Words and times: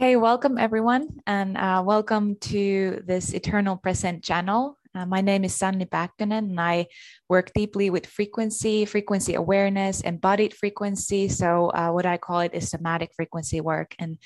Okay, 0.00 0.16
welcome 0.16 0.56
everyone, 0.56 1.20
and 1.26 1.58
uh, 1.58 1.82
welcome 1.84 2.34
to 2.36 3.02
this 3.06 3.34
Eternal 3.34 3.76
Present 3.76 4.24
channel. 4.24 4.78
Uh, 4.94 5.04
my 5.04 5.20
name 5.20 5.44
is 5.44 5.54
Sanni 5.54 5.84
Päkkönen, 5.84 6.38
and 6.38 6.58
I 6.58 6.86
work 7.28 7.52
deeply 7.52 7.90
with 7.90 8.06
frequency, 8.06 8.86
frequency 8.86 9.34
awareness, 9.34 10.00
embodied 10.00 10.54
frequency. 10.54 11.28
So, 11.28 11.68
uh, 11.74 11.90
what 11.90 12.06
I 12.06 12.16
call 12.16 12.40
it 12.40 12.54
is 12.54 12.70
somatic 12.70 13.12
frequency 13.14 13.60
work. 13.60 13.94
And 13.98 14.16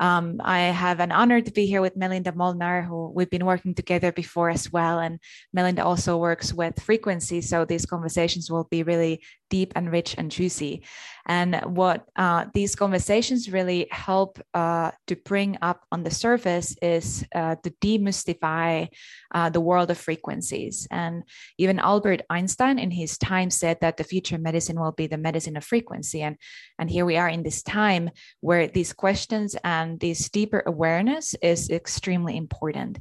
um, 0.00 0.40
I 0.42 0.74
have 0.74 0.98
an 0.98 1.12
honor 1.12 1.40
to 1.40 1.50
be 1.52 1.66
here 1.66 1.80
with 1.80 1.96
Melinda 1.96 2.32
Molnar, 2.32 2.82
who 2.82 3.12
we've 3.14 3.30
been 3.30 3.46
working 3.46 3.74
together 3.74 4.10
before 4.10 4.50
as 4.50 4.72
well. 4.72 4.98
And 4.98 5.20
Melinda 5.52 5.84
also 5.84 6.16
works 6.16 6.52
with 6.52 6.82
frequency. 6.82 7.40
So 7.42 7.64
these 7.64 7.86
conversations 7.86 8.50
will 8.50 8.64
be 8.64 8.82
really 8.82 9.22
deep 9.52 9.70
and 9.76 9.92
rich 9.92 10.14
and 10.16 10.30
juicy. 10.30 10.82
And 11.26 11.54
what 11.80 12.00
uh, 12.16 12.46
these 12.54 12.74
conversations 12.74 13.52
really 13.52 13.86
help 13.90 14.40
uh, 14.54 14.90
to 15.06 15.14
bring 15.14 15.58
up 15.62 15.84
on 15.92 16.02
the 16.02 16.10
surface 16.10 16.74
is 16.82 17.24
uh, 17.34 17.56
to 17.62 17.70
demystify 17.80 18.88
uh, 19.36 19.50
the 19.50 19.60
world 19.60 19.90
of 19.90 19.98
frequencies. 19.98 20.88
And 20.90 21.22
even 21.58 21.78
Albert 21.78 22.22
Einstein 22.28 22.78
in 22.78 22.90
his 22.90 23.18
time 23.18 23.50
said 23.50 23.76
that 23.80 23.96
the 23.98 24.04
future 24.12 24.38
medicine 24.38 24.80
will 24.80 24.96
be 25.02 25.06
the 25.06 25.24
medicine 25.28 25.56
of 25.56 25.64
frequency. 25.64 26.22
And, 26.22 26.36
and 26.78 26.90
here 26.90 27.04
we 27.04 27.16
are 27.18 27.28
in 27.28 27.42
this 27.42 27.62
time 27.62 28.10
where 28.40 28.66
these 28.66 28.92
questions 28.92 29.54
and 29.62 30.00
this 30.00 30.30
deeper 30.30 30.62
awareness 30.66 31.34
is 31.42 31.70
extremely 31.70 32.36
important. 32.36 32.98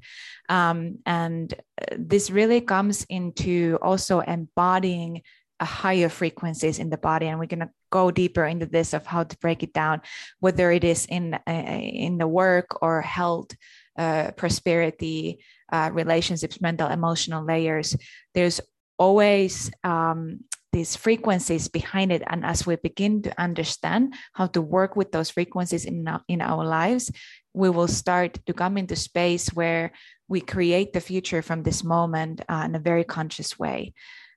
Um, 0.50 1.00
and 1.06 1.54
uh, 1.54 1.96
this 1.98 2.30
really 2.30 2.62
comes 2.62 3.06
into 3.10 3.80
also 3.82 4.20
embodying 4.20 5.22
higher 5.66 6.10
frequencies 6.10 6.80
in 6.80 6.90
the 6.90 6.98
body 6.98 7.28
and 7.28 7.40
we're 7.40 7.46
going 7.46 7.60
to 7.60 7.70
go 7.92 8.12
deeper 8.12 8.46
into 8.46 8.66
this 8.66 8.94
of 8.94 9.06
how 9.06 9.24
to 9.24 9.38
break 9.38 9.64
it 9.64 9.74
down 9.74 10.02
whether 10.40 10.72
it 10.72 10.84
is 10.84 11.06
in 11.06 11.34
uh, 11.34 11.52
in 11.52 12.18
the 12.18 12.28
work 12.28 12.82
or 12.82 13.02
health 13.02 13.52
uh, 13.98 14.32
prosperity 14.32 15.40
uh, 15.72 15.90
relationships 15.94 16.62
mental 16.62 16.90
emotional 16.90 17.44
layers. 17.44 17.96
There's 18.34 18.62
always 18.98 19.72
um, 19.84 20.42
these 20.72 20.96
frequencies 20.96 21.68
behind 21.68 22.12
it 22.12 22.24
and 22.28 22.46
as 22.46 22.66
we 22.66 22.76
begin 22.78 23.22
to 23.22 23.42
understand 23.42 24.14
how 24.34 24.48
to 24.48 24.62
work 24.62 24.96
with 24.96 25.12
those 25.12 25.30
frequencies 25.30 25.86
in 25.86 26.08
our, 26.08 26.22
in 26.28 26.42
our 26.42 26.64
lives 26.64 27.12
we 27.54 27.70
will 27.70 27.88
start 27.88 28.40
to 28.46 28.54
come 28.54 28.78
into 28.78 28.96
space 28.96 29.50
where 29.50 29.92
we 30.30 30.40
create 30.40 30.94
the 30.94 31.02
future 31.02 31.42
from 31.42 31.64
this 31.64 31.84
moment 31.84 32.42
uh, 32.48 32.64
in 32.66 32.76
a 32.76 32.80
very 32.80 33.04
conscious 33.04 33.60
way 33.60 33.94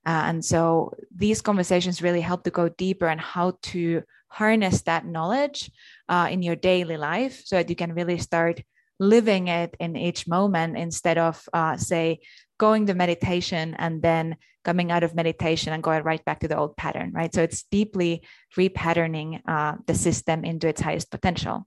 uh, 0.07 0.25
and 0.27 0.45
so 0.45 0.93
these 1.15 1.41
conversations 1.41 2.03
really 2.03 2.21
help 2.21 2.45
to 2.45 2.51
go 2.51 2.69
deeper 2.69 3.09
on 3.09 3.19
how 3.19 3.59
to 3.63 4.03
harness 4.29 4.83
that 4.83 5.07
knowledge 5.07 5.71
uh, 6.09 6.29
in 6.31 6.43
your 6.43 6.57
daily 6.57 6.97
life 6.97 7.43
so 7.45 7.57
that 7.57 7.71
you 7.71 7.77
can 7.77 7.95
really 7.95 8.19
start 8.19 8.63
living 8.99 9.49
it 9.49 9.77
in 9.81 9.97
each 9.97 10.27
moment 10.27 10.77
instead 10.77 11.19
of, 11.19 11.49
uh, 11.53 11.77
say, 11.77 12.21
going 12.59 12.87
to 12.87 12.95
meditation 12.95 13.75
and 13.79 14.03
then 14.03 14.37
coming 14.65 14.91
out 14.91 15.03
of 15.03 15.15
meditation 15.15 15.73
and 15.73 15.83
going 15.83 16.03
right 16.03 16.25
back 16.25 16.41
to 16.41 16.49
the 16.49 16.57
old 16.57 16.77
pattern, 16.77 17.13
right? 17.13 17.35
So 17.35 17.43
it's 17.43 17.65
deeply 17.71 18.23
repatterning 18.57 19.41
uh, 19.47 19.77
the 19.87 19.95
system 19.95 20.45
into 20.45 20.69
its 20.69 20.81
highest 20.81 21.11
potential. 21.11 21.67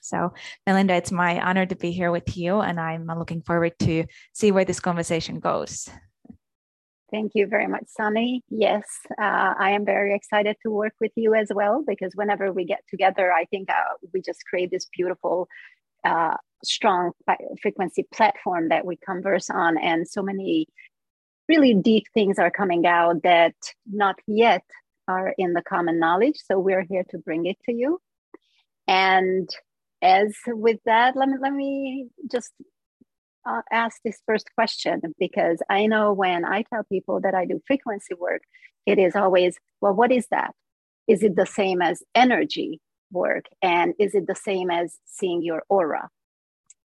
So, 0.00 0.32
Melinda, 0.66 0.94
it's 0.94 1.12
my 1.12 1.40
honor 1.40 1.66
to 1.66 1.76
be 1.76 1.92
here 1.92 2.10
with 2.10 2.36
you, 2.36 2.60
and 2.60 2.80
I'm 2.80 3.06
looking 3.06 3.42
forward 3.42 3.78
to 3.80 4.06
see 4.32 4.50
where 4.50 4.64
this 4.64 4.80
conversation 4.80 5.40
goes. 5.40 5.90
Thank 7.10 7.32
you 7.34 7.46
very 7.48 7.66
much, 7.66 7.84
Sanni. 7.88 8.42
Yes, 8.50 8.84
uh, 9.20 9.54
I 9.58 9.70
am 9.72 9.84
very 9.84 10.14
excited 10.14 10.56
to 10.62 10.70
work 10.70 10.94
with 11.00 11.10
you 11.16 11.34
as 11.34 11.48
well 11.52 11.82
because 11.86 12.12
whenever 12.14 12.52
we 12.52 12.64
get 12.64 12.82
together, 12.88 13.32
I 13.32 13.46
think 13.46 13.68
uh, 13.68 13.94
we 14.12 14.22
just 14.22 14.44
create 14.48 14.70
this 14.70 14.86
beautiful, 14.96 15.48
uh, 16.04 16.36
strong 16.62 17.12
frequency 17.60 18.06
platform 18.14 18.68
that 18.68 18.86
we 18.86 18.96
converse 18.96 19.50
on, 19.50 19.76
and 19.76 20.06
so 20.06 20.22
many 20.22 20.68
really 21.48 21.74
deep 21.74 22.04
things 22.14 22.38
are 22.38 22.50
coming 22.50 22.86
out 22.86 23.22
that 23.24 23.54
not 23.90 24.16
yet 24.28 24.62
are 25.08 25.34
in 25.36 25.52
the 25.52 25.62
common 25.62 25.98
knowledge. 25.98 26.36
So 26.44 26.60
we're 26.60 26.86
here 26.88 27.04
to 27.10 27.18
bring 27.18 27.46
it 27.46 27.56
to 27.64 27.72
you. 27.72 28.00
And 28.86 29.50
as 30.00 30.36
with 30.46 30.78
that, 30.84 31.16
let 31.16 31.28
me 31.28 31.36
let 31.40 31.52
me 31.52 32.06
just 32.30 32.52
uh, 33.46 33.62
ask 33.72 34.00
this 34.04 34.20
first 34.26 34.48
question 34.54 35.00
because 35.18 35.58
I 35.68 35.86
know 35.86 36.12
when 36.12 36.44
I 36.44 36.62
tell 36.62 36.84
people 36.84 37.20
that 37.22 37.34
I 37.34 37.46
do 37.46 37.60
frequency 37.66 38.14
work, 38.14 38.42
it 38.86 38.98
is 38.98 39.16
always, 39.16 39.58
well, 39.80 39.94
what 39.94 40.12
is 40.12 40.26
that? 40.30 40.54
Is 41.08 41.22
it 41.22 41.36
the 41.36 41.46
same 41.46 41.82
as 41.82 42.02
energy 42.14 42.80
work? 43.10 43.46
And 43.62 43.94
is 43.98 44.14
it 44.14 44.26
the 44.26 44.34
same 44.34 44.70
as 44.70 44.96
seeing 45.06 45.42
your 45.42 45.62
aura? 45.68 46.08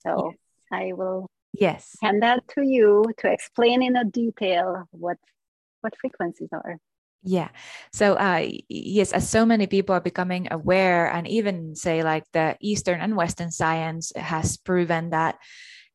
So 0.06 0.32
yes. 0.32 0.36
I 0.72 0.92
will 0.94 1.26
yes 1.52 1.96
hand 2.00 2.22
that 2.22 2.46
to 2.46 2.62
you 2.62 3.04
to 3.18 3.28
explain 3.28 3.82
in 3.82 3.96
a 3.96 4.04
detail 4.04 4.84
what 4.92 5.18
what 5.80 5.92
frequencies 6.00 6.48
are. 6.52 6.78
Yeah. 7.22 7.48
So, 7.92 8.14
uh, 8.14 8.48
yes, 8.68 9.12
as 9.12 9.28
so 9.28 9.44
many 9.44 9.66
people 9.66 9.94
are 9.94 10.00
becoming 10.00 10.48
aware, 10.50 11.12
and 11.12 11.28
even 11.28 11.76
say 11.76 12.02
like 12.02 12.24
the 12.32 12.56
Eastern 12.60 13.00
and 13.00 13.14
Western 13.14 13.50
science 13.50 14.12
has 14.16 14.56
proven 14.56 15.10
that 15.10 15.36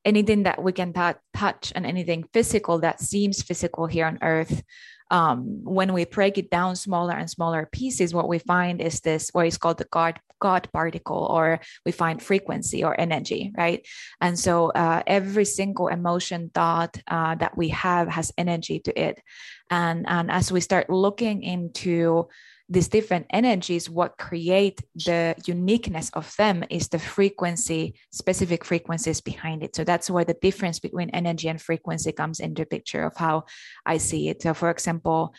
anything 0.06 0.44
that 0.44 0.62
we 0.62 0.72
can 0.72 0.94
t- 0.94 1.20
touch 1.34 1.74
and 1.76 1.86
anything 1.86 2.24
physical 2.32 2.80
that 2.80 3.02
seems 3.02 3.42
physical 3.42 3.88
here 3.88 4.06
on 4.06 4.20
earth 4.22 4.64
um, 5.12 5.64
when 5.64 5.94
we 5.94 6.06
break 6.06 6.38
it 6.38 6.50
down 6.50 6.76
smaller 6.76 7.14
and 7.14 7.30
smaller 7.30 7.68
pieces 7.72 8.14
what 8.14 8.28
we 8.28 8.40
find 8.40 8.82
is 8.82 9.02
this 9.02 9.30
what 9.34 9.46
is 9.46 9.58
called 9.58 9.78
the 9.78 9.88
god 9.92 10.20
god 10.40 10.68
particle 10.74 11.28
or 11.30 11.60
we 11.86 11.92
find 11.92 12.22
frequency 12.22 12.84
or 12.84 13.00
energy 13.00 13.52
right? 13.58 13.88
And 14.22 14.38
so 14.38 14.70
uh, 14.70 15.02
every 15.08 15.46
single 15.46 15.88
emotion 15.88 16.52
thought 16.54 16.98
uh, 17.08 17.36
that 17.36 17.58
we 17.58 17.70
have 17.70 18.08
has 18.10 18.32
energy 18.38 18.80
to 18.82 19.00
it. 19.00 19.22
And 19.70 20.06
and 20.08 20.30
as 20.30 20.52
we 20.52 20.62
start 20.62 20.90
looking 20.90 21.44
into 21.44 22.28
these 22.68 22.88
different 22.88 23.28
energies, 23.30 23.90
what 23.90 24.18
create 24.18 24.82
the 24.96 25.36
uniqueness 25.46 26.10
of 26.12 26.34
them 26.38 26.64
is 26.70 26.88
the 26.88 27.00
frequency, 27.00 27.94
specific 28.12 28.66
frequencies 28.66 29.22
behind 29.22 29.64
it. 29.64 29.76
So 29.76 29.84
that's 29.84 30.10
where 30.10 30.26
the 30.26 30.38
difference 30.42 30.80
between 30.80 31.12
energy 31.12 31.48
and 31.48 31.62
frequency 31.62 32.12
comes 32.12 32.40
into 32.40 32.66
picture 32.66 33.04
of 33.04 33.16
how 33.18 33.44
I 33.86 33.98
see 33.98 34.30
it. 34.30 34.42
So, 34.42 34.54
for 34.54 34.72
example, 34.72 35.36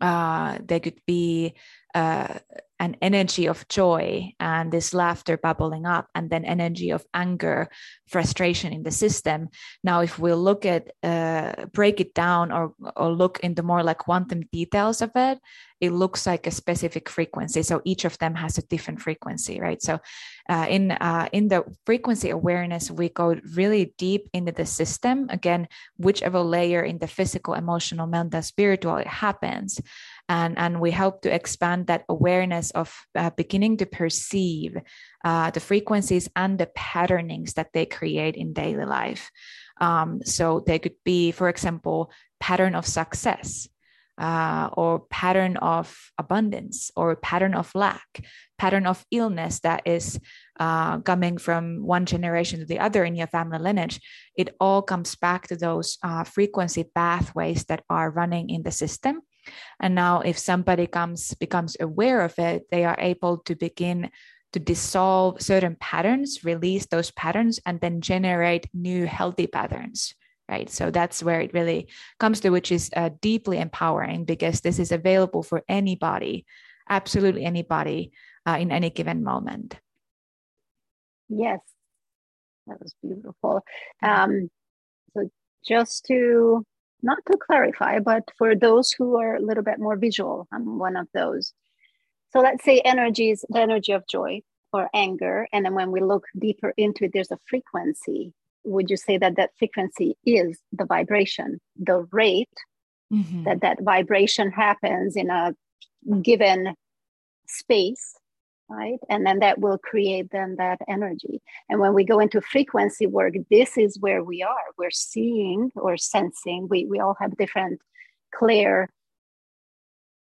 uh, 0.00 0.58
there 0.64 0.80
could 0.80 1.00
be 1.06 1.54
uh, 1.94 2.38
an 2.80 2.96
energy 3.00 3.46
of 3.46 3.68
joy 3.68 4.32
and 4.40 4.72
this 4.72 4.92
laughter 4.92 5.36
bubbling 5.36 5.86
up, 5.86 6.08
and 6.16 6.28
then 6.28 6.44
energy 6.44 6.90
of 6.90 7.04
anger, 7.14 7.68
frustration 8.08 8.72
in 8.72 8.82
the 8.82 8.90
system. 8.90 9.48
Now, 9.84 10.00
if 10.00 10.18
we 10.18 10.32
look 10.32 10.66
at 10.66 10.90
uh, 11.04 11.66
break 11.72 12.00
it 12.00 12.14
down 12.14 12.50
or 12.50 12.74
or 12.96 13.12
look 13.12 13.38
into 13.40 13.62
more 13.62 13.84
like 13.84 13.98
quantum 13.98 14.40
details 14.50 15.02
of 15.02 15.12
it, 15.14 15.38
it 15.82 15.90
looks 15.90 16.26
like 16.26 16.46
a 16.46 16.50
specific 16.52 17.08
frequency. 17.08 17.62
So 17.62 17.82
each 17.84 18.04
of 18.04 18.16
them 18.18 18.36
has 18.36 18.56
a 18.56 18.66
different 18.68 19.02
frequency, 19.02 19.60
right? 19.60 19.82
So 19.82 19.98
uh, 20.48 20.66
in 20.70 20.92
uh, 20.92 21.28
in 21.32 21.48
the 21.48 21.64
frequency 21.84 22.30
awareness, 22.30 22.90
we 22.90 23.08
go 23.08 23.36
really 23.56 23.92
deep 23.98 24.30
into 24.32 24.52
the 24.52 24.64
system. 24.64 25.26
Again, 25.28 25.66
whichever 25.98 26.40
layer 26.40 26.82
in 26.82 26.98
the 26.98 27.08
physical, 27.08 27.54
emotional, 27.54 28.06
mental, 28.06 28.42
spiritual 28.42 28.96
it 28.96 29.06
happens 29.06 29.80
and, 30.28 30.58
and 30.58 30.80
we 30.80 30.90
hope 30.90 31.22
to 31.22 31.34
expand 31.34 31.86
that 31.86 32.04
awareness 32.08 32.70
of 32.72 33.06
uh, 33.14 33.30
beginning 33.30 33.76
to 33.78 33.86
perceive 33.86 34.76
uh, 35.24 35.50
the 35.50 35.60
frequencies 35.60 36.28
and 36.36 36.58
the 36.58 36.70
patternings 36.74 37.54
that 37.54 37.72
they 37.72 37.86
create 37.86 38.36
in 38.36 38.52
daily 38.52 38.84
life 38.84 39.30
um, 39.80 40.20
so 40.24 40.62
they 40.66 40.78
could 40.78 40.96
be 41.04 41.32
for 41.32 41.48
example 41.48 42.10
pattern 42.40 42.74
of 42.74 42.86
success 42.86 43.68
uh, 44.18 44.68
or 44.72 45.00
pattern 45.10 45.56
of 45.56 45.96
abundance 46.18 46.90
or 46.96 47.16
pattern 47.16 47.54
of 47.54 47.74
lack 47.74 48.24
pattern 48.58 48.86
of 48.86 49.04
illness 49.10 49.58
that 49.60 49.82
is 49.86 50.20
uh, 50.60 50.98
coming 51.00 51.36
from 51.36 51.82
one 51.82 52.06
generation 52.06 52.60
to 52.60 52.64
the 52.64 52.78
other 52.78 53.04
in 53.04 53.16
your 53.16 53.26
family 53.26 53.58
lineage. 53.58 54.00
It 54.36 54.54
all 54.60 54.82
comes 54.82 55.16
back 55.16 55.48
to 55.48 55.56
those 55.56 55.98
uh, 56.04 56.22
frequency 56.22 56.84
pathways 56.94 57.64
that 57.64 57.82
are 57.90 58.10
running 58.10 58.50
in 58.50 58.62
the 58.62 58.70
system. 58.70 59.22
And 59.80 59.96
now 59.96 60.20
if 60.20 60.38
somebody 60.38 60.86
comes 60.86 61.34
becomes 61.34 61.76
aware 61.80 62.20
of 62.20 62.38
it 62.38 62.62
they 62.70 62.84
are 62.84 62.96
able 63.00 63.38
to 63.38 63.56
begin 63.56 64.10
to 64.52 64.60
dissolve 64.60 65.42
certain 65.42 65.76
patterns 65.80 66.44
release 66.44 66.86
those 66.86 67.10
patterns 67.10 67.58
and 67.66 67.80
then 67.80 68.00
generate 68.00 68.68
new 68.72 69.06
healthy 69.06 69.48
patterns 69.48 70.14
right 70.52 70.70
so 70.70 70.90
that's 70.90 71.22
where 71.22 71.40
it 71.40 71.54
really 71.54 71.88
comes 72.20 72.40
to 72.40 72.50
which 72.50 72.70
is 72.70 72.90
uh, 72.96 73.10
deeply 73.20 73.58
empowering 73.58 74.24
because 74.24 74.60
this 74.60 74.78
is 74.78 74.92
available 74.92 75.42
for 75.42 75.62
anybody 75.68 76.44
absolutely 76.88 77.44
anybody 77.44 78.12
uh, 78.46 78.58
in 78.60 78.70
any 78.70 78.90
given 78.90 79.22
moment 79.22 79.76
yes 81.28 81.60
that 82.66 82.78
was 82.80 82.94
beautiful 83.02 83.54
mm-hmm. 84.04 84.32
um, 84.32 84.50
so 85.14 85.28
just 85.66 86.04
to 86.06 86.64
not 87.04 87.18
to 87.30 87.36
clarify, 87.36 87.98
but 87.98 88.22
for 88.38 88.54
those 88.54 88.92
who 88.92 89.16
are 89.18 89.34
a 89.34 89.40
little 89.40 89.64
bit 89.64 89.80
more 89.80 89.96
visual, 89.96 90.46
I'm 90.52 90.78
one 90.78 90.96
of 90.96 91.08
those. 91.12 91.52
So 92.32 92.40
let's 92.40 92.64
say 92.64 92.80
energy 92.84 93.30
is 93.30 93.44
the 93.48 93.60
energy 93.60 93.92
of 93.92 94.06
joy. 94.06 94.42
or 94.72 94.88
anger 94.94 95.46
and 95.52 95.64
then 95.64 95.74
when 95.74 95.90
we 95.92 96.00
look 96.00 96.24
deeper 96.38 96.72
into 96.76 97.04
it 97.04 97.10
there's 97.12 97.30
a 97.30 97.38
frequency 97.50 98.32
would 98.64 98.90
you 98.90 98.96
say 98.96 99.18
that 99.18 99.36
that 99.36 99.50
frequency 99.58 100.16
is 100.24 100.58
the 100.72 100.84
vibration? 100.84 101.60
The 101.76 102.06
rate 102.12 102.48
mm-hmm. 103.12 103.44
that 103.44 103.60
that 103.60 103.82
vibration 103.82 104.50
happens 104.50 105.16
in 105.16 105.30
a 105.30 105.54
given 106.22 106.74
space 107.46 108.14
right? 108.68 109.00
And 109.10 109.26
then 109.26 109.40
that 109.40 109.58
will 109.58 109.76
create 109.76 110.28
then 110.32 110.56
that 110.56 110.78
energy. 110.88 111.42
And 111.68 111.78
when 111.78 111.92
we 111.92 112.04
go 112.04 112.20
into 112.20 112.40
frequency 112.40 113.06
work 113.06 113.34
this 113.50 113.76
is 113.76 113.98
where 114.00 114.24
we 114.24 114.42
are. 114.42 114.64
We're 114.78 114.90
seeing 114.90 115.70
or 115.74 115.98
sensing. 115.98 116.68
We, 116.70 116.86
we 116.86 116.98
all 116.98 117.14
have 117.20 117.36
different 117.36 117.82
clear 118.34 118.88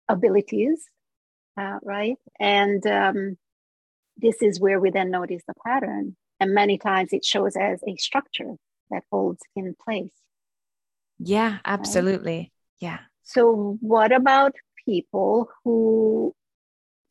abilities 0.08 0.88
uh, 1.56 1.78
right? 1.82 2.16
And 2.40 2.86
um, 2.86 3.36
this 4.16 4.42
is 4.42 4.60
where 4.60 4.80
we 4.80 4.90
then 4.90 5.10
notice 5.10 5.42
the 5.46 5.54
pattern 5.64 6.16
and 6.40 6.54
many 6.54 6.78
times 6.78 7.12
it 7.12 7.24
shows 7.24 7.56
as 7.56 7.80
a 7.86 7.96
structure 7.96 8.54
that 8.90 9.02
holds 9.10 9.42
in 9.56 9.74
place 9.84 10.12
yeah 11.18 11.58
absolutely 11.64 12.36
right? 12.36 12.50
yeah 12.80 12.98
so 13.22 13.78
what 13.80 14.12
about 14.12 14.54
people 14.86 15.48
who 15.64 16.34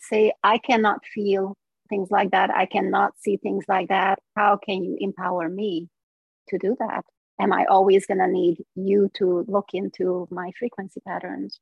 say, 0.03 0.33
I 0.43 0.57
cannot 0.57 1.05
feel 1.05 1.55
things 1.89 2.09
like 2.11 2.31
that. 2.31 2.49
I 2.49 2.65
cannot 2.65 3.13
see 3.19 3.37
things 3.37 3.65
like 3.67 3.89
that. 3.89 4.19
How 4.35 4.57
can 4.57 4.83
you 4.83 4.97
empower 4.99 5.49
me 5.49 5.89
to 6.49 6.57
do 6.57 6.75
that? 6.79 7.05
Am 7.39 7.51
I 7.51 7.65
always 7.65 8.05
going 8.05 8.19
to 8.19 8.27
need 8.27 8.63
you 8.75 9.09
to 9.15 9.45
look 9.47 9.69
into 9.73 10.27
my 10.29 10.51
frequency 10.57 11.01
patterns? 11.05 11.59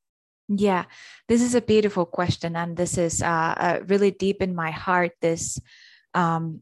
Yeah, 0.50 0.86
this 1.30 1.42
is 1.42 1.56
a 1.56 1.62
beautiful 1.62 2.06
question. 2.06 2.56
And 2.56 2.76
this 2.76 2.98
is 2.98 3.22
uh, 3.22 3.56
uh, 3.58 3.80
really 3.88 4.12
deep 4.12 4.42
in 4.42 4.54
my 4.54 4.72
heart. 4.72 5.12
This 5.22 5.60
um, 6.14 6.62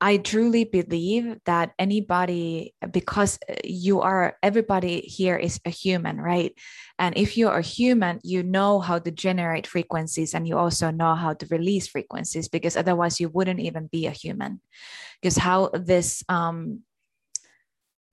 I 0.00 0.16
truly 0.16 0.64
believe 0.64 1.36
that 1.44 1.72
anybody, 1.78 2.74
because 2.90 3.38
uh, 3.48 3.54
you 3.64 4.00
are, 4.00 4.36
everybody 4.42 5.00
here 5.00 5.36
is 5.36 5.60
a 5.66 5.70
human, 5.70 6.18
right? 6.18 6.54
And 6.98 7.16
if 7.16 7.36
you're 7.36 7.58
a 7.58 7.62
human, 7.62 8.20
you 8.24 8.42
know 8.42 8.80
how 8.80 8.98
to 8.98 9.10
generate 9.10 9.66
frequencies 9.66 10.34
and 10.34 10.48
you 10.48 10.56
also 10.56 10.90
know 10.90 11.14
how 11.14 11.34
to 11.34 11.46
release 11.50 11.86
frequencies 11.86 12.48
because 12.48 12.76
otherwise 12.76 13.20
you 13.20 13.28
wouldn't 13.28 13.60
even 13.60 13.88
be 13.88 14.06
a 14.06 14.10
human. 14.10 14.60
Because 15.20 15.36
how 15.36 15.70
this, 15.74 16.24
um, 16.28 16.80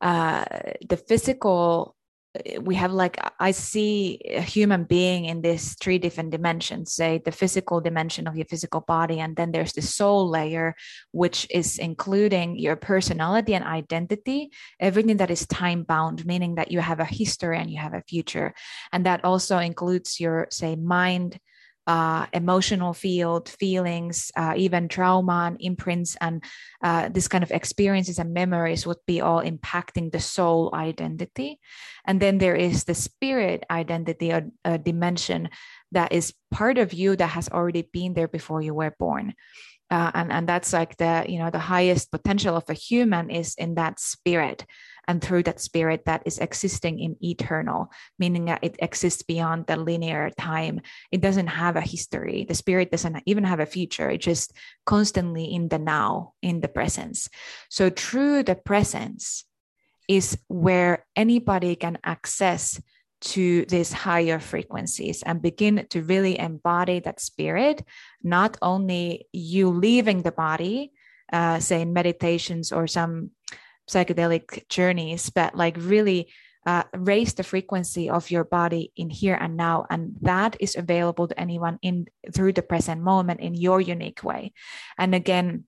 uh, 0.01 0.45
the 0.87 0.97
physical 0.97 1.96
Eh, 2.45 2.57
we 2.59 2.75
have 2.75 2.91
like 2.91 3.17
i 3.39 3.51
see 3.51 4.19
a 4.25 4.41
human 4.41 4.83
being 4.83 5.25
in 5.25 5.41
these 5.41 5.75
three 5.75 5.97
different 5.97 6.31
dimensions 6.31 6.91
say 6.91 7.21
the 7.23 7.31
physical 7.31 7.81
dimension 7.81 8.27
of 8.27 8.35
your 8.35 8.45
physical 8.45 8.81
body 8.81 9.19
and 9.19 9.35
then 9.35 9.51
there's 9.51 9.73
the 9.73 9.81
soul 9.81 10.29
layer 10.29 10.75
which 11.11 11.47
is 11.49 11.77
including 11.79 12.57
your 12.57 12.75
personality 12.75 13.53
and 13.55 13.65
identity 13.65 14.51
everything 14.79 15.17
that 15.17 15.31
is 15.31 15.47
time 15.47 15.83
bound 15.83 16.25
meaning 16.25 16.55
that 16.55 16.71
you 16.71 16.79
have 16.79 16.99
a 16.99 17.05
history 17.05 17.57
and 17.57 17.69
you 17.71 17.77
have 17.77 17.93
a 17.93 18.03
future. 18.07 18.53
And 18.91 19.05
that 19.05 19.23
also 19.23 19.57
includes 19.57 20.19
your 20.19 20.47
say 20.49 20.75
mind 20.75 21.39
uh, 21.87 22.27
emotional 22.33 22.93
field, 22.93 23.47
feelings, 23.47 24.29
uh, 24.35 24.53
even 24.57 24.89
trauma 24.89 25.45
and 25.47 25.57
imprints, 25.59 26.17
and 26.19 26.43
uh, 26.83 27.07
this 27.09 27.27
kind 27.27 27.43
of 27.43 27.51
experiences 27.51 28.19
and 28.19 28.33
memories 28.33 28.85
would 28.85 28.97
be 29.07 29.21
all 29.21 29.41
impacting 29.41 30.11
the 30.11 30.19
soul 30.19 30.69
identity. 30.73 31.59
And 32.05 32.21
then 32.21 32.37
there 32.37 32.55
is 32.55 32.83
the 32.83 32.93
spirit 32.93 33.65
identity, 33.71 34.31
a 34.31 34.77
dimension 34.77 35.49
that 35.93 36.11
is 36.11 36.33
part 36.51 36.77
of 36.77 36.93
you 36.93 37.15
that 37.15 37.27
has 37.27 37.49
already 37.49 37.87
been 37.93 38.13
there 38.13 38.27
before 38.27 38.61
you 38.61 38.73
were 38.73 38.93
born. 38.99 39.33
Uh, 39.89 40.11
and 40.13 40.33
and 40.33 40.49
that's 40.49 40.73
like 40.73 40.97
the 40.97 41.25
you 41.29 41.39
know 41.39 41.49
the 41.49 41.59
highest 41.59 42.11
potential 42.11 42.57
of 42.57 42.69
a 42.69 42.73
human 42.73 43.29
is 43.29 43.55
in 43.55 43.75
that 43.75 44.01
spirit 44.01 44.65
and 45.07 45.21
through 45.21 45.43
that 45.43 45.61
spirit 45.61 46.05
that 46.05 46.23
is 46.25 46.37
existing 46.39 46.99
in 46.99 47.15
eternal, 47.23 47.89
meaning 48.19 48.45
that 48.45 48.63
it 48.63 48.75
exists 48.79 49.23
beyond 49.23 49.65
the 49.65 49.77
linear 49.77 50.29
time. 50.31 50.81
It 51.11 51.21
doesn't 51.21 51.47
have 51.47 51.75
a 51.75 51.81
history. 51.81 52.45
The 52.47 52.55
spirit 52.55 52.91
doesn't 52.91 53.23
even 53.25 53.45
have 53.45 53.59
a 53.59 53.65
future. 53.65 54.09
It's 54.09 54.25
just 54.25 54.53
constantly 54.85 55.45
in 55.45 55.69
the 55.69 55.79
now, 55.79 56.33
in 56.41 56.59
the 56.61 56.67
presence. 56.67 57.29
So 57.69 57.89
through 57.89 58.43
the 58.43 58.55
presence 58.55 59.45
is 60.07 60.37
where 60.47 61.05
anybody 61.15 61.75
can 61.75 61.97
access 62.03 62.81
to 63.19 63.65
these 63.65 63.91
higher 63.91 64.39
frequencies 64.39 65.23
and 65.23 65.41
begin 65.41 65.85
to 65.89 66.03
really 66.03 66.37
embody 66.37 66.99
that 66.99 67.19
spirit, 67.19 67.83
not 68.23 68.57
only 68.61 69.27
you 69.33 69.69
leaving 69.69 70.21
the 70.21 70.31
body, 70.31 70.91
uh, 71.33 71.59
say 71.59 71.81
in 71.81 71.93
meditations 71.93 72.71
or 72.71 72.87
some 72.87 73.31
psychedelic 73.89 74.67
journeys, 74.69 75.29
but 75.29 75.55
like 75.55 75.77
really 75.79 76.31
uh, 76.65 76.83
raise 76.93 77.33
the 77.33 77.43
frequency 77.43 78.09
of 78.09 78.29
your 78.29 78.43
body 78.43 78.91
in 78.97 79.09
here 79.09 79.37
and 79.39 79.55
now 79.55 79.85
and 79.89 80.17
that 80.21 80.57
is 80.59 80.75
available 80.75 81.27
to 81.27 81.39
anyone 81.39 81.79
in 81.81 82.05
through 82.33 82.51
the 82.51 82.61
present 82.61 83.01
moment 83.01 83.39
in 83.39 83.55
your 83.55 83.79
unique 83.79 84.21
way. 84.23 84.51
And 84.97 85.15
again 85.15 85.63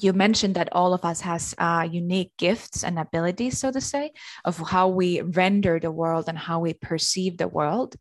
you 0.00 0.12
mentioned 0.12 0.54
that 0.54 0.68
all 0.72 0.94
of 0.94 1.04
us 1.04 1.20
has 1.20 1.54
uh, 1.58 1.86
unique 1.90 2.32
gifts 2.38 2.84
and 2.84 2.98
abilities 2.98 3.58
so 3.58 3.70
to 3.72 3.80
say 3.80 4.12
of 4.44 4.56
how 4.58 4.88
we 4.88 5.20
render 5.20 5.80
the 5.80 5.90
world 5.90 6.28
and 6.28 6.38
how 6.38 6.60
we 6.60 6.72
perceive 6.72 7.36
the 7.36 7.48
world 7.48 7.96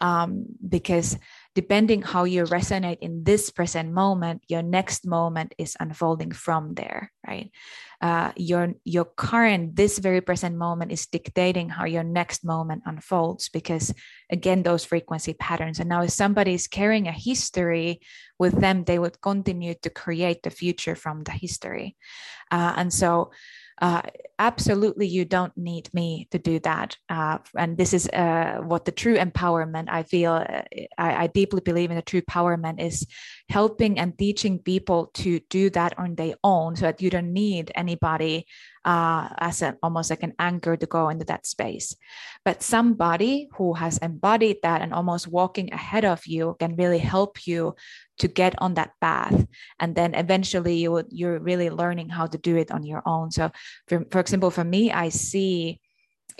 um, 0.00 0.46
because 0.66 1.18
depending 1.54 2.02
how 2.02 2.24
you 2.24 2.44
resonate 2.44 2.98
in 3.00 3.24
this 3.24 3.50
present 3.50 3.92
moment 3.92 4.42
your 4.48 4.62
next 4.62 5.06
moment 5.06 5.54
is 5.58 5.76
unfolding 5.80 6.32
from 6.32 6.74
there 6.74 7.12
right? 7.26 7.50
Uh, 8.00 8.32
your 8.36 8.74
your 8.84 9.04
current 9.04 9.76
this 9.76 9.98
very 9.98 10.20
present 10.20 10.56
moment 10.56 10.90
is 10.90 11.06
dictating 11.06 11.68
how 11.68 11.84
your 11.84 12.02
next 12.02 12.44
moment 12.44 12.82
unfolds 12.84 13.48
because 13.48 13.94
again 14.30 14.62
those 14.64 14.84
frequency 14.84 15.34
patterns. 15.34 15.78
And 15.78 15.88
now 15.88 16.02
if 16.02 16.10
somebody 16.10 16.54
is 16.54 16.66
carrying 16.66 17.06
a 17.06 17.12
history 17.12 18.00
with 18.38 18.60
them 18.60 18.84
they 18.84 18.98
would 18.98 19.20
continue 19.20 19.74
to 19.82 19.90
create 19.90 20.42
the 20.42 20.50
future 20.50 20.96
from 20.96 21.22
the 21.22 21.32
history. 21.32 21.96
Uh, 22.50 22.74
and 22.76 22.92
so 22.92 23.30
uh, 23.80 24.02
absolutely 24.38 25.06
you 25.06 25.24
don't 25.24 25.56
need 25.56 25.92
me 25.94 26.28
to 26.30 26.38
do 26.38 26.58
that. 26.60 26.96
Uh, 27.08 27.38
and 27.56 27.76
this 27.76 27.94
is 27.94 28.08
uh, 28.08 28.58
what 28.62 28.84
the 28.84 28.92
true 28.92 29.16
empowerment 29.16 29.88
i 29.88 30.02
feel 30.02 30.32
uh, 30.32 30.62
I, 30.98 31.24
I, 31.24 31.26
deeply 31.26 31.60
believe 31.60 31.90
in 31.90 31.96
the 31.96 32.02
true 32.02 32.22
empowerment 32.22 32.80
is 32.80 33.06
helping 33.48 33.98
and 33.98 34.16
teaching 34.18 34.58
people 34.58 35.10
to 35.14 35.40
do 35.50 35.70
that 35.70 35.98
on 35.98 36.14
their 36.14 36.34
own 36.42 36.76
so 36.76 36.86
that 36.86 37.02
you 37.02 37.10
don't 37.10 37.32
need 37.32 37.70
anybody 37.74 38.46
uh, 38.84 39.28
as 39.38 39.62
an 39.62 39.76
almost 39.82 40.10
like 40.10 40.22
an 40.22 40.34
anchor 40.38 40.76
to 40.76 40.86
go 40.86 41.08
into 41.08 41.24
that 41.26 41.46
space. 41.46 41.94
But 42.44 42.62
somebody 42.62 43.48
who 43.56 43.74
has 43.74 43.98
embodied 43.98 44.58
that 44.62 44.82
and 44.82 44.92
almost 44.92 45.28
walking 45.28 45.72
ahead 45.72 46.04
of 46.04 46.26
you 46.26 46.56
can 46.58 46.76
really 46.76 46.98
help 46.98 47.46
you 47.46 47.76
to 48.18 48.28
get 48.28 48.54
on 48.58 48.74
that 48.74 48.92
path. 49.00 49.46
And 49.78 49.94
then 49.94 50.14
eventually 50.14 50.76
you, 50.76 51.02
you're 51.10 51.38
really 51.38 51.70
learning 51.70 52.08
how 52.08 52.26
to 52.26 52.38
do 52.38 52.56
it 52.56 52.70
on 52.70 52.84
your 52.84 53.02
own. 53.06 53.30
So 53.30 53.50
for, 53.88 54.04
for 54.10 54.20
example 54.20 54.50
for 54.50 54.64
me 54.64 54.90
i 54.92 55.08
see 55.08 55.80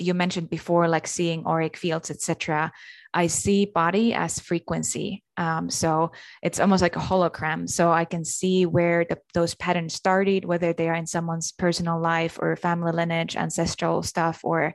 you 0.03 0.15
mentioned 0.15 0.51
before 0.51 0.89
like 0.89 1.07
seeing 1.07 1.47
auric 1.47 1.77
fields 1.77 2.11
etc 2.11 2.73
i 3.15 3.27
see 3.27 3.67
body 3.67 4.15
as 4.15 4.41
frequency. 4.41 5.23
Um, 5.37 5.71
so 5.71 6.13
it's 6.43 6.61
almost 6.61 6.83
like 6.83 6.97
a 6.97 7.01
hologram 7.01 7.69
so 7.69 7.91
i 7.91 8.05
can 8.05 8.25
see 8.25 8.67
where 8.67 9.05
the, 9.05 9.19
those 9.35 9.55
patterns 9.55 9.95
started 9.95 10.45
whether 10.45 10.73
they 10.73 10.89
are 10.89 10.95
in 10.95 11.07
someone's 11.07 11.53
personal 11.53 12.01
life 12.01 12.39
or 12.41 12.57
family 12.57 12.93
lineage 12.93 13.37
ancestral 13.37 14.03
stuff 14.03 14.41
or 14.45 14.75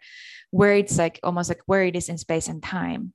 where 0.52 0.76
it's 0.76 0.98
like 0.98 1.20
almost 1.24 1.50
like 1.50 1.62
where 1.66 1.84
it 1.84 1.96
is 1.96 2.10
in 2.10 2.18
space 2.18 2.48
and 2.48 2.64
time. 2.64 3.14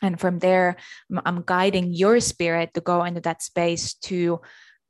And 0.00 0.18
from 0.18 0.40
there 0.40 0.76
i'm 1.24 1.44
guiding 1.46 1.94
your 1.94 2.18
spirit 2.18 2.74
to 2.74 2.80
go 2.80 3.04
into 3.04 3.20
that 3.20 3.42
space 3.42 3.94
to 4.10 4.40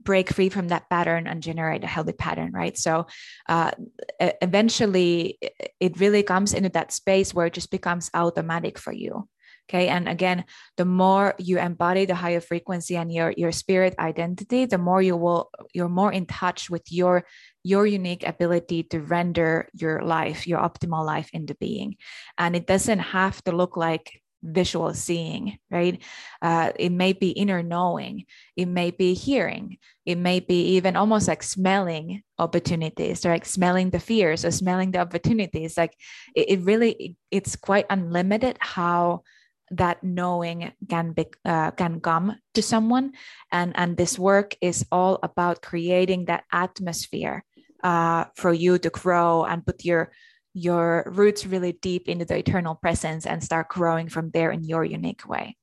break 0.05 0.31
free 0.31 0.49
from 0.49 0.69
that 0.69 0.89
pattern 0.91 1.27
and 1.27 1.43
generate 1.43 1.85
a 1.85 1.87
healthy 1.87 2.13
pattern 2.13 2.53
right? 2.53 2.77
So 2.77 3.07
uh, 3.49 3.73
eventually 4.21 5.39
it 5.81 6.01
really 6.01 6.23
comes 6.23 6.55
into 6.55 6.71
that 6.71 6.93
space 6.93 7.35
where 7.35 7.47
it 7.47 7.55
just 7.55 7.71
becomes 7.71 8.11
automatic 8.15 8.79
for 8.79 8.93
you 8.93 9.29
okay? 9.69 9.89
And 9.89 10.09
again 10.09 10.45
the 10.77 10.85
more 10.85 11.35
you 11.39 11.59
embody 11.59 12.05
the 12.05 12.15
higher 12.15 12.41
frequency 12.41 12.97
and 12.97 13.13
your 13.13 13.33
your 13.37 13.53
spirit 13.53 13.95
identity 13.99 14.67
the 14.67 14.79
more 14.79 15.03
you 15.03 15.17
will 15.17 15.51
you're 15.73 15.89
more 15.89 16.13
in 16.13 16.27
touch 16.27 16.71
with 16.71 16.91
your 16.91 17.25
your 17.65 17.87
unique 17.87 18.27
ability 18.27 18.83
to 18.85 19.01
render 19.01 19.69
your 19.75 20.03
life 20.03 20.47
your 20.47 20.59
optimal 20.59 21.05
life 21.05 21.31
into 21.33 21.55
being. 21.55 21.97
And 22.39 22.57
it 22.57 22.67
doesn't 22.67 22.99
have 22.99 23.43
to 23.45 23.53
look 23.53 23.77
like 23.77 24.22
visual 24.43 24.93
seeing, 24.95 25.59
right? 25.71 26.03
Uh, 26.41 26.73
it 26.79 26.91
may 26.91 27.13
be 27.13 27.31
inner 27.31 27.63
knowing, 27.63 28.25
it 28.57 28.67
may 28.67 28.91
be 28.91 29.15
hearing, 29.15 29.79
it 30.05 30.19
may 30.19 30.41
be 30.41 30.77
even 30.77 30.97
almost 30.97 31.29
like 31.29 31.43
smelling 31.43 32.23
opportunities, 32.39 33.25
like 33.25 33.45
smelling 33.45 33.91
the 33.91 34.01
fears 34.01 34.45
or 34.45 34.51
smelling 34.51 34.91
the 34.91 34.99
opportunities. 34.99 35.77
Like 35.77 35.95
it, 36.35 36.51
it 36.51 36.61
really, 36.61 36.93
it, 36.93 37.17
it's 37.31 37.57
quite 37.57 37.87
unlimited 37.89 38.57
how 38.61 39.23
that 39.71 40.05
knowing 40.05 40.71
can 40.89 41.13
be 41.13 41.27
uh, 41.45 41.71
can 41.71 42.01
come 42.01 42.37
to 42.53 42.61
someone 42.61 43.13
and 43.51 43.73
and 43.75 43.97
this 43.97 44.19
work 44.19 44.55
is 44.61 44.85
all 44.93 45.19
about 45.23 45.63
creating 45.63 46.27
that 46.27 46.45
atmosphere 46.53 47.43
uh, 47.83 48.27
for 48.37 48.53
you 48.53 48.79
to 48.79 48.91
grow 48.91 49.45
and 49.45 49.65
put 49.65 49.85
your 49.85 50.13
your 50.55 51.05
roots 51.07 51.47
really 51.47 51.73
deep 51.73 52.09
into 52.09 52.25
the 52.25 52.37
eternal 52.37 52.75
presence 52.75 53.27
and 53.27 53.43
start 53.43 53.69
growing 53.69 54.09
from 54.09 54.31
there 54.31 54.51
in 54.51 54.65
your 54.65 54.85
unique 54.85 55.27
way 55.27 55.57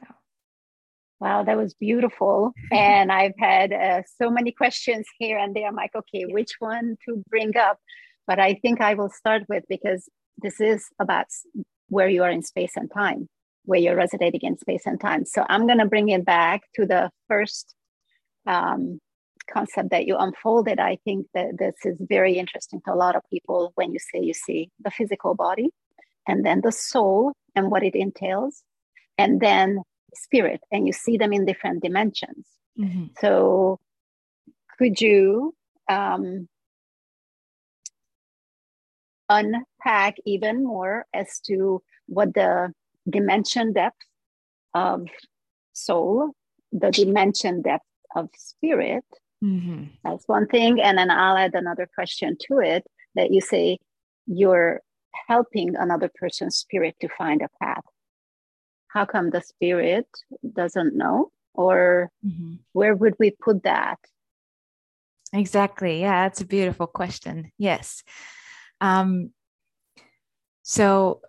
so. 0.00 0.14
Wow, 1.20 1.42
that 1.44 1.56
was 1.56 1.74
beautiful. 1.74 2.52
and 2.72 3.12
I've 3.12 3.34
had 3.38 3.72
uh, 3.72 4.02
so 4.20 4.30
many 4.30 4.52
questions 4.52 5.06
here 5.18 5.38
and 5.38 5.54
there. 5.54 5.66
I'm 5.66 5.76
like, 5.76 5.94
okay, 5.94 6.24
which 6.26 6.52
one 6.58 6.96
to 7.06 7.22
bring 7.28 7.56
up? 7.56 7.78
But 8.26 8.38
I 8.38 8.54
think 8.54 8.80
I 8.80 8.94
will 8.94 9.10
start 9.10 9.42
with 9.48 9.64
because 9.68 10.08
this 10.38 10.60
is 10.60 10.86
about 11.00 11.26
where 11.88 12.08
you 12.08 12.22
are 12.22 12.30
in 12.30 12.42
space 12.42 12.72
and 12.76 12.90
time, 12.92 13.28
where 13.64 13.80
you're 13.80 13.96
resonating 13.96 14.40
in 14.42 14.58
space 14.58 14.86
and 14.86 15.00
time. 15.00 15.24
So 15.24 15.44
I'm 15.48 15.66
going 15.66 15.78
to 15.78 15.86
bring 15.86 16.08
it 16.08 16.24
back 16.24 16.62
to 16.76 16.86
the 16.86 17.10
first 17.28 17.74
um, 18.46 19.00
concept 19.52 19.90
that 19.90 20.06
you 20.06 20.16
unfolded. 20.16 20.78
I 20.78 20.98
think 21.04 21.26
that 21.34 21.58
this 21.58 21.74
is 21.84 21.96
very 22.00 22.34
interesting 22.38 22.80
to 22.84 22.92
a 22.92 22.96
lot 22.96 23.16
of 23.16 23.22
people 23.30 23.72
when 23.74 23.92
you 23.92 23.98
say 23.98 24.20
you 24.20 24.34
see 24.34 24.70
the 24.82 24.90
physical 24.90 25.34
body 25.34 25.70
and 26.26 26.44
then 26.44 26.60
the 26.62 26.72
soul 26.72 27.32
and 27.54 27.70
what 27.70 27.82
it 27.82 27.94
entails, 27.94 28.62
and 29.18 29.40
then 29.40 29.82
spirit, 30.14 30.60
and 30.70 30.86
you 30.86 30.92
see 30.92 31.16
them 31.16 31.32
in 31.32 31.44
different 31.44 31.82
dimensions. 31.82 32.46
Mm-hmm. 32.78 33.06
So, 33.20 33.80
could 34.78 35.00
you 35.00 35.54
um, 35.88 36.48
unpack 39.28 40.16
even 40.26 40.64
more 40.64 41.06
as 41.14 41.40
to 41.46 41.82
what 42.06 42.34
the 42.34 42.72
dimension 43.08 43.72
depth 43.72 43.96
of 44.74 45.06
soul, 45.72 46.32
the 46.72 46.90
dimension 46.90 47.62
depth 47.62 47.84
of 48.14 48.28
spirit. 48.36 49.04
Mm-hmm. 49.42 49.84
That's 50.04 50.26
one 50.28 50.46
thing. 50.46 50.80
And 50.80 50.98
then 50.98 51.10
I'll 51.10 51.36
add 51.36 51.54
another 51.54 51.88
question 51.94 52.36
to 52.48 52.58
it 52.58 52.84
that 53.14 53.30
you 53.30 53.40
say 53.40 53.78
you're 54.26 54.80
helping 55.28 55.76
another 55.76 56.10
person's 56.14 56.56
spirit 56.56 56.96
to 57.00 57.08
find 57.08 57.42
a 57.42 57.48
path. 57.62 57.84
How 58.88 59.04
come 59.04 59.30
the 59.30 59.40
spirit 59.40 60.06
doesn't 60.52 60.94
know? 60.94 61.30
Or 61.54 62.10
mm-hmm. 62.24 62.54
where 62.72 62.94
would 62.94 63.14
we 63.18 63.30
put 63.30 63.64
that? 63.64 63.98
Exactly. 65.32 66.00
Yeah, 66.00 66.24
that's 66.24 66.40
a 66.40 66.46
beautiful 66.46 66.86
question. 66.86 67.52
Yes. 67.58 68.02
Um, 68.80 69.30
so 70.62 71.20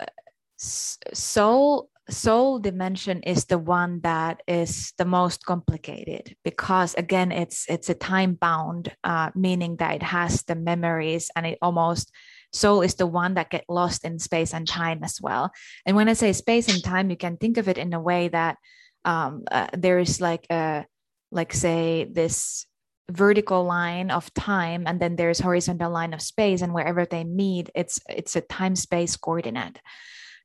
soul 0.57 1.90
soul 2.09 2.59
dimension 2.59 3.21
is 3.23 3.45
the 3.45 3.57
one 3.57 4.01
that 4.01 4.41
is 4.47 4.93
the 4.97 5.05
most 5.05 5.45
complicated 5.45 6.35
because 6.43 6.93
again 6.95 7.31
it's 7.31 7.65
it's 7.69 7.89
a 7.89 7.93
time 7.93 8.33
bound 8.33 8.91
uh, 9.03 9.29
meaning 9.35 9.75
that 9.77 9.95
it 9.95 10.03
has 10.03 10.43
the 10.43 10.55
memories 10.55 11.29
and 11.35 11.45
it 11.45 11.57
almost 11.61 12.11
soul 12.51 12.81
is 12.81 12.95
the 12.95 13.07
one 13.07 13.35
that 13.35 13.49
get 13.49 13.63
lost 13.69 14.03
in 14.03 14.19
space 14.19 14.53
and 14.53 14.67
time 14.67 15.03
as 15.03 15.19
well. 15.21 15.51
And 15.85 15.95
when 15.95 16.09
i 16.09 16.13
say 16.13 16.33
space 16.33 16.67
and 16.67 16.83
time 16.83 17.09
you 17.09 17.17
can 17.17 17.37
think 17.37 17.57
of 17.57 17.67
it 17.67 17.77
in 17.77 17.93
a 17.93 18.01
way 18.01 18.27
that 18.27 18.57
um, 19.05 19.43
uh, 19.51 19.67
there 19.73 19.99
is 19.99 20.19
like 20.19 20.45
a 20.49 20.85
like 21.31 21.53
say 21.53 22.07
this 22.11 22.65
vertical 23.09 23.63
line 23.63 24.11
of 24.11 24.33
time 24.33 24.83
and 24.85 24.99
then 24.99 25.15
there's 25.15 25.39
horizontal 25.39 25.91
line 25.91 26.13
of 26.13 26.21
space 26.21 26.61
and 26.61 26.73
wherever 26.73 27.05
they 27.05 27.23
meet 27.23 27.69
it's 27.75 27.99
it's 28.09 28.35
a 28.35 28.41
time 28.41 28.75
space 28.75 29.15
coordinate. 29.15 29.79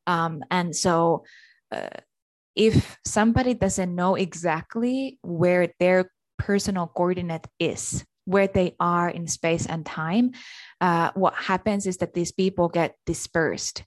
Um, 0.07 0.45
and 0.51 0.75
so 0.75 1.25
uh, 1.73 2.01
if 2.55 2.99
somebody 3.05 3.55
doesn't 3.55 3.95
know 3.95 4.15
exactly 4.15 5.19
where 5.23 5.69
their 5.79 6.11
personal 6.39 6.87
coordinate 6.87 7.47
is 7.59 8.05
where 8.27 8.49
they 8.49 8.75
are 8.81 9.09
in 9.09 9.27
space 9.29 9.67
and 9.67 9.87
time 9.87 10.33
uh, 10.81 11.11
what 11.15 11.35
happens 11.35 11.87
is 11.87 11.99
that 11.99 12.15
these 12.15 12.33
people 12.33 12.69
get 12.69 12.97
dispersed. 13.07 13.85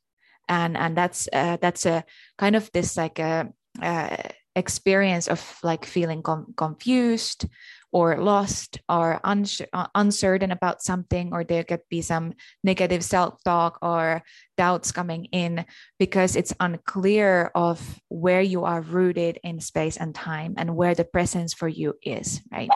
And 0.48 0.76
and 0.78 0.98
that's 0.98 1.30
uh, 1.32 1.58
that's 1.62 1.86
a 1.86 2.04
kind 2.40 2.56
of 2.56 2.72
this 2.74 2.98
like 2.98 3.20
a, 3.20 3.50
a 3.82 4.32
experience 4.56 5.28
of 5.28 5.60
like 5.62 5.86
feeling 5.86 6.24
com- 6.24 6.54
confused 6.58 7.46
or 7.92 8.18
lost 8.18 8.80
or 8.88 9.20
uns- 9.24 9.62
uh, 9.74 9.88
uncertain 9.96 10.52
about 10.52 10.82
something, 10.82 11.34
or 11.34 11.44
there 11.44 11.64
could 11.64 11.82
be 11.90 12.02
some 12.02 12.34
negative 12.64 13.04
self 13.04 13.44
talk 13.44 13.80
or 13.82 14.22
doubts 14.58 14.92
coming 14.92 15.26
in 15.26 15.66
because 15.98 16.36
it's 16.36 16.54
unclear 16.60 17.52
of 17.56 18.00
where 18.10 18.42
you 18.42 18.66
are 18.66 18.82
rooted 18.82 19.40
in 19.44 19.60
space 19.60 19.98
and 19.98 20.14
time 20.14 20.54
and 20.58 20.76
where 20.76 20.96
the 20.96 21.06
presence 21.06 21.54
for 21.54 21.68
you 21.68 21.96
is, 22.04 22.42
right? 22.52 22.70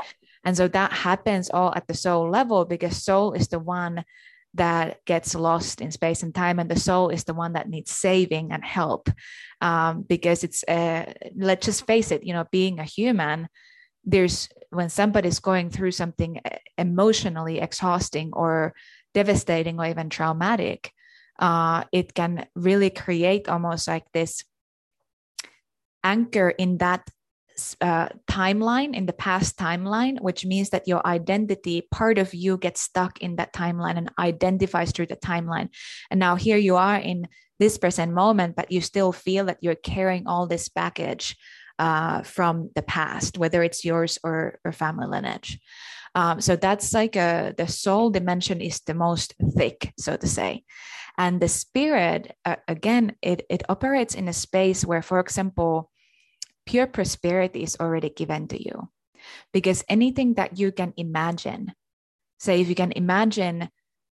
And 0.44 0.58
so 0.58 0.68
that 0.68 0.92
happens 0.92 1.50
all 1.50 1.74
at 1.76 1.88
the 1.88 1.94
soul 1.94 2.30
level 2.30 2.66
because 2.66 3.04
soul 3.04 3.34
is 3.34 3.48
the 3.48 3.60
one 3.60 4.04
that 4.56 5.04
gets 5.06 5.34
lost 5.34 5.82
in 5.82 5.92
space 5.92 6.22
and 6.22 6.34
time 6.34 6.60
and 6.60 6.70
the 6.70 6.80
soul 6.80 7.10
is 7.10 7.24
the 7.24 7.34
one 7.34 7.54
that 7.54 7.70
needs 7.70 7.92
saving 7.92 8.52
and 8.52 8.64
help 8.64 9.10
um, 9.62 10.04
because 10.04 10.44
it's 10.44 10.64
uh, 10.68 11.12
let's 11.36 11.66
just 11.66 11.88
face 11.88 12.12
it 12.12 12.24
you 12.24 12.34
know 12.34 12.46
being 12.52 12.80
a 12.80 12.84
human 12.84 13.48
there's 14.04 14.50
when 14.70 14.90
somebody's 14.90 15.40
going 15.40 15.70
through 15.70 15.92
something 15.92 16.42
emotionally 16.78 17.60
exhausting 17.60 18.32
or 18.34 18.74
devastating 19.14 19.80
or 19.80 19.86
even 19.86 20.10
traumatic 20.10 20.92
uh, 21.40 21.84
it 21.92 22.14
can 22.14 22.46
really 22.56 22.90
create 22.90 23.50
almost 23.50 23.88
like 23.88 24.06
this 24.14 24.44
anchor 26.04 26.50
in 26.50 26.78
that 26.78 27.08
uh, 27.82 28.10
timeline 28.30 28.96
in 28.96 29.06
the 29.06 29.14
past 29.14 29.58
timeline 29.58 30.20
which 30.22 30.46
means 30.46 30.72
that 30.72 30.88
your 30.88 31.06
identity 31.06 31.88
part 31.92 32.18
of 32.18 32.34
you 32.34 32.58
gets 32.58 32.82
stuck 32.82 33.22
in 33.22 33.36
that 33.36 33.54
timeline 33.54 33.98
and 33.98 34.12
identifies 34.18 34.92
through 34.92 35.06
the 35.06 35.16
timeline. 35.16 35.70
And 36.10 36.20
now 36.20 36.36
here 36.36 36.58
you 36.58 36.76
are 36.78 36.98
in 36.98 37.28
this 37.60 37.78
present 37.78 38.12
moment 38.12 38.56
but 38.56 38.72
you 38.72 38.82
still 38.82 39.12
feel 39.12 39.46
that 39.46 39.60
you're 39.62 39.76
carrying 39.76 40.26
all 40.26 40.48
this 40.48 40.68
baggage 40.68 41.38
uh, 41.80 42.22
from 42.24 42.70
the 42.76 42.82
past, 42.82 43.38
whether 43.38 43.64
it's 43.64 43.86
yours 43.86 44.20
or, 44.24 44.60
or 44.64 44.72
family 44.72 45.08
lineage. 45.08 45.60
Um, 46.16 46.42
so 46.42 46.56
that's 46.56 46.94
like 46.94 47.16
a, 47.16 47.54
the 47.58 47.68
soul 47.68 48.12
dimension 48.12 48.62
is 48.62 48.82
the 48.82 48.94
most 48.94 49.34
thick, 49.58 49.94
so 49.98 50.16
to 50.16 50.28
say. 50.28 50.64
And 51.18 51.42
the 51.42 51.48
spirit, 51.48 52.36
uh, 52.46 52.58
again, 52.68 53.16
it, 53.22 53.46
it 53.50 53.64
operates 53.70 54.16
in 54.16 54.28
a 54.28 54.34
space 54.34 54.86
where, 54.86 55.02
for 55.02 55.20
example, 55.20 55.90
pure 56.66 56.88
prosperity 56.88 57.64
is 57.64 57.78
already 57.80 58.10
given 58.10 58.48
to 58.50 58.64
you. 58.64 58.90
Because 59.54 59.84
anything 59.90 60.36
that 60.36 60.60
you 60.60 60.72
can 60.72 60.94
imagine, 60.98 61.74
say, 62.40 62.62
if 62.62 62.68
you 62.68 62.76
can 62.76 62.92
imagine 62.92 63.70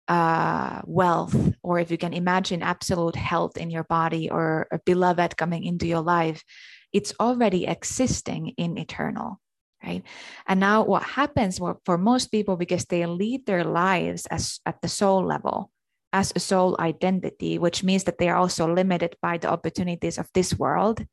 uh, 0.08 0.82
wealth, 0.86 1.36
or 1.63 1.80
if 1.80 1.92
you 1.92 1.98
can 1.98 2.13
imagine 2.13 2.63
absolute 2.63 3.16
health 3.16 3.58
in 3.58 3.70
your 3.70 3.84
body 3.84 4.30
or 4.30 4.68
a 4.72 4.80
beloved 4.86 5.38
coming 5.38 5.63
into 5.63 5.88
your 5.88 6.01
life, 6.01 6.44
it's 6.93 7.13
already 7.19 7.65
existing 7.65 8.53
in 8.58 8.77
eternal 8.77 9.39
right? 9.84 10.03
And 10.46 10.60
now 10.60 10.84
what 10.84 11.03
happens 11.03 11.60
for 11.86 11.98
most 11.98 12.31
people 12.31 12.58
because 12.58 12.86
they 12.86 13.05
lead 13.05 13.46
their 13.46 13.63
lives 13.63 14.25
as 14.25 14.60
at 14.65 14.81
the 14.81 14.89
soul 14.89 15.25
level 15.25 15.72
as 16.12 16.34
a 16.36 16.39
soul 16.39 16.75
identity 16.79 17.58
which 17.58 17.84
means 17.84 18.03
that 18.03 18.17
they 18.17 18.29
are 18.29 18.36
also 18.36 18.67
limited 18.67 19.15
by 19.22 19.38
the 19.38 19.50
opportunities 19.50 20.17
of 20.17 20.27
this 20.34 20.58
world 20.58 21.05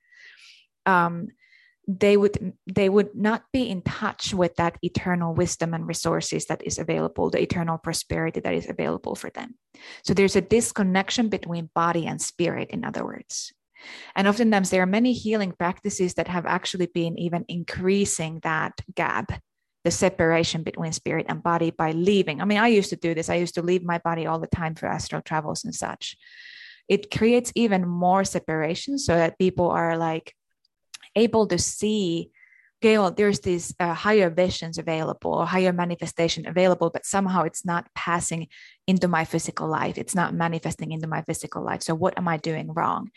um, 0.86 1.28
they 1.88 2.16
would 2.16 2.54
they 2.66 2.88
would 2.88 3.14
not 3.14 3.44
be 3.52 3.70
in 3.70 3.80
touch 3.82 4.34
with 4.34 4.56
that 4.56 4.76
eternal 4.82 5.34
wisdom 5.34 5.72
and 5.72 5.86
resources 5.86 6.46
that 6.46 6.62
is 6.66 6.78
available 6.78 7.30
the 7.30 7.40
eternal 7.40 7.78
prosperity 7.78 8.40
that 8.40 8.54
is 8.54 8.68
available 8.68 9.14
for 9.14 9.30
them. 9.30 9.54
So 10.02 10.12
there's 10.12 10.34
a 10.34 10.40
disconnection 10.40 11.28
between 11.28 11.70
body 11.74 12.06
and 12.06 12.20
spirit 12.20 12.70
in 12.70 12.84
other 12.84 13.04
words 13.04 13.52
and 14.14 14.26
oftentimes 14.28 14.70
there 14.70 14.82
are 14.82 14.86
many 14.86 15.12
healing 15.12 15.52
practices 15.52 16.14
that 16.14 16.28
have 16.28 16.46
actually 16.46 16.86
been 16.86 17.18
even 17.18 17.44
increasing 17.48 18.40
that 18.42 18.72
gap, 18.94 19.40
the 19.84 19.90
separation 19.90 20.62
between 20.62 20.92
spirit 20.92 21.26
and 21.28 21.42
body 21.42 21.70
by 21.70 21.92
leaving. 21.92 22.40
I 22.40 22.44
mean, 22.44 22.58
I 22.58 22.68
used 22.68 22.90
to 22.90 22.96
do 22.96 23.14
this. 23.14 23.28
I 23.28 23.36
used 23.36 23.54
to 23.54 23.62
leave 23.62 23.84
my 23.84 23.98
body 23.98 24.26
all 24.26 24.40
the 24.40 24.46
time 24.46 24.74
for 24.74 24.86
astral 24.86 25.22
travels 25.22 25.64
and 25.64 25.74
such. 25.74 26.16
It 26.88 27.10
creates 27.10 27.52
even 27.54 27.86
more 27.86 28.24
separation 28.24 28.98
so 28.98 29.14
that 29.14 29.38
people 29.38 29.70
are 29.70 29.96
like 29.96 30.32
able 31.14 31.46
to 31.48 31.58
see 31.58 32.30
Gail, 32.86 33.10
there's 33.10 33.40
these 33.40 33.74
uh, 33.80 33.94
higher 33.94 34.30
visions 34.30 34.78
available 34.78 35.34
or 35.34 35.44
higher 35.44 35.72
manifestation 35.72 36.46
available, 36.46 36.88
but 36.88 37.04
somehow 37.04 37.42
it's 37.42 37.64
not 37.64 37.92
passing 37.96 38.46
into 38.86 39.08
my 39.08 39.24
physical 39.24 39.66
life. 39.66 39.98
It's 39.98 40.14
not 40.14 40.34
manifesting 40.34 40.92
into 40.92 41.08
my 41.08 41.22
physical 41.22 41.64
life. 41.64 41.82
So 41.82 41.96
what 41.96 42.16
am 42.16 42.28
I 42.28 42.36
doing 42.36 42.72
wrong? 42.72 43.10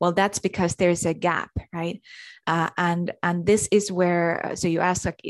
Well, 0.00 0.12
that's 0.12 0.38
because 0.38 0.76
there's 0.76 1.04
a 1.04 1.12
gap, 1.12 1.50
right? 1.70 2.00
Uh, 2.46 2.70
and 2.78 3.12
and 3.22 3.44
this 3.44 3.68
is 3.70 3.92
where. 3.92 4.52
So 4.54 4.68
you 4.68 4.80
ask, 4.80 5.04
like, 5.04 5.20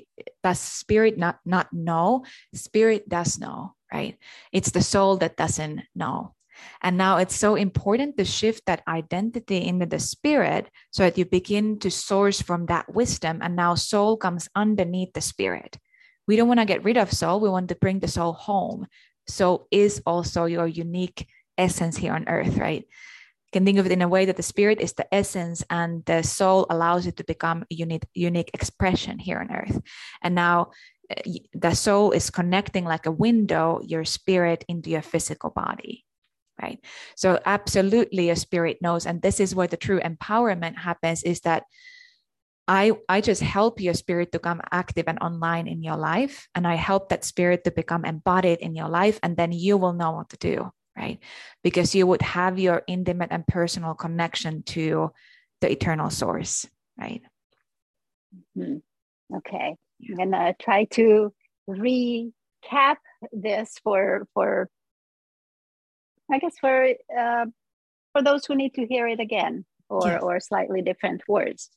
does 0.45 0.61
spirit 0.61 1.19
not 1.19 1.41
not 1.45 1.67
know? 1.73 2.25
Spirit 2.55 3.09
does 3.09 3.41
know, 3.41 3.75
right? 3.93 4.17
It's 4.53 4.71
the 4.71 4.83
soul 4.83 5.17
that 5.17 5.37
doesn't 5.37 5.81
know. 5.97 6.37
And 6.83 6.97
now 6.97 7.19
it's 7.19 7.37
so 7.37 7.55
important 7.55 8.17
to 8.17 8.25
shift 8.25 8.65
that 8.67 8.83
identity 8.89 9.67
into 9.67 9.87
the 9.87 9.99
spirit 9.99 10.71
so 10.91 11.03
that 11.03 11.19
you 11.19 11.25
begin 11.25 11.79
to 11.81 11.91
source 11.91 12.41
from 12.41 12.67
that 12.67 12.93
wisdom. 12.95 13.41
And 13.43 13.57
now 13.57 13.75
soul 13.75 14.17
comes 14.17 14.49
underneath 14.55 15.13
the 15.13 15.21
spirit. 15.21 15.79
We 16.27 16.37
don't 16.37 16.49
want 16.49 16.61
to 16.61 16.67
get 16.67 16.85
rid 16.85 16.97
of 16.97 17.13
soul, 17.13 17.41
we 17.41 17.49
want 17.49 17.69
to 17.69 17.75
bring 17.75 18.01
the 18.01 18.09
soul 18.09 18.33
home. 18.33 18.87
So 19.27 19.67
is 19.71 20.03
also 20.07 20.45
your 20.45 20.67
unique 20.67 21.27
essence 21.59 21.97
here 21.97 22.15
on 22.15 22.29
earth, 22.29 22.57
right? 22.57 22.83
You 22.83 23.51
can 23.53 23.65
think 23.65 23.79
of 23.79 23.87
it 23.87 23.93
in 23.93 24.03
a 24.03 24.09
way 24.09 24.27
that 24.27 24.37
the 24.37 24.43
spirit 24.43 24.81
is 24.81 24.93
the 24.93 25.13
essence 25.13 25.65
and 25.71 26.05
the 26.05 26.23
soul 26.23 26.67
allows 26.71 27.07
it 27.07 27.17
to 27.17 27.25
become 27.25 27.65
a 27.71 27.75
unique, 27.75 28.07
unique 28.15 28.51
expression 28.55 29.19
here 29.19 29.39
on 29.39 29.51
earth. 29.51 29.81
And 30.23 30.35
now 30.35 30.71
eh, 31.11 31.39
the 31.53 31.75
soul 31.75 32.13
is 32.13 32.31
connecting 32.31 32.85
like 32.85 33.07
a 33.07 33.13
window 33.13 33.81
your 33.85 34.05
spirit 34.05 34.65
into 34.69 34.91
your 34.91 35.03
physical 35.03 35.51
body 35.51 36.05
right 36.61 36.85
so 37.17 37.39
absolutely 37.47 38.31
a 38.31 38.37
spirit 38.37 38.79
knows 38.81 39.07
and 39.07 39.23
this 39.23 39.41
is 39.41 39.55
where 39.55 39.69
the 39.69 39.77
true 39.77 40.01
empowerment 40.01 40.77
happens 40.77 41.23
is 41.23 41.41
that 41.41 41.65
I, 42.71 42.93
I 43.09 43.21
just 43.21 43.43
help 43.43 43.81
your 43.81 43.95
spirit 43.95 44.31
to 44.31 44.39
come 44.39 44.61
active 44.71 45.07
and 45.09 45.19
online 45.19 45.67
in 45.67 45.83
your 45.83 45.97
life. 45.97 46.47
And 46.55 46.69
I 46.69 46.77
help 46.77 47.09
that 47.09 47.25
spirit 47.25 47.65
to 47.65 47.73
become 47.73 48.05
embodied 48.05 48.61
in 48.61 48.77
your 48.77 48.89
life. 48.89 49.19
And 49.25 49.37
then 49.37 49.51
you 49.51 49.77
will 49.77 49.93
know 49.93 50.13
what 50.13 50.29
to 50.29 50.37
do, 50.37 50.71
right? 50.97 51.19
Because 51.65 51.97
you 51.97 52.07
would 52.07 52.23
have 52.23 52.61
your 52.61 52.85
intimate 52.87 53.31
and 53.33 53.45
personal 53.45 53.95
connection 53.95 54.63
to 54.75 55.11
the 55.61 55.73
eternal 55.73 56.11
source, 56.11 56.65
right? 56.97 57.23
Mm-hmm. 58.57 59.37
Okay. 59.39 59.75
I'm 60.09 60.17
going 60.17 60.31
to 60.31 60.55
try 60.63 60.85
to 60.93 61.35
recap 61.69 62.97
this 63.33 63.81
for, 63.83 64.29
for 64.33 64.69
I 66.31 66.39
guess 66.39 66.59
for 66.59 66.89
uh, 67.17 67.47
for 68.13 68.23
those 68.23 68.47
who 68.47 68.55
need 68.55 68.75
to 68.75 68.87
hear 68.87 69.07
it 69.07 69.21
again 69.21 69.65
or 69.89 70.07
yes. 70.07 70.23
or 70.23 70.41
slightly 70.41 70.83
different 70.83 71.23
words. 71.29 71.71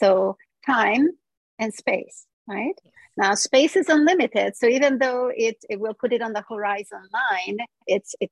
So 0.00 0.36
time 0.66 1.08
and 1.58 1.72
space, 1.72 2.26
right? 2.48 2.78
Now 3.16 3.34
space 3.34 3.76
is 3.76 3.88
unlimited, 3.88 4.56
so 4.56 4.66
even 4.66 4.98
though 4.98 5.30
it 5.34 5.56
it 5.68 5.80
will 5.80 5.94
put 5.94 6.12
it 6.12 6.22
on 6.22 6.32
the 6.32 6.44
horizon 6.48 7.02
line, 7.12 7.58
it's 7.86 8.14
it 8.20 8.30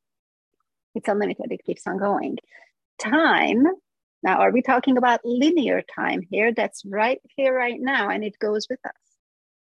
it's 0.95 1.09
unlimited. 1.09 1.50
It 1.50 1.64
keeps 1.64 1.87
on 1.87 1.99
going. 1.99 2.38
Time. 2.99 3.66
Now, 4.25 4.38
are 4.38 4.52
we 4.52 4.62
talking 4.62 4.99
about 4.99 5.25
linear 5.25 5.83
time 5.83 6.21
here? 6.31 6.52
That's 6.54 6.85
right 6.85 7.21
here, 7.35 7.52
right 7.52 7.81
now, 7.81 8.09
and 8.09 8.23
it 8.23 8.38
goes 8.38 8.69
with 8.71 8.78
us 8.87 9.12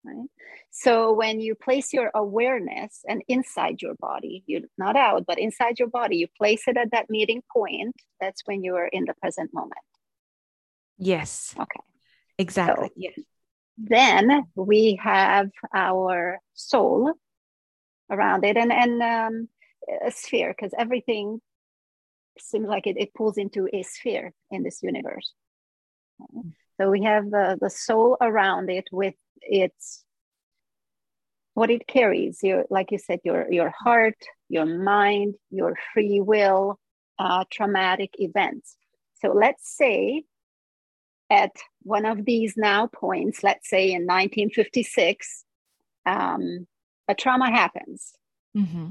right? 0.05 0.29
So 0.71 1.13
when 1.13 1.41
you 1.41 1.55
place 1.55 1.93
your 1.93 2.11
awareness 2.15 3.01
and 3.09 3.23
inside 3.29 3.83
your 3.83 3.95
body, 3.95 4.45
you're 4.47 4.63
not 4.79 4.97
out, 4.97 5.25
but 5.27 5.39
inside 5.39 5.79
your 5.79 5.89
body, 5.89 6.17
you 6.17 6.29
place 6.37 6.69
it 6.69 6.77
at 6.77 6.91
that 6.93 7.11
meeting 7.11 7.43
point. 7.53 7.97
That's 8.21 8.43
when 8.45 8.63
you 8.63 8.77
are 8.77 8.87
in 8.87 9.05
the 9.05 9.15
present 9.15 9.51
moment. 9.53 9.73
Yes. 10.99 11.55
Okay. 11.59 11.81
Exactly. 12.39 12.89
So 12.89 12.95
yes. 12.97 13.19
Then 13.77 14.47
we 14.55 15.01
have 15.03 15.51
our 15.75 16.39
soul 16.53 17.13
around 18.11 18.45
it 18.45 18.57
and, 18.57 18.73
and 18.73 19.03
um, 19.03 19.49
a 20.07 20.11
sphere, 20.11 20.55
because 20.57 20.73
everything 20.79 21.41
seems 22.39 22.69
like 22.69 22.87
it, 22.87 22.97
it 22.99 23.15
pulls 23.15 23.37
into 23.37 23.69
a 23.73 23.83
sphere 23.83 24.33
in 24.51 24.63
this 24.63 24.83
universe. 24.83 25.33
So 26.81 26.91
we 26.91 27.05
have 27.05 27.31
the, 27.31 27.57
the 27.61 27.71
soul 27.71 28.17
around 28.21 28.71
it 28.71 28.89
with 28.91 29.15
it's 29.41 30.05
what 31.55 31.71
it 31.71 31.87
carries 31.87 32.43
your 32.43 32.65
like 32.69 32.91
you 32.91 32.99
said 32.99 33.21
your 33.25 33.51
your 33.51 33.71
heart 33.71 34.17
your 34.49 34.67
mind 34.67 35.35
your 35.51 35.77
free 35.93 36.21
will 36.21 36.79
uh, 37.19 37.45
traumatic 37.51 38.11
events 38.19 38.77
so 39.21 39.33
let's 39.33 39.77
say 39.77 40.25
at 41.31 41.53
one 41.83 42.05
of 42.05 42.25
these 42.25 42.55
now 42.57 42.89
points 42.89 43.43
let's 43.43 43.69
say 43.71 43.87
in 43.87 44.03
1956 44.03 45.45
um, 46.07 46.67
a 47.07 47.15
trauma 47.15 47.51
happens 47.51 48.15
mm-hmm. 48.57 48.91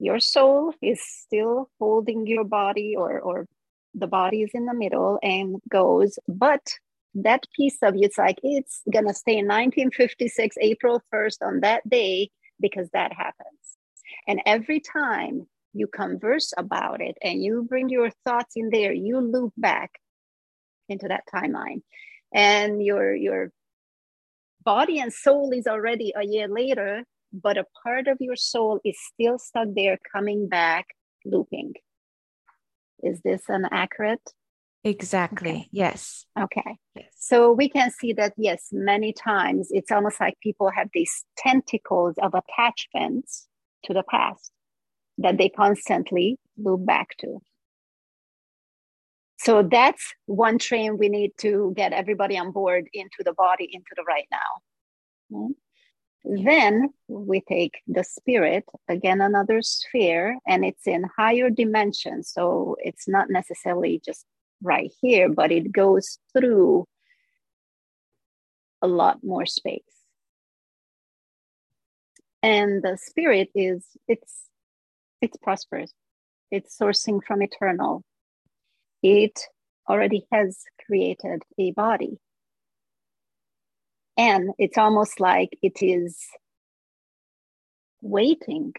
your 0.00 0.18
soul 0.18 0.74
is 0.82 1.00
still 1.00 1.70
holding 1.78 2.26
your 2.26 2.44
body 2.44 2.96
or 2.96 3.20
or 3.20 3.46
the 3.94 4.06
body 4.06 4.42
is 4.42 4.50
in 4.54 4.66
the 4.66 4.74
middle 4.74 5.18
and 5.22 5.56
goes 5.68 6.18
but 6.28 6.66
that 7.14 7.46
piece 7.54 7.78
of 7.82 7.94
you, 7.94 8.02
it's 8.04 8.18
like 8.18 8.38
it's 8.42 8.82
gonna 8.92 9.14
stay 9.14 9.32
in 9.32 9.46
1956, 9.46 10.56
April 10.60 11.02
1st 11.12 11.36
on 11.42 11.60
that 11.60 11.88
day 11.88 12.30
because 12.60 12.88
that 12.92 13.12
happens. 13.12 13.76
And 14.26 14.40
every 14.46 14.80
time 14.80 15.46
you 15.74 15.86
converse 15.86 16.52
about 16.56 17.00
it 17.00 17.16
and 17.22 17.42
you 17.42 17.66
bring 17.68 17.88
your 17.88 18.10
thoughts 18.24 18.54
in 18.56 18.70
there, 18.70 18.92
you 18.92 19.20
loop 19.20 19.52
back 19.56 19.92
into 20.88 21.08
that 21.08 21.24
timeline. 21.32 21.82
And 22.34 22.82
your 22.82 23.14
your 23.14 23.52
body 24.64 25.00
and 25.00 25.12
soul 25.12 25.50
is 25.52 25.66
already 25.66 26.12
a 26.16 26.24
year 26.24 26.48
later, 26.48 27.04
but 27.32 27.58
a 27.58 27.66
part 27.82 28.08
of 28.08 28.18
your 28.20 28.36
soul 28.36 28.80
is 28.84 28.98
still 29.12 29.38
stuck 29.38 29.68
there, 29.74 29.98
coming 30.14 30.48
back, 30.48 30.86
looping. 31.24 31.74
Is 33.02 33.20
this 33.22 33.42
an 33.48 33.66
accurate 33.70 34.32
Exactly. 34.84 35.50
Okay. 35.50 35.68
Yes. 35.70 36.26
Okay. 36.38 36.76
Yes. 36.96 37.06
So 37.16 37.52
we 37.52 37.68
can 37.68 37.90
see 37.90 38.12
that, 38.14 38.32
yes, 38.36 38.68
many 38.72 39.12
times 39.12 39.68
it's 39.70 39.92
almost 39.92 40.18
like 40.18 40.34
people 40.42 40.70
have 40.70 40.88
these 40.92 41.24
tentacles 41.36 42.16
of 42.20 42.34
attachments 42.34 43.46
to 43.84 43.94
the 43.94 44.02
past 44.02 44.50
that 45.18 45.38
they 45.38 45.48
constantly 45.48 46.38
loop 46.56 46.84
back 46.84 47.16
to. 47.18 47.38
So 49.38 49.62
that's 49.62 50.14
one 50.26 50.58
train 50.58 50.98
we 50.98 51.08
need 51.08 51.32
to 51.38 51.72
get 51.76 51.92
everybody 51.92 52.38
on 52.38 52.52
board 52.52 52.86
into 52.92 53.22
the 53.24 53.34
body, 53.34 53.68
into 53.72 53.90
the 53.96 54.04
right 54.04 54.26
now. 54.30 54.38
Hmm? 55.30 55.52
Then 56.24 56.90
we 57.08 57.40
take 57.40 57.82
the 57.88 58.04
spirit, 58.04 58.64
again, 58.88 59.20
another 59.20 59.60
sphere, 59.60 60.38
and 60.46 60.64
it's 60.64 60.86
in 60.86 61.04
higher 61.16 61.50
dimensions. 61.50 62.30
So 62.30 62.76
it's 62.80 63.08
not 63.08 63.28
necessarily 63.28 64.00
just 64.04 64.24
right 64.62 64.92
here, 65.00 65.28
but 65.28 65.50
it 65.50 65.72
goes 65.72 66.18
through 66.32 66.86
a 68.80 68.86
lot 68.86 69.24
more 69.24 69.46
space. 69.46 69.82
And 72.42 72.82
the 72.82 72.98
spirit 73.00 73.50
is 73.54 73.86
it's 74.08 74.48
it's 75.20 75.36
prosperous. 75.36 75.92
It's 76.50 76.76
sourcing 76.76 77.20
from 77.24 77.42
eternal. 77.42 78.04
It 79.02 79.40
already 79.88 80.26
has 80.32 80.62
created 80.86 81.42
a 81.58 81.70
body. 81.72 82.18
And 84.16 84.50
it's 84.58 84.78
almost 84.78 85.20
like 85.20 85.58
it 85.62 85.82
is 85.82 86.18
waiting 88.02 88.74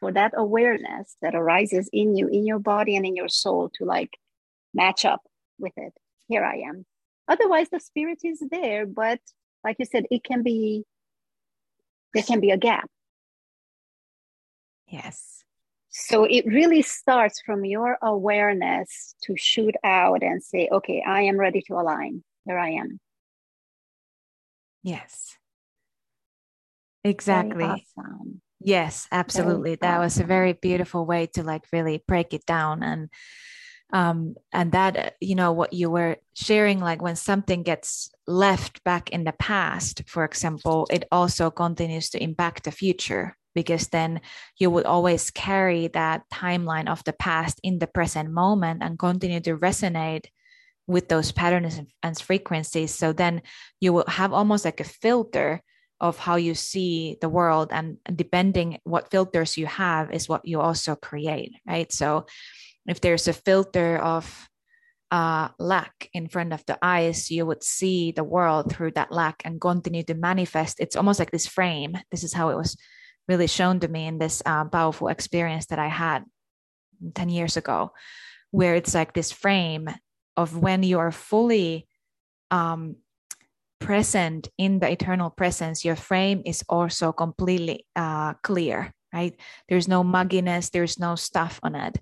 for 0.00 0.12
that 0.12 0.32
awareness 0.36 1.16
that 1.22 1.34
arises 1.34 1.88
in 1.92 2.16
you, 2.16 2.28
in 2.28 2.46
your 2.46 2.58
body 2.58 2.96
and 2.96 3.06
in 3.06 3.14
your 3.14 3.28
soul 3.28 3.70
to 3.74 3.84
like 3.84 4.10
match 4.72 5.04
up 5.04 5.22
with 5.58 5.72
it. 5.76 5.92
Here 6.28 6.44
I 6.44 6.64
am. 6.68 6.84
Otherwise, 7.28 7.68
the 7.70 7.80
spirit 7.80 8.18
is 8.24 8.42
there, 8.50 8.86
but 8.86 9.20
like 9.62 9.76
you 9.78 9.86
said, 9.86 10.04
it 10.10 10.24
can 10.24 10.42
be 10.42 10.84
there 12.12 12.22
can 12.22 12.40
be 12.40 12.50
a 12.50 12.56
gap. 12.56 12.88
Yes. 14.86 15.42
So 15.90 16.24
it 16.24 16.44
really 16.46 16.82
starts 16.82 17.40
from 17.40 17.64
your 17.64 17.98
awareness 18.02 19.14
to 19.22 19.34
shoot 19.36 19.74
out 19.84 20.22
and 20.22 20.42
say, 20.42 20.68
okay, 20.70 21.02
I 21.06 21.22
am 21.22 21.38
ready 21.38 21.62
to 21.66 21.74
align. 21.74 22.22
Here 22.46 22.58
I 22.58 22.70
am. 22.70 23.00
Yes. 24.84 25.36
Exactly. 27.02 27.64
Awesome. 27.64 28.40
Yes, 28.60 29.08
absolutely. 29.10 29.74
That 29.76 29.98
was 29.98 30.20
a 30.20 30.24
very 30.24 30.52
beautiful 30.52 31.04
way 31.04 31.26
to 31.34 31.42
like 31.42 31.64
really 31.72 32.02
break 32.06 32.32
it 32.32 32.46
down 32.46 32.82
and 32.82 33.10
um, 33.92 34.34
and 34.52 34.72
that 34.72 35.14
you 35.20 35.34
know 35.34 35.52
what 35.52 35.72
you 35.72 35.90
were 35.90 36.16
sharing 36.34 36.80
like 36.80 37.02
when 37.02 37.16
something 37.16 37.62
gets 37.62 38.10
left 38.26 38.82
back 38.84 39.10
in 39.10 39.24
the 39.24 39.32
past 39.32 40.02
for 40.06 40.24
example 40.24 40.86
it 40.90 41.04
also 41.12 41.50
continues 41.50 42.08
to 42.10 42.22
impact 42.22 42.64
the 42.64 42.72
future 42.72 43.36
because 43.54 43.88
then 43.88 44.20
you 44.58 44.70
would 44.70 44.86
always 44.86 45.30
carry 45.30 45.88
that 45.88 46.22
timeline 46.32 46.88
of 46.88 47.04
the 47.04 47.12
past 47.12 47.60
in 47.62 47.78
the 47.78 47.86
present 47.86 48.30
moment 48.32 48.82
and 48.82 48.98
continue 48.98 49.40
to 49.40 49.56
resonate 49.58 50.24
with 50.86 51.08
those 51.08 51.32
patterns 51.32 51.80
and 52.02 52.18
frequencies 52.18 52.94
so 52.94 53.12
then 53.12 53.42
you 53.80 53.92
will 53.92 54.04
have 54.06 54.32
almost 54.32 54.64
like 54.64 54.80
a 54.80 54.84
filter 54.84 55.62
of 56.00 56.18
how 56.18 56.36
you 56.36 56.54
see 56.54 57.16
the 57.20 57.28
world 57.28 57.68
and 57.72 57.96
depending 58.14 58.78
what 58.84 59.10
filters 59.10 59.56
you 59.56 59.66
have 59.66 60.12
is 60.12 60.28
what 60.28 60.46
you 60.46 60.60
also 60.60 60.94
create 60.94 61.52
right 61.66 61.92
so 61.92 62.26
if 62.86 63.00
there's 63.00 63.28
a 63.28 63.32
filter 63.32 63.96
of 63.96 64.48
uh, 65.10 65.48
lack 65.60 66.08
in 66.12 66.28
front 66.28 66.52
of 66.52 66.64
the 66.66 66.76
eyes, 66.82 67.30
you 67.30 67.46
would 67.46 67.62
see 67.62 68.10
the 68.10 68.24
world 68.24 68.72
through 68.72 68.90
that 68.90 69.12
lack 69.12 69.42
and 69.44 69.60
continue 69.60 70.02
to 70.02 70.14
manifest. 70.14 70.80
It's 70.80 70.96
almost 70.96 71.20
like 71.20 71.30
this 71.30 71.46
frame. 71.46 71.96
This 72.10 72.24
is 72.24 72.32
how 72.32 72.48
it 72.48 72.56
was 72.56 72.76
really 73.28 73.46
shown 73.46 73.78
to 73.80 73.88
me 73.88 74.06
in 74.06 74.18
this 74.18 74.42
uh, 74.44 74.64
powerful 74.64 75.06
experience 75.06 75.66
that 75.66 75.78
I 75.78 75.86
had 75.86 76.24
10 77.14 77.28
years 77.28 77.56
ago, 77.56 77.92
where 78.50 78.74
it's 78.74 78.92
like 78.92 79.14
this 79.14 79.30
frame 79.30 79.88
of 80.36 80.56
when 80.56 80.82
you 80.82 80.98
are 80.98 81.12
fully 81.12 81.86
um, 82.50 82.96
present 83.80 84.48
in 84.58 84.78
the 84.78 84.90
eternal 84.90 85.30
presence, 85.30 85.84
your 85.84 85.96
frame 85.96 86.42
is 86.44 86.64
also 86.68 87.12
completely 87.12 87.86
uh, 87.96 88.34
clear, 88.42 88.92
right? 89.12 89.38
There's 89.68 89.88
no 89.88 90.02
mugginess, 90.02 90.70
there's 90.70 90.98
no 90.98 91.16
stuff 91.16 91.60
on 91.62 91.74
it. 91.74 91.98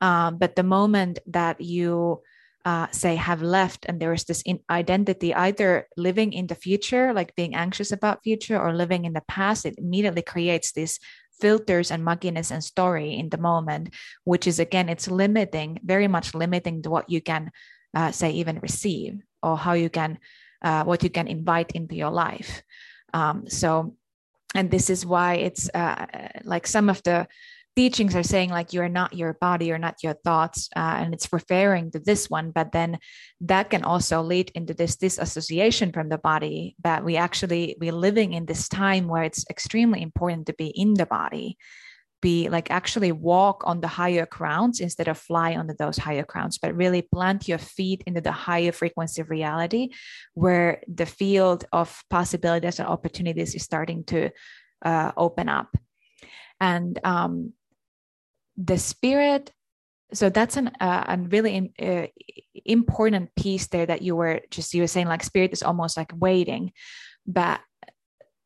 Um, 0.00 0.38
but 0.38 0.56
the 0.56 0.62
moment 0.62 1.18
that 1.26 1.60
you 1.60 2.22
uh, 2.64 2.86
say 2.92 3.16
have 3.16 3.42
left 3.42 3.84
and 3.88 4.00
there 4.00 4.12
is 4.12 4.24
this 4.24 4.42
identity 4.70 5.34
either 5.34 5.86
living 5.98 6.32
in 6.32 6.46
the 6.46 6.54
future 6.54 7.12
like 7.12 7.34
being 7.34 7.54
anxious 7.54 7.92
about 7.92 8.22
future 8.22 8.58
or 8.58 8.72
living 8.72 9.04
in 9.04 9.12
the 9.12 9.22
past 9.28 9.66
it 9.66 9.74
immediately 9.76 10.22
creates 10.22 10.72
these 10.72 10.98
filters 11.38 11.90
and 11.90 12.02
mugginess 12.06 12.50
and 12.50 12.64
story 12.64 13.12
in 13.12 13.28
the 13.28 13.36
moment 13.36 13.92
which 14.24 14.46
is 14.46 14.58
again 14.58 14.88
it's 14.88 15.10
limiting 15.10 15.78
very 15.84 16.08
much 16.08 16.34
limiting 16.34 16.80
what 16.84 17.10
you 17.10 17.20
can 17.20 17.50
uh, 17.94 18.10
say 18.10 18.30
even 18.32 18.58
receive 18.60 19.20
or 19.42 19.56
how 19.56 19.72
you 19.72 19.90
can 19.90 20.18
uh, 20.62 20.84
what 20.84 21.02
you 21.02 21.10
can 21.10 21.28
invite 21.28 21.72
into 21.72 21.94
your 21.94 22.10
life. 22.10 22.62
Um, 23.12 23.48
so 23.48 23.94
and 24.54 24.70
this 24.70 24.88
is 24.88 25.04
why 25.04 25.34
it's 25.34 25.68
uh, 25.74 26.06
like 26.44 26.66
some 26.66 26.88
of 26.88 27.02
the 27.02 27.26
teachings 27.76 28.14
are 28.14 28.22
saying 28.22 28.50
like 28.50 28.72
you're 28.72 28.88
not 28.88 29.14
your 29.14 29.34
body 29.34 29.66
you're 29.66 29.78
not 29.78 30.02
your 30.02 30.14
thoughts 30.24 30.68
uh, 30.76 30.96
and 30.98 31.12
it's 31.12 31.32
referring 31.32 31.90
to 31.90 31.98
this 31.98 32.30
one 32.30 32.52
but 32.52 32.70
then 32.70 32.98
that 33.40 33.68
can 33.70 33.82
also 33.82 34.22
lead 34.22 34.50
into 34.54 34.72
this 34.74 34.96
disassociation 34.96 35.90
from 35.90 36.08
the 36.08 36.18
body 36.18 36.76
that 36.84 37.04
we 37.04 37.16
actually 37.16 37.76
we're 37.80 37.92
living 37.92 38.32
in 38.32 38.46
this 38.46 38.68
time 38.68 39.08
where 39.08 39.24
it's 39.24 39.44
extremely 39.50 40.02
important 40.02 40.46
to 40.46 40.54
be 40.54 40.68
in 40.68 40.94
the 40.94 41.06
body 41.06 41.56
be 42.24 42.48
like 42.48 42.70
actually 42.70 43.12
walk 43.12 43.58
on 43.66 43.82
the 43.82 43.92
higher 44.00 44.26
grounds 44.38 44.80
instead 44.80 45.08
of 45.08 45.18
fly 45.18 45.54
onto 45.54 45.74
those 45.74 45.98
higher 45.98 46.24
grounds 46.32 46.56
but 46.56 46.74
really 46.74 47.02
plant 47.02 47.46
your 47.46 47.58
feet 47.58 48.02
into 48.06 48.22
the 48.22 48.32
higher 48.32 48.72
frequency 48.72 49.20
of 49.20 49.28
reality 49.28 49.90
where 50.32 50.82
the 50.88 51.04
field 51.04 51.66
of 51.70 52.02
possibilities 52.08 52.78
and 52.78 52.88
opportunities 52.88 53.54
is 53.54 53.62
starting 53.62 54.04
to 54.04 54.30
uh, 54.84 55.12
open 55.16 55.48
up. 55.48 55.76
And 56.60 56.98
um, 57.04 57.52
the 58.56 58.78
spirit 58.78 59.52
so 60.12 60.30
that's 60.30 60.56
an 60.56 60.68
uh, 60.80 61.04
a 61.08 61.18
really 61.18 61.54
in, 61.56 61.66
uh, 61.80 62.06
important 62.64 63.34
piece 63.34 63.66
there 63.66 63.86
that 63.86 64.02
you 64.02 64.14
were 64.14 64.40
just 64.50 64.72
you 64.72 64.82
were 64.82 64.86
saying 64.94 65.08
like 65.08 65.24
spirit 65.24 65.52
is 65.52 65.62
almost 65.62 65.96
like 65.96 66.12
waiting 66.14 66.70
but 67.26 67.60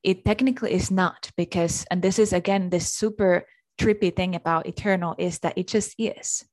it 0.03 0.25
technically 0.25 0.73
is 0.73 0.91
not 0.91 1.31
because 1.37 1.85
and 1.91 2.01
this 2.01 2.19
is 2.19 2.33
again 2.33 2.71
this 2.71 2.91
super 2.91 3.45
trippy 3.79 4.15
thing 4.15 4.35
about 4.35 4.67
eternal 4.67 5.15
is 5.19 5.39
that 5.41 5.57
it 5.57 5.69
just 5.69 5.95
is 5.99 6.45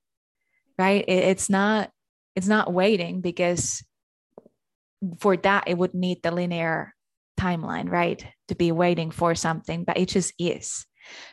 right? 0.78 1.06
It, 1.08 1.24
it's 1.24 1.50
not 1.50 1.90
it's 2.36 2.48
not 2.48 2.74
waiting 2.74 3.22
because 3.22 3.82
for 5.20 5.38
that 5.38 5.64
it 5.68 5.78
would 5.78 5.94
need 5.94 6.24
the 6.24 6.32
linear 6.32 6.94
timeline 7.40 7.90
right? 7.90 8.26
To 8.48 8.56
be 8.56 8.72
waiting 8.72 9.12
for 9.12 9.36
something 9.36 9.84
but 9.84 9.98
it 9.98 10.08
just 10.10 10.34
is. 10.40 10.88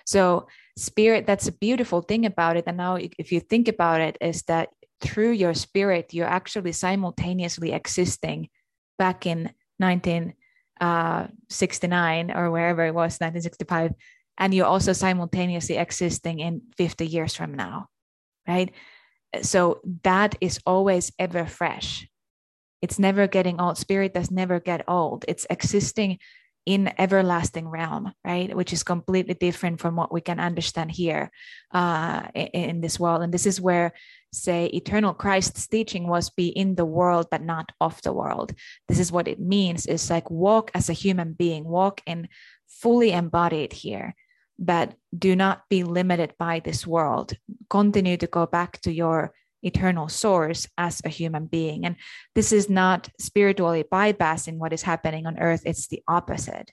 So 0.06 0.48
spirit 0.76 1.26
that's 1.26 1.48
a 1.48 1.52
beautiful 1.52 2.02
thing 2.02 2.26
about 2.26 2.56
it. 2.56 2.64
And 2.66 2.76
now 2.76 2.96
if 2.96 3.32
you 3.32 3.40
think 3.40 3.68
about 3.68 4.00
it 4.00 4.18
is 4.20 4.42
that 4.42 4.68
through 5.00 5.30
your 5.32 5.54
spirit 5.54 6.14
you're 6.14 6.26
actually 6.26 6.72
simultaneously 6.72 7.72
existing 7.72 8.48
back 8.98 9.26
in 9.26 9.50
1969 9.78 12.30
uh, 12.30 12.38
or 12.38 12.50
wherever 12.50 12.84
it 12.86 12.94
was 12.94 13.18
1965 13.18 13.92
and 14.38 14.54
you're 14.54 14.66
also 14.66 14.92
simultaneously 14.92 15.76
existing 15.76 16.40
in 16.40 16.62
50 16.76 17.06
years 17.06 17.34
from 17.34 17.54
now 17.54 17.88
right? 18.46 18.70
So 19.42 19.80
that 20.02 20.36
is 20.40 20.60
always 20.66 21.12
ever 21.18 21.46
fresh. 21.46 22.08
It's 22.80 22.98
never 22.98 23.26
getting 23.26 23.60
old. 23.60 23.78
Spirit 23.78 24.14
does 24.14 24.30
never 24.30 24.60
get 24.60 24.84
old. 24.88 25.24
It's 25.28 25.46
existing 25.48 26.18
in 26.64 26.92
everlasting 26.96 27.68
realm 27.68 28.12
right? 28.24 28.54
Which 28.54 28.72
is 28.72 28.84
completely 28.84 29.34
different 29.34 29.80
from 29.80 29.96
what 29.96 30.12
we 30.12 30.20
can 30.20 30.38
understand 30.38 30.92
here 30.92 31.30
uh, 31.72 32.22
in, 32.34 32.46
in 32.46 32.80
this 32.80 33.00
world. 33.00 33.22
And 33.22 33.34
this 33.34 33.46
is 33.46 33.60
where 33.60 33.92
say 34.34 34.66
eternal 34.66 35.12
christ's 35.12 35.66
teaching 35.66 36.08
was 36.08 36.30
be 36.30 36.48
in 36.48 36.74
the 36.74 36.86
world 36.86 37.26
but 37.30 37.42
not 37.42 37.72
of 37.80 38.00
the 38.02 38.12
world. 38.12 38.52
This 38.88 38.98
is 39.00 39.10
what 39.10 39.28
it 39.28 39.40
means. 39.40 39.86
Is 39.86 40.08
like 40.08 40.30
walk 40.30 40.70
as 40.74 40.88
a 40.88 40.94
human 40.94 41.32
being 41.32 41.64
walk 41.64 42.00
in 42.06 42.28
fully 42.68 43.12
embodied 43.12 43.72
here 43.72 44.14
but 44.58 44.94
do 45.16 45.34
not 45.34 45.62
be 45.68 45.82
limited 45.82 46.34
by 46.38 46.60
this 46.60 46.86
world 46.86 47.34
continue 47.68 48.16
to 48.16 48.26
go 48.26 48.46
back 48.46 48.80
to 48.82 48.92
your 48.92 49.32
eternal 49.62 50.08
source 50.08 50.68
as 50.76 51.00
a 51.04 51.08
human 51.08 51.46
being. 51.46 51.86
And 51.86 51.96
this 52.34 52.52
is 52.52 52.68
not 52.68 53.08
spiritually 53.18 53.84
bypassing 53.84 54.58
what 54.58 54.72
is 54.72 54.82
happening 54.82 55.26
on 55.26 55.38
earth, 55.38 55.62
it's 55.64 55.88
the 55.88 56.02
opposite. 56.08 56.70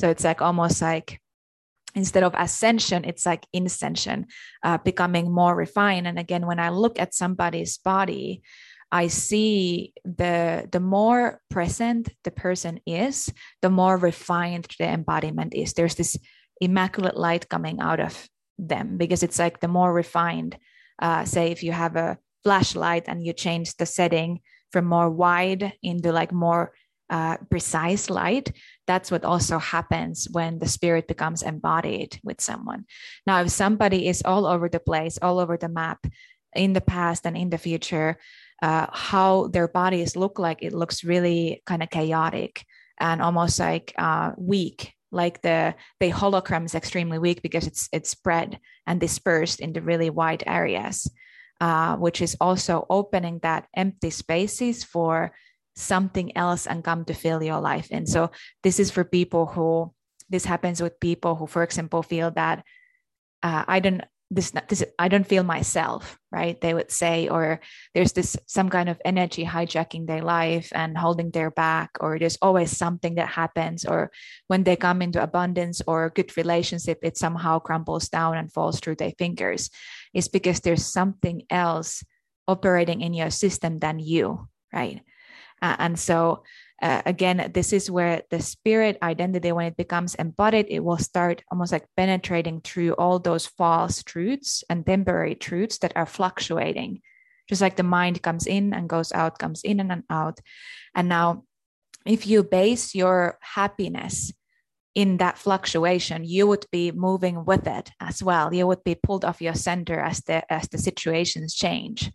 So 0.00 0.10
it's 0.10 0.24
like 0.24 0.42
almost 0.42 0.82
like 0.82 1.20
instead 1.94 2.22
of 2.22 2.34
ascension, 2.36 3.04
it's 3.04 3.26
like 3.26 3.46
ascension, 3.54 4.26
uh, 4.62 4.78
becoming 4.78 5.30
more 5.30 5.54
refined. 5.54 6.06
And 6.06 6.18
again, 6.18 6.46
when 6.46 6.58
I 6.58 6.70
look 6.70 6.98
at 6.98 7.14
somebody's 7.14 7.78
body, 7.78 8.42
I 8.90 9.06
see 9.06 9.94
the 10.04 10.68
the 10.70 10.80
more 10.80 11.40
present 11.48 12.10
the 12.24 12.30
person 12.30 12.80
is, 12.86 13.32
the 13.62 13.70
more 13.70 13.96
refined 13.96 14.66
the 14.78 14.84
embodiment 14.84 15.54
is. 15.54 15.72
There's 15.72 15.94
this 15.94 16.18
immaculate 16.62 17.16
light 17.16 17.48
coming 17.48 17.80
out 17.80 18.00
of 18.00 18.28
them 18.58 18.96
because 18.96 19.22
it's 19.22 19.38
like 19.38 19.60
the 19.60 19.68
more 19.68 19.92
refined. 19.92 20.56
Uh, 21.00 21.24
say 21.24 21.50
if 21.50 21.62
you 21.62 21.72
have 21.72 21.96
a 21.96 22.18
flashlight 22.44 23.04
and 23.08 23.24
you 23.26 23.32
change 23.32 23.74
the 23.76 23.86
setting 23.86 24.40
from 24.70 24.84
more 24.84 25.10
wide 25.10 25.72
into 25.82 26.12
like 26.12 26.32
more 26.32 26.72
uh, 27.10 27.36
precise 27.50 28.08
light, 28.08 28.52
that's 28.86 29.10
what 29.10 29.24
also 29.24 29.58
happens 29.58 30.28
when 30.30 30.58
the 30.58 30.68
spirit 30.68 31.08
becomes 31.08 31.42
embodied 31.42 32.18
with 32.22 32.40
someone. 32.40 32.86
Now, 33.26 33.42
if 33.42 33.50
somebody 33.50 34.08
is 34.08 34.22
all 34.24 34.46
over 34.46 34.68
the 34.68 34.80
place, 34.80 35.18
all 35.20 35.38
over 35.38 35.56
the 35.56 35.68
map 35.68 36.06
in 36.54 36.72
the 36.72 36.80
past 36.80 37.26
and 37.26 37.36
in 37.36 37.50
the 37.50 37.58
future, 37.58 38.18
uh, 38.62 38.86
how 38.92 39.48
their 39.48 39.68
bodies 39.68 40.16
look 40.16 40.38
like, 40.38 40.62
it 40.62 40.72
looks 40.72 41.04
really 41.04 41.62
kind 41.66 41.82
of 41.82 41.90
chaotic 41.90 42.64
and 42.98 43.20
almost 43.20 43.58
like 43.58 43.92
uh, 43.98 44.30
weak. 44.38 44.94
Like 45.12 45.42
the 45.42 45.74
the 46.00 46.10
hologram 46.10 46.64
is 46.64 46.74
extremely 46.74 47.18
weak 47.18 47.42
because 47.42 47.66
it's 47.66 47.88
it's 47.92 48.10
spread 48.10 48.58
and 48.86 48.98
dispersed 48.98 49.60
into 49.60 49.80
really 49.80 50.10
wide 50.10 50.42
areas 50.46 51.08
uh, 51.62 51.94
which 51.96 52.20
is 52.20 52.36
also 52.40 52.84
opening 52.90 53.38
that 53.44 53.68
empty 53.76 54.10
spaces 54.10 54.82
for 54.82 55.30
something 55.76 56.36
else 56.36 56.66
and 56.66 56.82
come 56.82 57.04
to 57.04 57.14
fill 57.14 57.40
your 57.40 57.60
life 57.60 57.88
in. 57.92 58.04
So 58.04 58.32
this 58.64 58.80
is 58.80 58.90
for 58.90 59.04
people 59.04 59.46
who 59.46 59.94
this 60.28 60.44
happens 60.44 60.82
with 60.82 60.98
people 60.98 61.36
who, 61.36 61.46
for 61.46 61.62
example, 61.62 62.02
feel 62.02 62.32
that 62.32 62.64
uh, 63.44 63.62
I 63.68 63.78
don't 63.78 64.02
this, 64.32 64.52
this 64.68 64.82
I 64.98 65.08
don't 65.08 65.26
feel 65.26 65.42
myself, 65.42 66.18
right? 66.32 66.58
They 66.60 66.72
would 66.72 66.90
say, 66.90 67.28
or 67.28 67.60
there's 67.94 68.12
this 68.12 68.36
some 68.46 68.70
kind 68.70 68.88
of 68.88 69.00
energy 69.04 69.44
hijacking 69.44 70.06
their 70.06 70.22
life 70.22 70.72
and 70.74 70.96
holding 70.96 71.30
their 71.30 71.50
back, 71.50 71.90
or 72.00 72.18
there's 72.18 72.38
always 72.40 72.74
something 72.76 73.16
that 73.16 73.28
happens, 73.28 73.84
or 73.84 74.10
when 74.48 74.64
they 74.64 74.76
come 74.76 75.02
into 75.02 75.22
abundance 75.22 75.82
or 75.86 76.10
good 76.14 76.34
relationship, 76.36 76.98
it 77.02 77.18
somehow 77.18 77.58
crumbles 77.58 78.08
down 78.08 78.38
and 78.38 78.52
falls 78.52 78.80
through 78.80 78.96
their 78.96 79.12
fingers. 79.18 79.70
it's 80.14 80.28
because 80.28 80.60
there's 80.60 80.84
something 80.84 81.42
else 81.50 82.04
operating 82.48 83.00
in 83.00 83.14
your 83.14 83.30
system 83.30 83.78
than 83.78 83.98
you, 83.98 84.48
right? 84.72 85.00
Uh, 85.60 85.76
and 85.78 85.98
so 85.98 86.42
uh, 86.82 87.00
again, 87.06 87.50
this 87.54 87.72
is 87.72 87.88
where 87.88 88.22
the 88.30 88.40
spirit 88.42 88.98
identity, 89.02 89.52
when 89.52 89.66
it 89.66 89.76
becomes 89.76 90.16
embodied, 90.16 90.66
it 90.68 90.80
will 90.82 90.98
start 90.98 91.44
almost 91.50 91.70
like 91.70 91.86
penetrating 91.96 92.60
through 92.60 92.92
all 92.94 93.20
those 93.20 93.46
false 93.46 94.02
truths 94.02 94.64
and 94.68 94.84
temporary 94.84 95.36
truths 95.36 95.78
that 95.78 95.92
are 95.94 96.06
fluctuating. 96.06 97.00
Just 97.48 97.62
like 97.62 97.76
the 97.76 97.84
mind 97.84 98.20
comes 98.20 98.46
in 98.46 98.74
and 98.74 98.88
goes 98.88 99.12
out, 99.12 99.38
comes 99.38 99.62
in 99.62 99.78
and 99.78 100.02
out. 100.10 100.40
And 100.94 101.08
now, 101.08 101.44
if 102.04 102.26
you 102.26 102.42
base 102.42 102.96
your 102.96 103.38
happiness 103.40 104.32
in 104.96 105.18
that 105.18 105.38
fluctuation, 105.38 106.24
you 106.24 106.48
would 106.48 106.66
be 106.72 106.90
moving 106.90 107.44
with 107.44 107.68
it 107.68 107.90
as 108.00 108.24
well. 108.24 108.52
You 108.52 108.66
would 108.66 108.82
be 108.82 108.96
pulled 108.96 109.24
off 109.24 109.40
your 109.40 109.54
center 109.54 110.00
as 110.00 110.20
the 110.22 110.42
as 110.52 110.68
the 110.68 110.78
situations 110.78 111.54
change 111.54 112.10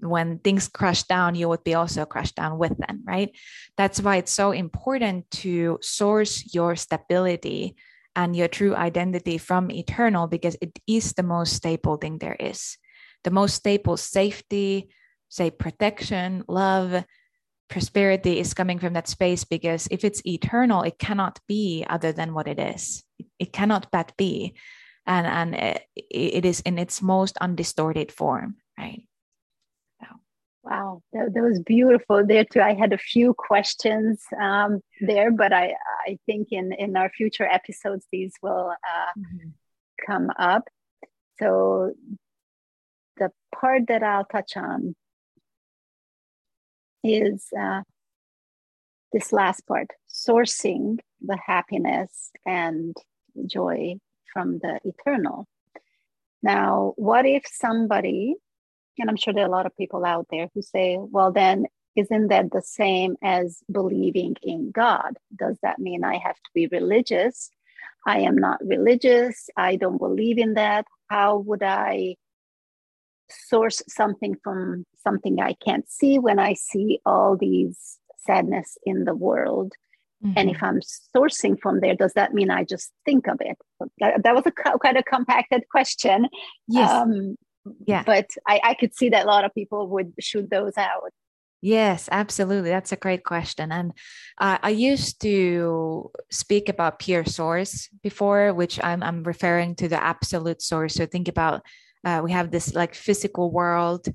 when 0.00 0.38
things 0.38 0.68
crash 0.68 1.04
down, 1.04 1.34
you 1.34 1.48
would 1.48 1.64
be 1.64 1.74
also 1.74 2.04
crushed 2.04 2.36
down 2.36 2.58
with 2.58 2.76
them, 2.78 3.02
right? 3.04 3.30
That's 3.76 4.00
why 4.00 4.16
it's 4.16 4.32
so 4.32 4.52
important 4.52 5.30
to 5.42 5.78
source 5.82 6.54
your 6.54 6.76
stability 6.76 7.76
and 8.16 8.34
your 8.34 8.48
true 8.48 8.74
identity 8.74 9.38
from 9.38 9.70
eternal 9.70 10.26
because 10.26 10.56
it 10.60 10.78
is 10.86 11.12
the 11.12 11.22
most 11.22 11.54
stable 11.54 11.96
thing 11.96 12.18
there 12.18 12.36
is. 12.38 12.76
The 13.24 13.30
most 13.30 13.54
stable 13.54 13.96
safety, 13.96 14.88
say 15.28 15.50
protection, 15.50 16.44
love, 16.48 17.04
prosperity 17.68 18.40
is 18.40 18.54
coming 18.54 18.78
from 18.78 18.94
that 18.94 19.08
space 19.08 19.44
because 19.44 19.86
if 19.90 20.04
it's 20.04 20.26
eternal, 20.26 20.82
it 20.82 20.98
cannot 20.98 21.38
be 21.46 21.84
other 21.88 22.12
than 22.12 22.34
what 22.34 22.48
it 22.48 22.58
is. 22.58 23.04
it 23.38 23.52
cannot 23.52 23.90
but 23.90 24.12
be 24.16 24.54
and 25.06 25.26
and 25.26 25.54
it, 25.54 25.82
it 25.96 26.44
is 26.44 26.60
in 26.60 26.78
its 26.78 27.02
most 27.02 27.36
undistorted 27.38 28.12
form 28.12 28.56
right 28.78 29.02
Wow, 30.62 31.02
that, 31.12 31.32
that, 31.32 31.42
was 31.42 31.60
beautiful 31.60 32.26
there 32.26 32.44
too. 32.44 32.60
I 32.60 32.74
had 32.74 32.92
a 32.92 32.98
few 32.98 33.32
questions 33.32 34.22
um, 34.38 34.80
there, 35.00 35.30
but 35.30 35.54
I 35.54 35.74
I 36.06 36.18
think 36.26 36.48
in 36.50 36.72
in 36.72 36.96
our 36.96 37.08
future 37.08 37.46
episodes 37.46 38.06
these 38.12 38.34
will 38.42 38.70
uh, 38.70 39.18
mm-hmm. 39.18 39.48
come 40.06 40.30
up. 40.38 40.68
So 41.38 41.94
the 43.16 43.30
part 43.54 43.86
that 43.88 44.02
I'll 44.02 44.26
touch 44.26 44.56
on 44.56 44.94
is 47.02 47.46
uh, 47.58 47.82
this 49.14 49.32
last 49.32 49.66
part: 49.66 49.88
sourcing 50.12 50.98
the 51.22 51.38
happiness 51.42 52.30
and 52.44 52.94
joy 53.46 53.94
from 54.30 54.58
the 54.58 54.78
eternal. 54.84 55.46
Now, 56.42 56.92
what 56.96 57.24
if 57.24 57.44
somebody 57.46 58.36
and 59.00 59.10
I'm 59.10 59.16
sure 59.16 59.32
there 59.32 59.44
are 59.44 59.48
a 59.48 59.50
lot 59.50 59.66
of 59.66 59.76
people 59.76 60.04
out 60.04 60.26
there 60.30 60.48
who 60.54 60.62
say, 60.62 60.98
well, 61.00 61.32
then 61.32 61.66
isn't 61.96 62.28
that 62.28 62.52
the 62.52 62.62
same 62.62 63.16
as 63.22 63.62
believing 63.70 64.36
in 64.42 64.70
God? 64.70 65.16
Does 65.34 65.58
that 65.62 65.78
mean 65.78 66.04
I 66.04 66.18
have 66.18 66.36
to 66.36 66.50
be 66.54 66.68
religious? 66.68 67.50
I 68.06 68.20
am 68.20 68.36
not 68.36 68.58
religious. 68.64 69.50
I 69.56 69.76
don't 69.76 69.98
believe 69.98 70.38
in 70.38 70.54
that. 70.54 70.86
How 71.08 71.38
would 71.38 71.62
I 71.62 72.16
source 73.28 73.82
something 73.88 74.36
from 74.42 74.84
something 75.02 75.40
I 75.40 75.54
can't 75.54 75.88
see 75.88 76.18
when 76.18 76.38
I 76.38 76.54
see 76.54 77.00
all 77.04 77.36
these 77.36 77.98
sadness 78.18 78.78
in 78.84 79.04
the 79.04 79.14
world? 79.14 79.72
Mm-hmm. 80.24 80.34
And 80.36 80.50
if 80.50 80.58
mm-hmm. 80.58 80.64
I'm 80.66 80.80
sourcing 81.14 81.58
from 81.60 81.80
there, 81.80 81.94
does 81.96 82.12
that 82.14 82.34
mean 82.34 82.50
I 82.50 82.64
just 82.64 82.92
think 83.04 83.26
of 83.26 83.38
it? 83.40 83.58
That, 84.00 84.22
that 84.22 84.34
was 84.34 84.44
a 84.46 84.52
quite 84.78 84.96
a 84.96 85.02
compacted 85.02 85.64
question. 85.70 86.28
Yes. 86.68 86.90
Um, 86.90 87.36
yeah 87.86 88.02
but 88.04 88.30
I, 88.46 88.60
I 88.64 88.74
could 88.74 88.94
see 88.94 89.10
that 89.10 89.24
a 89.24 89.28
lot 89.28 89.44
of 89.44 89.54
people 89.54 89.88
would 89.88 90.12
shoot 90.20 90.48
those 90.50 90.76
out 90.76 91.12
Yes, 91.62 92.08
absolutely. 92.10 92.70
That's 92.70 92.92
a 92.92 92.96
great 92.96 93.22
question. 93.22 93.70
And 93.70 93.92
uh, 94.38 94.58
I 94.62 94.70
used 94.70 95.20
to 95.20 96.10
speak 96.30 96.70
about 96.70 96.98
pure 96.98 97.26
source 97.26 97.88
before, 98.02 98.54
which 98.54 98.82
I'm, 98.82 99.02
I'm 99.02 99.22
referring 99.24 99.74
to 99.76 99.88
the 99.88 100.02
absolute 100.02 100.62
source. 100.62 100.94
So 100.94 101.04
think 101.04 101.28
about 101.28 101.62
uh, 102.04 102.22
we 102.24 102.32
have 102.32 102.50
this 102.50 102.74
like 102.74 102.94
physical 102.94 103.50
world, 103.50 104.06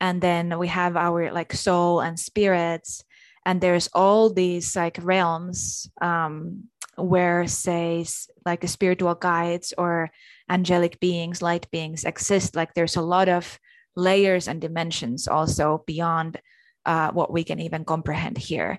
and 0.00 0.20
then 0.20 0.56
we 0.58 0.68
have 0.68 0.96
our 0.96 1.32
like 1.32 1.52
soul 1.52 2.00
and 2.00 2.18
spirits, 2.18 3.02
and 3.44 3.60
there's 3.60 3.88
all 3.92 4.32
these 4.32 4.76
like 4.76 4.98
realms 5.02 5.90
um, 6.00 6.64
where, 6.96 7.46
say, 7.46 8.04
like 8.44 8.66
spiritual 8.68 9.14
guides 9.14 9.72
or 9.76 10.10
angelic 10.48 11.00
beings, 11.00 11.42
light 11.42 11.70
beings 11.70 12.04
exist. 12.04 12.54
Like 12.56 12.74
there's 12.74 12.96
a 12.96 13.02
lot 13.02 13.28
of 13.28 13.58
layers 13.96 14.48
and 14.48 14.60
dimensions 14.60 15.28
also 15.28 15.84
beyond 15.86 16.40
uh, 16.86 17.10
what 17.12 17.32
we 17.32 17.44
can 17.44 17.60
even 17.60 17.84
comprehend 17.84 18.38
here. 18.38 18.78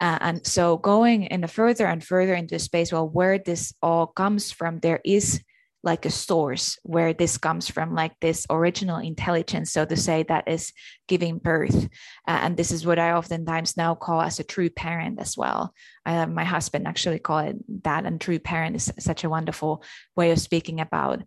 Uh, 0.00 0.18
and 0.20 0.46
so 0.46 0.76
going 0.76 1.24
in 1.24 1.44
a 1.44 1.48
further 1.48 1.86
and 1.86 2.04
further 2.04 2.34
into 2.34 2.58
space, 2.58 2.92
well, 2.92 3.08
where 3.08 3.38
this 3.38 3.72
all 3.80 4.06
comes 4.06 4.52
from, 4.52 4.78
there 4.80 5.00
is 5.04 5.40
like 5.82 6.04
a 6.04 6.10
source 6.10 6.78
where 6.82 7.12
this 7.12 7.38
comes 7.38 7.70
from, 7.70 7.94
like 7.94 8.12
this 8.20 8.46
original 8.50 8.98
intelligence, 8.98 9.72
so 9.72 9.84
to 9.84 9.96
say, 9.96 10.24
that 10.24 10.48
is 10.48 10.72
giving 11.06 11.38
birth. 11.38 11.84
Uh, 12.26 12.38
and 12.42 12.56
this 12.56 12.72
is 12.72 12.84
what 12.84 12.98
I 12.98 13.12
oftentimes 13.12 13.76
now 13.76 13.94
call 13.94 14.20
as 14.20 14.40
a 14.40 14.44
true 14.44 14.70
parent 14.70 15.20
as 15.20 15.36
well. 15.36 15.72
Uh, 16.04 16.26
my 16.26 16.44
husband 16.44 16.86
actually 16.86 17.18
call 17.18 17.38
it 17.38 17.56
that, 17.84 18.04
and 18.04 18.20
true 18.20 18.38
parent 18.38 18.76
is 18.76 18.92
such 18.98 19.24
a 19.24 19.30
wonderful 19.30 19.84
way 20.16 20.30
of 20.32 20.40
speaking 20.40 20.80
about 20.80 21.22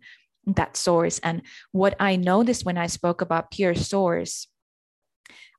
that 0.46 0.76
source. 0.76 1.18
And 1.20 1.42
what 1.72 1.94
I 1.98 2.16
noticed 2.16 2.64
when 2.64 2.78
I 2.78 2.86
spoke 2.86 3.22
about 3.22 3.50
pure 3.50 3.74
source 3.74 4.46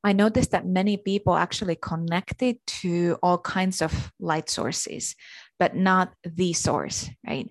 I 0.04 0.14
noticed 0.14 0.52
that 0.52 0.66
many 0.66 0.98
people 0.98 1.36
actually 1.36 1.76
connected 1.76 2.58
to 2.82 3.18
all 3.22 3.38
kinds 3.38 3.82
of 3.82 4.12
light 4.20 4.50
sources, 4.50 5.16
but 5.60 5.76
not 5.76 6.14
the 6.24 6.54
source, 6.54 7.10
right? 7.28 7.50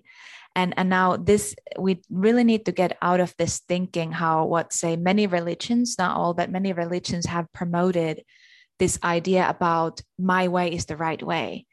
And 0.55 0.73
and 0.77 0.89
now 0.89 1.15
this 1.15 1.55
we 1.79 2.01
really 2.09 2.43
need 2.43 2.65
to 2.65 2.71
get 2.71 2.97
out 3.01 3.19
of 3.19 3.33
this 3.37 3.59
thinking 3.67 4.11
how 4.11 4.45
what 4.45 4.73
say 4.73 4.95
many 4.95 5.27
religions 5.27 5.95
not 5.97 6.17
all 6.17 6.33
but 6.33 6.51
many 6.51 6.73
religions 6.73 7.25
have 7.25 7.51
promoted 7.53 8.23
this 8.81 8.97
idea 9.03 9.47
about 9.47 10.01
my 10.17 10.47
way 10.47 10.73
is 10.73 10.85
the 10.87 10.97
right 10.97 11.21
way. 11.21 11.67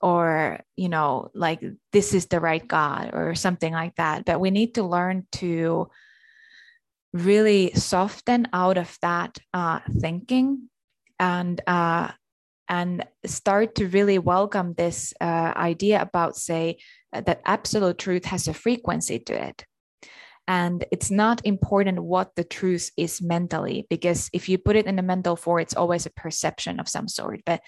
Or 0.00 0.58
you 0.76 0.88
know 0.88 1.30
like 1.32 1.62
this 1.92 2.12
is 2.12 2.26
the 2.26 2.40
right 2.40 2.66
god 2.66 3.14
or 3.14 3.36
something 3.36 3.72
like 3.72 3.94
that. 3.94 4.24
But 4.26 4.40
we 4.40 4.50
need 4.50 4.74
to 4.74 4.82
learn 4.82 5.26
to 5.38 5.88
really 7.12 7.72
soften 7.74 8.48
out 8.52 8.76
of 8.76 8.98
that 9.00 9.38
uh, 9.54 9.78
thinking 10.00 10.68
and 11.20 11.60
uh, 11.68 12.10
and 12.68 13.06
start 13.24 13.76
to 13.76 13.86
really 13.86 14.18
welcome 14.18 14.74
this 14.74 15.14
uh, 15.20 15.52
idea 15.54 16.02
about 16.02 16.36
say 16.36 16.78
that 17.20 17.42
absolute 17.44 17.98
truth 17.98 18.24
has 18.26 18.48
a 18.48 18.54
frequency 18.54 19.18
to 19.20 19.48
it. 19.48 19.64
And 20.46 20.84
it's 20.90 21.10
not 21.10 21.40
important 21.46 22.02
what 22.02 22.34
the 22.36 22.44
truth 22.44 22.90
is 22.98 23.22
mentally 23.22 23.86
because 23.88 24.28
if 24.32 24.48
you 24.48 24.58
put 24.58 24.76
it 24.76 24.86
in 24.86 24.98
a 24.98 25.02
mental 25.02 25.36
form 25.36 25.60
it's 25.60 25.74
always 25.74 26.04
a 26.04 26.10
perception 26.10 26.78
of 26.78 26.88
some 26.88 27.08
sort. 27.08 27.40
But 27.46 27.62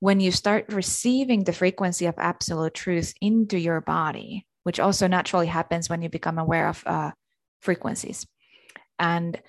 when 0.00 0.20
you 0.20 0.30
start 0.30 0.72
receiving 0.72 1.44
the 1.44 1.54
frequency 1.54 2.04
of 2.04 2.14
absolute 2.18 2.74
truth 2.74 3.14
into 3.20 3.58
your 3.58 3.80
body 3.80 4.46
which 4.68 4.78
also 4.78 5.06
naturally 5.06 5.46
happens 5.46 5.88
when 5.88 6.02
you 6.02 6.10
become 6.10 6.36
aware 6.36 6.68
of 6.68 6.82
uh, 6.84 7.10
frequencies. 7.62 8.26
And 8.98 9.40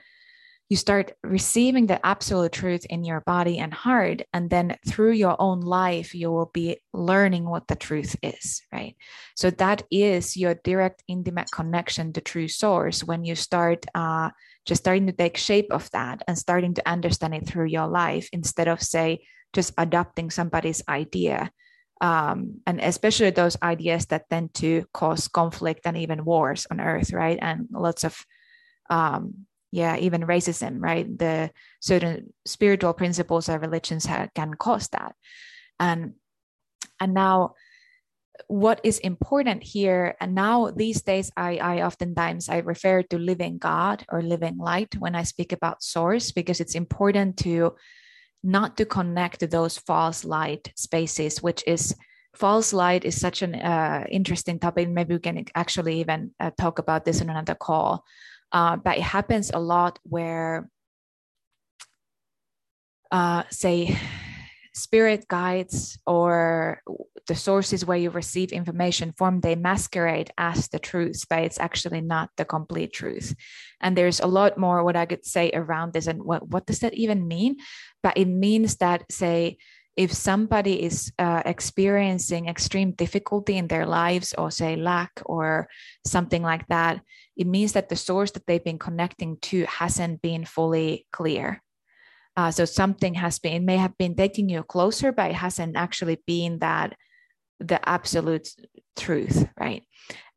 you 0.69 0.77
start 0.77 1.13
receiving 1.23 1.87
the 1.87 2.03
absolute 2.05 2.51
truth 2.51 2.85
in 2.89 3.03
your 3.03 3.21
body 3.21 3.57
and 3.57 3.73
heart 3.73 4.21
and 4.33 4.49
then 4.49 4.77
through 4.87 5.11
your 5.11 5.35
own 5.39 5.61
life 5.61 6.13
you 6.13 6.31
will 6.31 6.51
be 6.53 6.77
learning 6.93 7.43
what 7.43 7.67
the 7.67 7.75
truth 7.75 8.15
is 8.21 8.61
right? 8.71 8.95
So 9.35 9.49
that 9.49 9.83
is 9.91 10.37
your 10.37 10.55
direct 10.63 11.03
intimate 11.07 11.49
connection 11.51 12.13
to 12.13 12.21
true 12.21 12.47
source 12.47 13.03
when 13.03 13.25
you 13.25 13.35
start 13.35 13.85
uh, 13.95 14.29
just 14.65 14.83
starting 14.83 15.07
to 15.07 15.13
take 15.13 15.37
shape 15.37 15.71
of 15.71 15.89
that 15.91 16.21
and 16.27 16.37
starting 16.37 16.75
to 16.75 16.87
understand 16.87 17.33
it 17.33 17.47
through 17.47 17.67
your 17.67 17.87
life 17.87 18.29
instead 18.31 18.67
of 18.67 18.81
say 18.81 19.25
just 19.53 19.73
adopting 19.79 20.29
somebody's 20.29 20.83
idea. 20.87 21.51
Um, 22.01 22.61
and 22.65 22.79
especially 22.79 23.31
those 23.31 23.57
ideas 23.61 24.05
that 24.07 24.29
tend 24.29 24.53
to 24.55 24.85
cause 24.93 25.27
conflict 25.27 25.81
and 25.85 25.97
even 25.97 26.23
wars 26.23 26.67
on 26.69 26.79
earth 26.79 27.11
right? 27.11 27.39
And 27.41 27.67
lots 27.71 28.03
of 28.03 28.23
um, 28.89 29.45
yeah 29.71 29.97
even 29.97 30.21
racism 30.21 30.77
right? 30.79 31.05
The 31.17 31.51
certain 31.79 32.33
spiritual 32.45 32.93
principles 32.93 33.49
of 33.49 33.61
religions 33.61 34.05
have, 34.05 34.33
can 34.33 34.53
cause 34.53 34.87
that. 34.89 35.15
And 35.79 36.13
and 36.99 37.13
now 37.13 37.55
what 38.47 38.79
is 38.83 38.99
important 38.99 39.63
here 39.63 40.15
and 40.21 40.33
now 40.33 40.71
these 40.71 41.01
days 41.01 41.29
i 41.35 41.57
i 41.57 41.81
oftentimes 41.81 42.47
i 42.47 42.59
refer 42.59 43.03
to 43.03 43.17
living 43.17 43.57
god 43.57 44.05
or 44.07 44.21
living 44.21 44.57
light 44.57 44.95
when 44.97 45.13
i 45.13 45.23
speak 45.23 45.51
about 45.51 45.83
source 45.83 46.31
because 46.31 46.61
it's 46.61 46.73
important 46.73 47.35
to 47.35 47.75
not 48.41 48.77
to 48.77 48.85
connect 48.85 49.41
to 49.41 49.47
those 49.47 49.77
false 49.77 50.23
light 50.23 50.71
spaces 50.77 51.43
which 51.43 51.63
is 51.67 51.93
false 52.35 52.73
light 52.73 53.05
is 53.05 53.19
such 53.19 53.41
an 53.41 53.55
uh, 53.55 54.05
interesting 54.09 54.59
topic. 54.59 54.89
Maybe 54.89 55.15
we 55.15 55.19
can 55.19 55.45
actually 55.55 55.99
even 55.99 56.31
uh, 56.39 56.51
talk 56.57 56.79
about 56.79 57.05
this 57.05 57.21
in 57.21 57.29
another 57.29 57.55
call 57.55 58.05
uh, 58.51 58.75
but 58.77 58.97
it 58.97 59.03
happens 59.03 59.51
a 59.53 59.59
lot 59.59 59.99
where, 60.03 60.69
uh, 63.11 63.43
say, 63.49 63.97
spirit 64.73 65.27
guides 65.27 65.99
or 66.07 66.81
the 67.27 67.35
sources 67.35 67.85
where 67.85 67.97
you 67.97 68.09
receive 68.09 68.51
information 68.51 69.13
from 69.17 69.41
they 69.41 69.55
masquerade 69.55 70.31
as 70.37 70.69
the 70.69 70.79
truth 70.79 71.25
but 71.29 71.43
it's 71.43 71.59
actually 71.59 72.01
not 72.01 72.29
the 72.37 72.45
complete 72.45 72.93
truth. 72.93 73.35
And 73.81 73.95
there's 73.95 74.19
a 74.19 74.27
lot 74.27 74.57
more 74.57 74.83
what 74.83 74.95
i 74.95 75.05
could 75.05 75.25
say 75.25 75.51
around 75.53 75.93
this 75.93 76.07
and 76.07 76.23
what, 76.23 76.47
what 76.47 76.65
does 76.65 76.79
that 76.79 76.93
even 76.93 77.27
mean? 77.27 77.57
But 78.01 78.17
it 78.17 78.25
means 78.25 78.77
that 78.77 79.11
say 79.11 79.57
if 79.95 80.13
somebody 80.13 80.81
is 80.81 81.11
uh, 81.19 81.43
experiencing 81.45 82.47
extreme 82.47 82.93
difficulty 82.93 83.57
in 83.57 83.67
their 83.67 83.85
lives 83.85 84.33
or 84.37 84.49
say 84.49 84.77
lack 84.77 85.11
or 85.25 85.67
something 86.07 86.41
like 86.41 86.65
that 86.69 87.01
it 87.39 87.47
means 87.47 87.71
that 87.71 87.87
the 87.87 87.95
source 87.95 88.31
that 88.31 88.45
they've 88.45 88.63
been 88.63 88.77
connecting 88.77 89.37
to 89.37 89.63
hasn't 89.63 90.21
been 90.21 90.43
fully 90.43 91.07
clear. 91.13 91.63
Uh, 92.35 92.51
so 92.51 92.65
something 92.65 93.15
has 93.15 93.39
been 93.39 93.65
may 93.65 93.77
have 93.77 93.97
been 93.97 94.15
taking 94.15 94.49
you 94.49 94.61
closer 94.63 95.11
but 95.11 95.31
it 95.31 95.35
hasn't 95.35 95.75
actually 95.75 96.21
been 96.27 96.59
that 96.59 96.95
the 97.59 97.79
absolute 97.89 98.49
truth 98.95 99.47
right? 99.59 99.83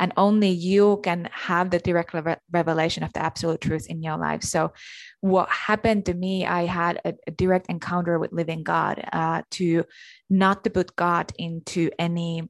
And 0.01 0.13
only 0.17 0.51
you 0.51 1.01
can 1.05 1.29
have 1.33 1.71
the 1.71 1.79
direct 1.79 2.15
revelation 2.51 3.03
of 3.03 3.13
the 3.13 3.23
absolute 3.23 3.61
truth 3.61 3.87
in 3.89 4.03
your 4.03 4.17
life. 4.17 4.43
So 4.43 4.73
what 5.21 5.49
happened 5.49 6.07
to 6.07 6.15
me 6.15 6.47
i 6.47 6.65
had 6.65 7.01
a, 7.05 7.15
a 7.27 7.31
direct 7.31 7.67
encounter 7.69 8.19
with 8.19 8.33
living 8.33 8.63
god 8.63 9.05
uh, 9.13 9.43
to 9.53 9.85
not 10.31 10.65
to 10.65 10.71
put 10.71 10.97
god 10.97 11.33
into 11.39 11.91
any 11.99 12.49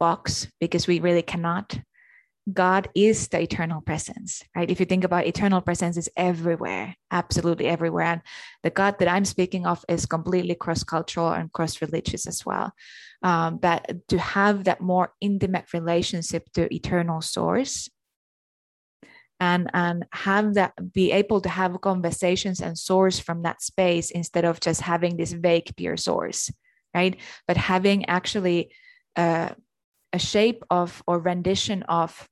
box 0.00 0.48
because 0.58 0.88
we 0.88 0.98
really 0.98 1.22
cannot. 1.22 1.78
God 2.52 2.88
is 2.94 3.28
the 3.28 3.40
eternal 3.40 3.80
presence, 3.80 4.42
right? 4.56 4.70
If 4.70 4.80
you 4.80 4.86
think 4.86 5.04
about 5.04 5.26
eternal 5.26 5.60
presence 5.60 5.96
is 5.96 6.08
everywhere, 6.16 6.96
absolutely 7.10 7.66
everywhere. 7.66 8.06
And 8.06 8.22
the 8.62 8.70
God 8.70 8.98
that 8.98 9.08
I'm 9.08 9.24
speaking 9.24 9.66
of 9.66 9.84
is 9.88 10.06
completely 10.06 10.54
cross-cultural 10.54 11.32
and 11.32 11.52
cross-religious 11.52 12.26
as 12.26 12.44
well. 12.44 12.72
Um, 13.22 13.58
but 13.58 14.08
to 14.08 14.18
have 14.18 14.64
that 14.64 14.80
more 14.80 15.12
intimate 15.20 15.72
relationship 15.72 16.50
to 16.54 16.72
eternal 16.74 17.20
source 17.20 17.90
and 19.40 19.70
and 19.72 20.04
have 20.12 20.54
that 20.54 20.72
be 20.92 21.12
able 21.12 21.40
to 21.40 21.48
have 21.48 21.80
conversations 21.80 22.60
and 22.60 22.78
source 22.78 23.18
from 23.18 23.42
that 23.42 23.62
space 23.62 24.10
instead 24.10 24.44
of 24.44 24.60
just 24.60 24.82
having 24.82 25.16
this 25.16 25.32
vague 25.32 25.74
pure 25.76 25.96
source 25.96 26.52
right 26.94 27.16
but 27.48 27.56
having 27.56 28.04
actually 28.06 28.70
uh, 29.16 29.48
a 30.12 30.18
shape 30.18 30.64
of 30.70 31.02
or 31.06 31.18
rendition 31.18 31.82
of 31.84 32.28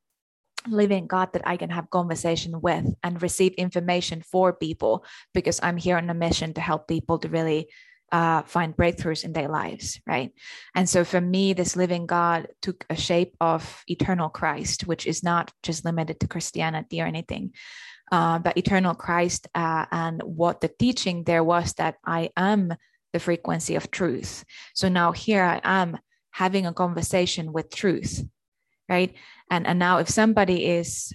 living 0.66 1.06
god 1.06 1.32
that 1.32 1.46
i 1.46 1.56
can 1.56 1.70
have 1.70 1.90
conversation 1.90 2.60
with 2.60 2.84
and 3.02 3.22
receive 3.22 3.52
information 3.54 4.22
for 4.22 4.52
people 4.52 5.04
because 5.32 5.60
i'm 5.62 5.76
here 5.76 5.96
on 5.96 6.10
a 6.10 6.14
mission 6.14 6.52
to 6.52 6.60
help 6.60 6.88
people 6.88 7.18
to 7.18 7.28
really 7.28 7.68
uh, 8.10 8.42
find 8.42 8.76
breakthroughs 8.76 9.24
in 9.24 9.32
their 9.32 9.48
lives, 9.48 10.00
right? 10.06 10.32
And 10.74 10.88
so 10.88 11.04
for 11.04 11.20
me, 11.20 11.52
this 11.52 11.76
living 11.76 12.06
God 12.06 12.48
took 12.62 12.84
a 12.88 12.96
shape 12.96 13.36
of 13.40 13.82
eternal 13.86 14.28
Christ, 14.28 14.86
which 14.86 15.06
is 15.06 15.22
not 15.22 15.52
just 15.62 15.84
limited 15.84 16.20
to 16.20 16.28
Christianity 16.28 17.02
or 17.02 17.06
anything, 17.06 17.52
uh, 18.10 18.38
but 18.38 18.56
eternal 18.56 18.94
Christ. 18.94 19.48
Uh, 19.54 19.86
and 19.90 20.22
what 20.22 20.60
the 20.60 20.70
teaching 20.78 21.24
there 21.24 21.44
was 21.44 21.74
that 21.74 21.96
I 22.04 22.30
am 22.36 22.74
the 23.12 23.20
frequency 23.20 23.74
of 23.74 23.90
truth. 23.90 24.44
So 24.74 24.88
now 24.88 25.12
here 25.12 25.42
I 25.42 25.60
am 25.64 25.98
having 26.38 26.66
a 26.66 26.72
conversation 26.72 27.52
with 27.52 27.74
truth, 27.74 28.22
right? 28.88 29.12
And 29.50 29.66
and 29.66 29.78
now 29.78 29.98
if 29.98 30.08
somebody 30.08 30.66
is 30.66 31.12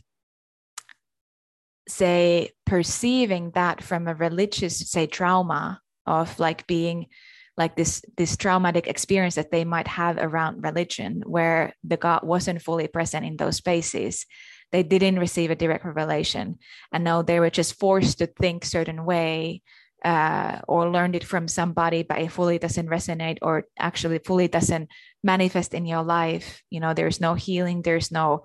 say 1.88 2.52
perceiving 2.66 3.52
that 3.56 3.82
from 3.82 4.08
a 4.08 4.16
religious 4.16 4.92
say 4.92 5.08
trauma 5.08 5.80
of 6.06 6.40
like 6.40 6.68
being 6.68 7.08
like 7.56 7.76
this 7.76 8.04
this 8.18 8.36
traumatic 8.36 8.88
experience 8.88 9.36
that 9.36 9.52
they 9.52 9.64
might 9.64 9.88
have 9.88 10.18
around 10.18 10.64
religion 10.64 11.22
where 11.26 11.74
the 11.84 11.98
god 11.98 12.24
wasn't 12.24 12.62
fully 12.62 12.88
present 12.88 13.26
in 13.26 13.36
those 13.36 13.58
spaces 13.58 14.26
they 14.72 14.82
didn't 14.82 15.20
receive 15.20 15.52
a 15.52 15.60
direct 15.60 15.84
revelation 15.84 16.58
and 16.94 17.04
now 17.04 17.22
they 17.22 17.40
were 17.40 17.52
just 17.52 17.78
forced 17.78 18.18
to 18.20 18.28
think 18.28 18.64
certain 18.64 19.04
way 19.04 19.62
uh, 20.04 20.60
or 20.68 20.90
learned 20.90 21.16
it 21.16 21.24
from 21.24 21.48
somebody 21.48 22.04
but 22.04 22.20
it 22.20 22.32
fully 22.32 22.60
doesn't 22.60 22.90
resonate 22.90 23.38
or 23.42 23.66
actually 23.80 24.20
fully 24.20 24.48
doesn't 24.48 24.90
manifest 25.24 25.74
in 25.74 25.86
your 25.86 26.04
life. 26.04 26.62
You 26.70 26.80
know 26.80 26.94
there's 26.94 27.22
no 27.22 27.34
healing 27.34 27.82
there's 27.82 28.12
no 28.12 28.44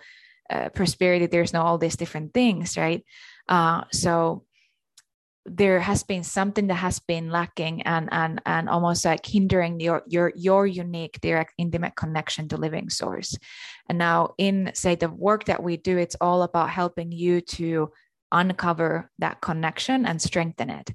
uh, 0.50 0.68
prosperity 0.70 1.26
there's 1.26 1.52
no 1.52 1.62
all 1.62 1.78
these 1.78 1.96
different 1.96 2.32
things 2.32 2.76
right? 2.76 3.04
Uh, 3.48 3.84
so 3.92 4.44
there 5.50 5.80
has 5.80 6.02
been 6.02 6.22
something 6.22 6.66
that 6.66 6.74
has 6.74 6.98
been 6.98 7.30
lacking 7.30 7.82
and 7.82 8.08
and 8.12 8.40
and 8.44 8.68
almost 8.68 9.04
like 9.04 9.24
hindering 9.24 9.80
your 9.80 10.02
your 10.06 10.32
your 10.36 10.66
unique 10.66 11.20
direct 11.20 11.54
intimate 11.58 11.96
connection 11.96 12.48
to 12.48 12.56
living 12.56 12.90
source. 12.90 13.36
And 13.88 13.98
now 13.98 14.34
in 14.38 14.70
say 14.74 14.94
the 14.94 15.08
work 15.08 15.44
that 15.44 15.62
we 15.62 15.76
do 15.76 15.96
it's 15.96 16.16
all 16.20 16.42
about 16.42 16.70
helping 16.70 17.12
you 17.12 17.40
to 17.40 17.90
uncover 18.30 19.10
that 19.18 19.40
connection 19.40 20.04
and 20.04 20.20
strengthen 20.20 20.70
it 20.70 20.90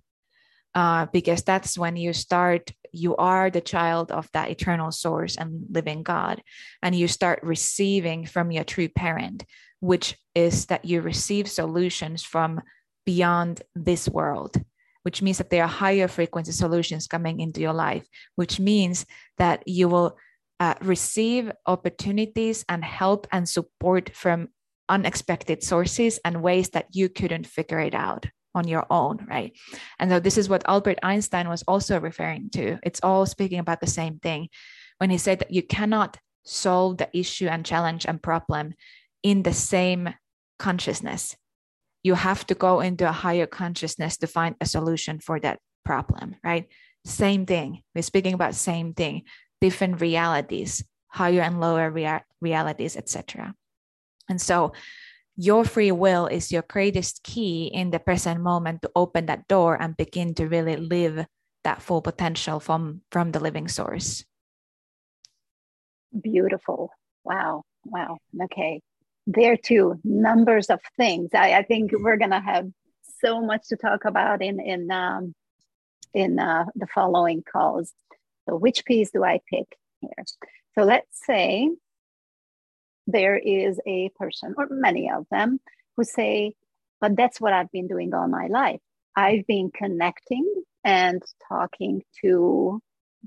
uh, 0.75 1.05
because 1.13 1.43
that's 1.43 1.77
when 1.77 1.95
you 1.95 2.13
start 2.13 2.71
you 2.95 3.15
are 3.15 3.49
the 3.49 3.62
child 3.62 4.12
of 4.12 4.29
that 4.33 4.51
eternal 4.51 4.91
source 4.91 5.36
and 5.36 5.65
living 5.71 6.03
god. 6.03 6.43
And 6.83 6.93
you 6.93 7.07
start 7.07 7.39
receiving 7.41 8.27
from 8.27 8.51
your 8.51 8.63
true 8.63 8.88
parent 8.88 9.45
which 9.83 10.17
is 10.33 10.67
that 10.67 10.86
you 10.86 11.01
receive 11.01 11.45
solutions 11.51 12.23
from 12.23 12.62
beyond 13.05 13.62
this 13.75 14.07
world, 14.07 14.55
which 15.01 15.21
means 15.21 15.39
that 15.39 15.49
there 15.49 15.63
are 15.63 15.67
higher 15.67 16.07
frequency 16.07 16.53
solutions 16.53 17.05
coming 17.05 17.41
into 17.41 17.59
your 17.59 17.73
life, 17.73 18.07
which 18.38 18.62
means 18.62 19.05
that 19.38 19.62
you 19.67 19.89
will 19.89 20.17
uh, 20.62 20.75
receive 20.81 21.51
opportunities 21.65 22.63
and 22.69 22.81
help 22.81 23.27
and 23.29 23.49
support 23.49 24.15
from 24.15 24.47
unexpected 24.88 25.62
sources 25.62 26.17
and 26.23 26.41
ways 26.41 26.69
that 26.69 26.88
you 26.93 27.09
couldn't 27.09 27.45
figure 27.45 27.79
it 27.79 27.93
out 27.93 28.25
on 28.56 28.68
your 28.68 28.86
own, 28.89 29.26
right? 29.30 29.54
And 30.00 30.12
so 30.12 30.20
this 30.20 30.38
is 30.38 30.50
what 30.50 30.63
Albert 30.68 31.00
Einstein 31.04 31.50
was 31.50 31.63
also 31.63 32.00
referring 32.00 32.50
to. 32.52 32.80
It's 32.84 33.00
all 33.02 33.26
speaking 33.26 33.60
about 33.60 33.82
the 33.82 33.88
same 33.88 34.20
thing. 34.20 34.50
When 34.98 35.10
he 35.10 35.18
said 35.18 35.39
that 35.39 35.52
you 35.52 35.63
cannot 35.63 36.18
solve 36.46 36.98
the 36.98 37.10
issue 37.18 37.48
and 37.48 37.66
challenge 37.66 38.06
and 38.06 38.22
problem 38.22 38.74
in 39.24 39.44
the 39.44 39.54
same 39.54 40.13
consciousness. 40.60 41.36
You 42.04 42.16
have 42.16 42.46
to 42.48 42.56
go 42.56 42.82
into 42.82 43.08
a 43.08 43.13
higher 43.13 43.48
consciousness 43.48 44.18
to 44.18 44.28
find 44.28 44.56
a 44.60 44.66
solution 44.66 45.20
for 45.20 45.39
that 45.39 45.60
problem 45.86 46.36
right? 46.44 46.68
Same 47.06 47.46
thing. 47.46 47.82
We're 47.94 48.02
speaking 48.02 48.34
about 48.34 48.56
same 48.56 48.94
thing. 48.94 49.24
Different 49.60 50.00
realities 50.00 50.84
higher 51.13 51.42
and 51.42 51.60
lower 51.60 51.92
rea- 51.92 52.26
realities 52.42 52.98
etc 52.98 53.54
and 54.28 54.42
so 54.42 54.74
your 55.36 55.65
free 55.65 55.91
will 55.91 56.28
is 56.28 56.52
your 56.52 56.63
greatest 56.63 57.24
key 57.24 57.65
in 57.74 57.91
the 57.91 58.00
present 58.00 58.41
moment 58.41 58.82
to 58.82 58.91
open 58.96 59.26
that 59.26 59.48
door 59.48 59.82
and 59.82 59.98
begin 59.98 60.34
to 60.36 60.48
really 60.48 60.76
live 60.76 61.26
that 61.63 61.82
full 61.82 62.02
potential 62.02 62.60
from 62.60 63.02
from 63.12 63.32
the 63.32 63.39
living 63.39 63.67
source. 63.67 64.26
Beautiful. 66.22 66.91
Wow. 67.24 67.63
Wow. 67.86 68.17
Okay. 68.43 68.82
There 69.26 69.58
too 69.58 70.00
numbers 70.04 70.69
of 70.69 70.80
things. 70.98 71.30
I, 71.34 71.54
I 71.54 71.63
think 71.63 71.91
we're 71.93 72.17
to 72.32 72.39
have 72.39 72.67
so 73.24 73.41
much 73.41 73.69
to 73.69 73.78
talk 73.78 74.06
about 74.06 74.41
in 74.41 74.60
in 74.60 74.91
um, 74.91 75.34
in 76.13 76.39
uh, 76.39 76.65
the 76.76 76.88
following 76.93 77.43
calls. 77.43 77.93
So 78.48 78.56
which 78.56 78.86
piece 78.86 79.12
do 79.12 79.24
i 79.24 79.39
pick 79.50 79.78
here? 80.02 80.26
So 80.76 80.84
let's 80.84 81.26
say 81.26 81.72
there 83.08 83.38
is 83.38 83.80
a 83.86 84.10
person 84.16 84.54
or 84.58 84.68
many 84.70 85.10
of 85.12 85.26
them 85.30 85.60
who 85.96 86.04
say 86.04 86.54
but 87.02 87.16
that's 87.16 87.42
what 87.42 87.54
i've 87.54 87.72
been 87.72 87.88
doing 87.88 88.13
all 88.13 88.28
my 88.28 88.48
life 88.48 88.80
i've 89.16 89.46
been 89.48 89.70
connecting 89.74 90.46
and 90.84 91.22
talking 91.48 92.02
to 92.22 92.80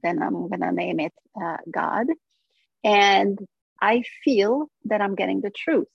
then 0.03 0.23
i'm 0.23 0.49
going 0.49 0.61
to 0.61 0.73
name 0.73 1.01
it 1.01 1.13
uh, 1.41 1.59
god 1.71 2.07
and 2.85 3.39
I 3.81 4.03
feel 4.25 4.69
that 4.85 5.01
I'm 5.01 5.15
getting 5.15 5.41
the 5.41 5.51
truth. 5.51 5.89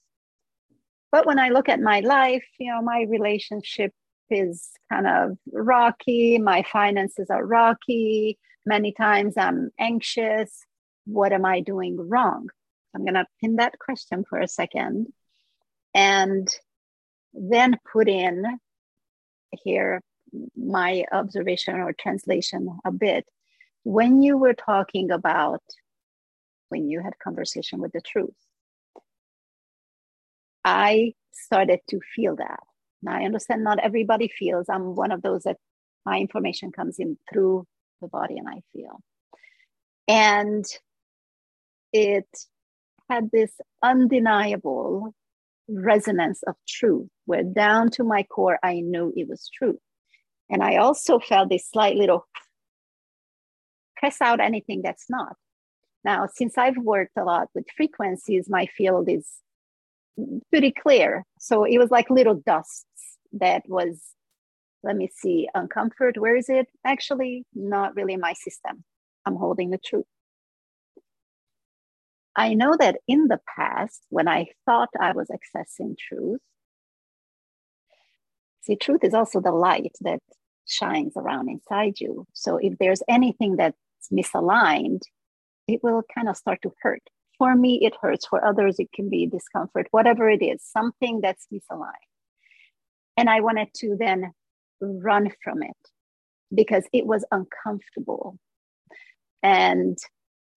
But 1.11 1.25
when 1.25 1.39
I 1.39 1.49
look 1.49 1.67
at 1.69 1.79
my 1.79 1.99
life, 2.01 2.45
you 2.59 2.71
know, 2.71 2.81
my 2.81 3.05
relationship 3.09 3.91
is 4.29 4.69
kind 4.91 5.07
of 5.07 5.37
rocky, 5.51 6.37
my 6.37 6.63
finances 6.63 7.29
are 7.29 7.45
rocky. 7.45 8.37
Many 8.65 8.93
times 8.93 9.33
I'm 9.37 9.71
anxious. 9.79 10.65
What 11.05 11.33
am 11.33 11.45
I 11.45 11.61
doing 11.61 11.97
wrong? 11.97 12.49
I'm 12.93 13.03
going 13.03 13.13
to 13.15 13.25
pin 13.39 13.57
that 13.57 13.79
question 13.79 14.23
for 14.29 14.39
a 14.39 14.47
second 14.47 15.07
and 15.93 16.47
then 17.33 17.77
put 17.91 18.09
in 18.09 18.43
here 19.51 20.01
my 20.55 21.05
observation 21.11 21.75
or 21.75 21.93
translation 21.93 22.77
a 22.85 22.91
bit. 22.91 23.25
When 23.83 24.21
you 24.21 24.37
were 24.37 24.53
talking 24.53 25.11
about 25.11 25.61
when 26.71 26.89
you 26.89 27.01
had 27.01 27.19
conversation 27.19 27.79
with 27.79 27.91
the 27.91 28.01
truth. 28.01 28.33
I 30.63 31.13
started 31.33 31.81
to 31.89 31.99
feel 32.15 32.37
that. 32.37 32.61
Now 33.03 33.17
I 33.17 33.25
understand 33.25 33.63
not 33.63 33.79
everybody 33.79 34.29
feels. 34.29 34.67
I'm 34.69 34.95
one 34.95 35.11
of 35.11 35.21
those 35.21 35.43
that 35.43 35.57
my 36.05 36.17
information 36.17 36.71
comes 36.71 36.97
in 36.97 37.17
through 37.31 37.67
the 38.01 38.07
body 38.07 38.37
and 38.37 38.47
I 38.47 38.61
feel. 38.73 39.01
And 40.07 40.65
it 41.93 42.27
had 43.11 43.29
this 43.31 43.51
undeniable 43.83 45.13
resonance 45.67 46.41
of 46.47 46.55
truth 46.67 47.09
where 47.25 47.43
down 47.43 47.89
to 47.91 48.03
my 48.03 48.23
core 48.23 48.57
I 48.63 48.81
knew 48.81 49.11
it 49.15 49.27
was 49.27 49.49
true. 49.57 49.77
And 50.49 50.63
I 50.63 50.77
also 50.77 51.19
felt 51.19 51.49
this 51.49 51.69
slight 51.69 51.95
little 51.95 52.25
press 53.97 54.21
out 54.21 54.39
anything 54.39 54.81
that's 54.83 55.07
not. 55.09 55.35
Now, 56.03 56.27
since 56.33 56.57
I've 56.57 56.77
worked 56.77 57.17
a 57.17 57.23
lot 57.23 57.47
with 57.53 57.65
frequencies, 57.77 58.49
my 58.49 58.65
field 58.77 59.07
is 59.09 59.27
pretty 60.49 60.71
clear. 60.71 61.25
So 61.39 61.63
it 61.63 61.77
was 61.77 61.91
like 61.91 62.09
little 62.09 62.41
dusts 62.45 62.85
that 63.33 63.63
was, 63.67 64.01
let 64.83 64.95
me 64.95 65.09
see, 65.13 65.47
uncomfort. 65.55 66.17
Where 66.17 66.35
is 66.35 66.49
it? 66.49 66.67
Actually, 66.85 67.45
not 67.53 67.95
really 67.95 68.17
my 68.17 68.33
system. 68.33 68.83
I'm 69.25 69.35
holding 69.35 69.69
the 69.69 69.77
truth. 69.77 70.05
I 72.35 72.53
know 72.53 72.75
that 72.79 72.97
in 73.07 73.27
the 73.27 73.39
past, 73.55 74.05
when 74.09 74.27
I 74.27 74.47
thought 74.65 74.89
I 74.99 75.11
was 75.11 75.29
accessing 75.29 75.97
truth, 75.97 76.39
see, 78.61 78.75
truth 78.75 79.03
is 79.03 79.13
also 79.13 79.41
the 79.41 79.51
light 79.51 79.95
that 80.01 80.21
shines 80.65 81.13
around 81.17 81.49
inside 81.49 81.99
you. 81.99 82.25
So 82.33 82.57
if 82.57 82.77
there's 82.77 83.03
anything 83.09 83.57
that's 83.57 83.75
misaligned, 84.11 85.01
it 85.67 85.81
will 85.83 86.03
kind 86.13 86.29
of 86.29 86.37
start 86.37 86.61
to 86.63 86.71
hurt. 86.81 87.01
For 87.37 87.55
me 87.55 87.79
it 87.81 87.95
hurts. 88.01 88.25
For 88.27 88.45
others 88.45 88.77
it 88.79 88.91
can 88.93 89.09
be 89.09 89.25
discomfort 89.25 89.87
whatever 89.91 90.29
it 90.29 90.43
is 90.43 90.61
something 90.63 91.21
that's 91.21 91.47
misaligned. 91.51 92.11
And 93.17 93.29
i 93.29 93.41
wanted 93.41 93.73
to 93.75 93.95
then 93.99 94.31
run 94.79 95.31
from 95.43 95.63
it 95.63 95.77
because 96.53 96.85
it 96.93 97.05
was 97.05 97.25
uncomfortable. 97.31 98.37
And 99.43 99.97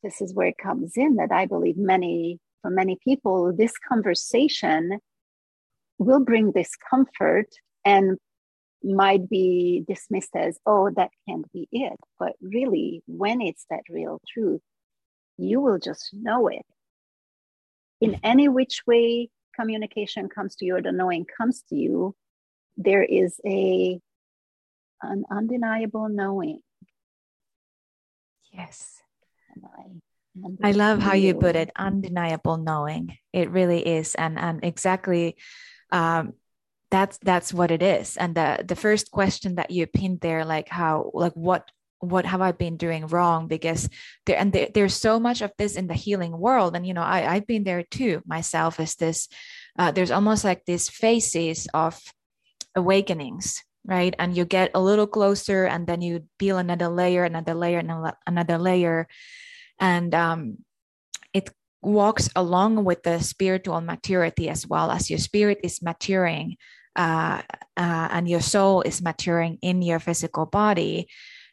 this 0.05 0.21
is 0.21 0.33
where 0.35 0.47
it 0.47 0.59
comes 0.59 0.93
in 0.97 1.17
that 1.17 1.33
i 1.33 1.47
believe 1.47 1.77
many 1.77 2.39
for 2.63 2.71
many 2.71 2.97
people 3.05 3.53
this 3.53 3.73
conversation 3.89 5.01
will 5.99 6.21
bring 6.21 6.53
discomfort 6.53 7.49
and 7.85 8.19
might 8.83 9.29
be 9.29 9.85
dismissed 9.89 10.37
as 10.37 10.59
oh 10.67 10.91
that 10.97 11.11
can't 11.27 11.51
be 11.53 11.69
it. 11.73 11.99
But 12.19 12.33
really 12.41 13.03
when 13.07 13.41
it's 13.41 13.65
that 13.71 13.83
real 13.89 14.21
truth 14.29 14.61
you 15.37 15.61
will 15.61 15.79
just 15.79 16.11
know 16.13 16.49
it. 16.49 16.65
In 18.01 18.21
any 18.23 18.49
which 18.49 18.83
way 18.87 19.31
communication 19.59 20.29
comes 20.29 20.55
to 20.57 20.65
you 20.65 20.77
or 20.77 20.83
the 20.83 20.93
knowing 20.93 21.25
comes 21.25 21.63
to 21.71 21.77
you 21.77 22.15
there 22.77 23.03
is 23.03 23.41
a 23.47 24.01
an 25.03 25.25
undeniable 25.31 26.09
knowing. 26.09 26.61
Yes 28.53 29.04
I, 30.63 30.69
I 30.69 30.73
love 30.73 31.01
how 31.01 31.15
you 31.15 31.35
put 31.35 31.57
it 31.57 31.71
undeniable 31.77 32.57
knowing. 32.57 33.17
It 33.33 33.51
really 33.51 33.87
is. 33.87 34.15
And 34.15 34.39
and 34.39 34.65
exactly 34.65 35.37
um 35.93 36.35
that's 36.91 37.19
that's 37.19 37.53
what 37.53 37.71
it 37.71 37.83
is. 37.83 38.17
And 38.17 38.35
the 38.35 38.65
the 38.67 38.77
first 38.77 39.11
question 39.11 39.57
that 39.57 39.71
you 39.71 39.87
pinned 39.87 40.21
there 40.21 40.45
like 40.45 40.69
how 40.69 41.11
like 41.15 41.35
what 41.35 41.71
what 42.01 42.27
have 42.27 42.41
I 42.41 42.53
been 42.53 42.77
doing 42.77 43.07
wrong? 43.07 43.49
Because 43.49 43.89
there 44.27 44.39
and 44.39 44.53
there, 44.53 44.69
there's 44.73 44.95
so 44.95 45.19
much 45.19 45.43
of 45.43 45.53
this 45.59 45.77
in 45.77 45.87
the 45.87 45.95
healing 45.95 46.39
world, 46.39 46.77
and 46.77 46.87
you 46.87 46.95
know 46.95 47.03
I 47.03 47.35
I've 47.35 47.47
been 47.47 47.65
there 47.65 47.83
too 47.83 48.23
myself. 48.27 48.81
Is 48.81 48.95
this 48.97 49.29
uh, 49.79 49.91
there's 49.91 50.11
almost 50.11 50.45
like 50.45 50.65
these 50.65 50.89
phases 50.89 51.67
of 51.75 52.01
awakenings, 52.75 53.63
right? 53.87 54.15
And 54.19 54.37
you 54.37 54.45
get 54.45 54.71
a 54.75 54.81
little 54.81 55.07
closer, 55.07 55.65
and 55.65 55.87
then 55.87 56.03
you 56.03 56.25
peel 56.39 56.59
another 56.59 56.89
layer, 56.89 57.25
another 57.25 57.55
layer, 57.55 57.79
and 57.79 57.91
another 58.27 58.59
layer, 58.59 59.09
and 59.81 60.15
um, 60.15 60.59
it 61.33 61.51
walks 61.83 62.31
along 62.35 62.85
with 62.85 63.03
the 63.03 63.21
spiritual 63.21 63.81
maturity 63.81 64.49
as 64.49 64.67
well 64.67 64.91
as 64.91 65.11
your 65.11 65.19
spirit 65.19 65.61
is 65.63 65.83
maturing 65.83 66.57
uh, 66.97 67.43
uh, 67.77 68.09
and 68.11 68.29
your 68.29 68.41
soul 68.41 68.81
is 68.83 69.03
maturing 69.03 69.59
in 69.63 69.83
your 69.83 69.99
physical 69.99 70.47
body 70.47 71.09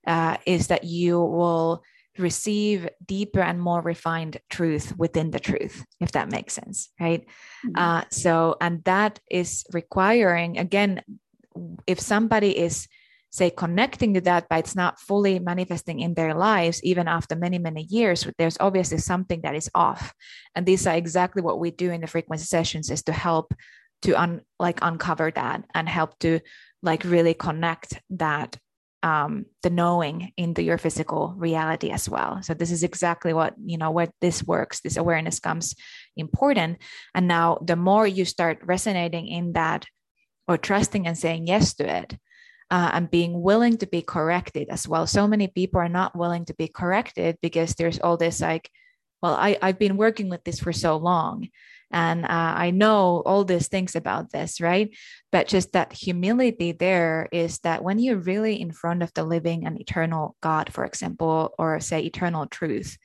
uh, 0.07 0.37
is 0.45 0.67
that 0.67 0.83
you 0.83 1.19
will 1.19 1.83
receive 2.17 2.87
deeper 3.05 3.39
and 3.39 3.61
more 3.61 3.81
refined 3.81 4.37
truth 4.49 4.93
within 4.97 5.31
the 5.31 5.39
truth, 5.39 5.83
if 5.99 6.11
that 6.11 6.29
makes 6.29 6.53
sense, 6.53 6.89
right? 6.99 7.25
Mm-hmm. 7.65 7.71
Uh, 7.75 8.03
so, 8.11 8.55
and 8.61 8.83
that 8.83 9.19
is 9.29 9.65
requiring, 9.73 10.57
again, 10.57 11.01
if 11.87 11.99
somebody 11.99 12.57
is 12.57 12.87
say 13.31 13.49
connecting 13.49 14.13
to 14.13 14.21
that 14.21 14.47
but 14.49 14.59
it's 14.59 14.75
not 14.75 14.99
fully 14.99 15.39
manifesting 15.39 15.99
in 15.99 16.13
their 16.13 16.33
lives 16.33 16.83
even 16.83 17.07
after 17.07 17.35
many 17.35 17.57
many 17.57 17.83
years 17.83 18.27
there's 18.37 18.57
obviously 18.59 18.97
something 18.97 19.41
that 19.41 19.55
is 19.55 19.69
off 19.73 20.13
and 20.53 20.65
these 20.65 20.85
are 20.85 20.95
exactly 20.95 21.41
what 21.41 21.59
we 21.59 21.71
do 21.71 21.91
in 21.91 22.01
the 22.01 22.07
frequency 22.07 22.45
sessions 22.45 22.91
is 22.91 23.03
to 23.03 23.13
help 23.13 23.53
to 24.01 24.13
un 24.19 24.41
like 24.59 24.79
uncover 24.81 25.31
that 25.31 25.63
and 25.73 25.87
help 25.87 26.17
to 26.19 26.39
like 26.83 27.03
really 27.03 27.33
connect 27.33 28.01
that 28.09 28.57
um, 29.03 29.45
the 29.63 29.69
knowing 29.69 30.31
into 30.37 30.61
your 30.61 30.77
physical 30.77 31.33
reality 31.37 31.89
as 31.89 32.07
well. 32.07 32.41
So 32.43 32.53
this 32.53 32.71
is 32.71 32.83
exactly 32.83 33.33
what 33.33 33.55
you 33.63 33.77
know 33.77 33.91
where 33.91 34.09
this 34.21 34.43
works. 34.43 34.81
This 34.81 34.97
awareness 34.97 35.39
comes 35.39 35.75
important, 36.15 36.77
and 37.15 37.27
now 37.27 37.57
the 37.65 37.75
more 37.75 38.05
you 38.05 38.25
start 38.25 38.59
resonating 38.63 39.27
in 39.27 39.53
that, 39.53 39.85
or 40.51 40.57
trusting 40.57 41.07
and 41.07 41.17
saying 41.17 41.47
yes 41.47 41.73
to 41.75 41.87
it, 41.87 42.17
uh, 42.69 42.91
and 42.93 43.11
being 43.11 43.41
willing 43.41 43.77
to 43.77 43.87
be 43.87 44.01
corrected 44.01 44.67
as 44.69 44.87
well. 44.87 45.07
So 45.07 45.27
many 45.27 45.47
people 45.47 45.79
are 45.79 45.89
not 45.89 46.15
willing 46.15 46.45
to 46.45 46.53
be 46.53 46.67
corrected 46.67 47.37
because 47.41 47.75
there's 47.75 47.99
all 47.99 48.17
this 48.17 48.41
like, 48.41 48.69
well, 49.21 49.35
I 49.35 49.57
I've 49.61 49.79
been 49.79 49.97
working 49.97 50.29
with 50.29 50.43
this 50.43 50.59
for 50.59 50.73
so 50.73 50.97
long, 50.97 51.47
and 51.91 52.25
uh, 52.25 52.53
i 52.55 52.71
know 52.71 53.21
all 53.25 53.43
these 53.43 53.67
things 53.67 53.95
about 53.95 54.31
this 54.31 54.61
right 54.61 54.95
but 55.31 55.47
just 55.47 55.73
that 55.73 55.93
humility 55.93 56.71
there 56.71 57.27
is 57.31 57.59
that 57.59 57.83
when 57.83 57.99
you're 57.99 58.17
really 58.17 58.59
in 58.59 58.71
front 58.71 59.03
of 59.03 59.13
the 59.13 59.23
living 59.23 59.65
and 59.65 59.79
eternal 59.79 60.35
god 60.41 60.71
for 60.73 60.85
example 60.85 61.53
or 61.59 61.79
say 61.79 62.01
eternal 62.01 62.45
truth 62.45 62.97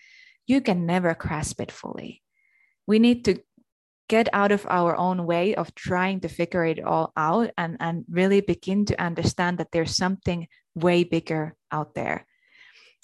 you 0.46 0.60
can 0.60 0.86
never 0.86 1.14
grasp 1.14 1.60
it 1.60 1.72
fully 1.72 2.22
we 2.86 2.98
need 2.98 3.24
to 3.24 3.38
get 4.08 4.28
out 4.32 4.52
of 4.52 4.66
our 4.68 4.96
own 4.96 5.26
way 5.26 5.54
of 5.54 5.74
trying 5.74 6.20
to 6.20 6.28
figure 6.28 6.64
it 6.64 6.82
all 6.82 7.12
out 7.16 7.50
and, 7.58 7.76
and 7.80 8.04
really 8.08 8.40
begin 8.40 8.84
to 8.86 9.00
understand 9.02 9.58
that 9.58 9.68
there's 9.72 9.96
something 9.96 10.46
way 10.74 11.04
bigger 11.04 11.54
out 11.72 11.94
there. 11.94 12.26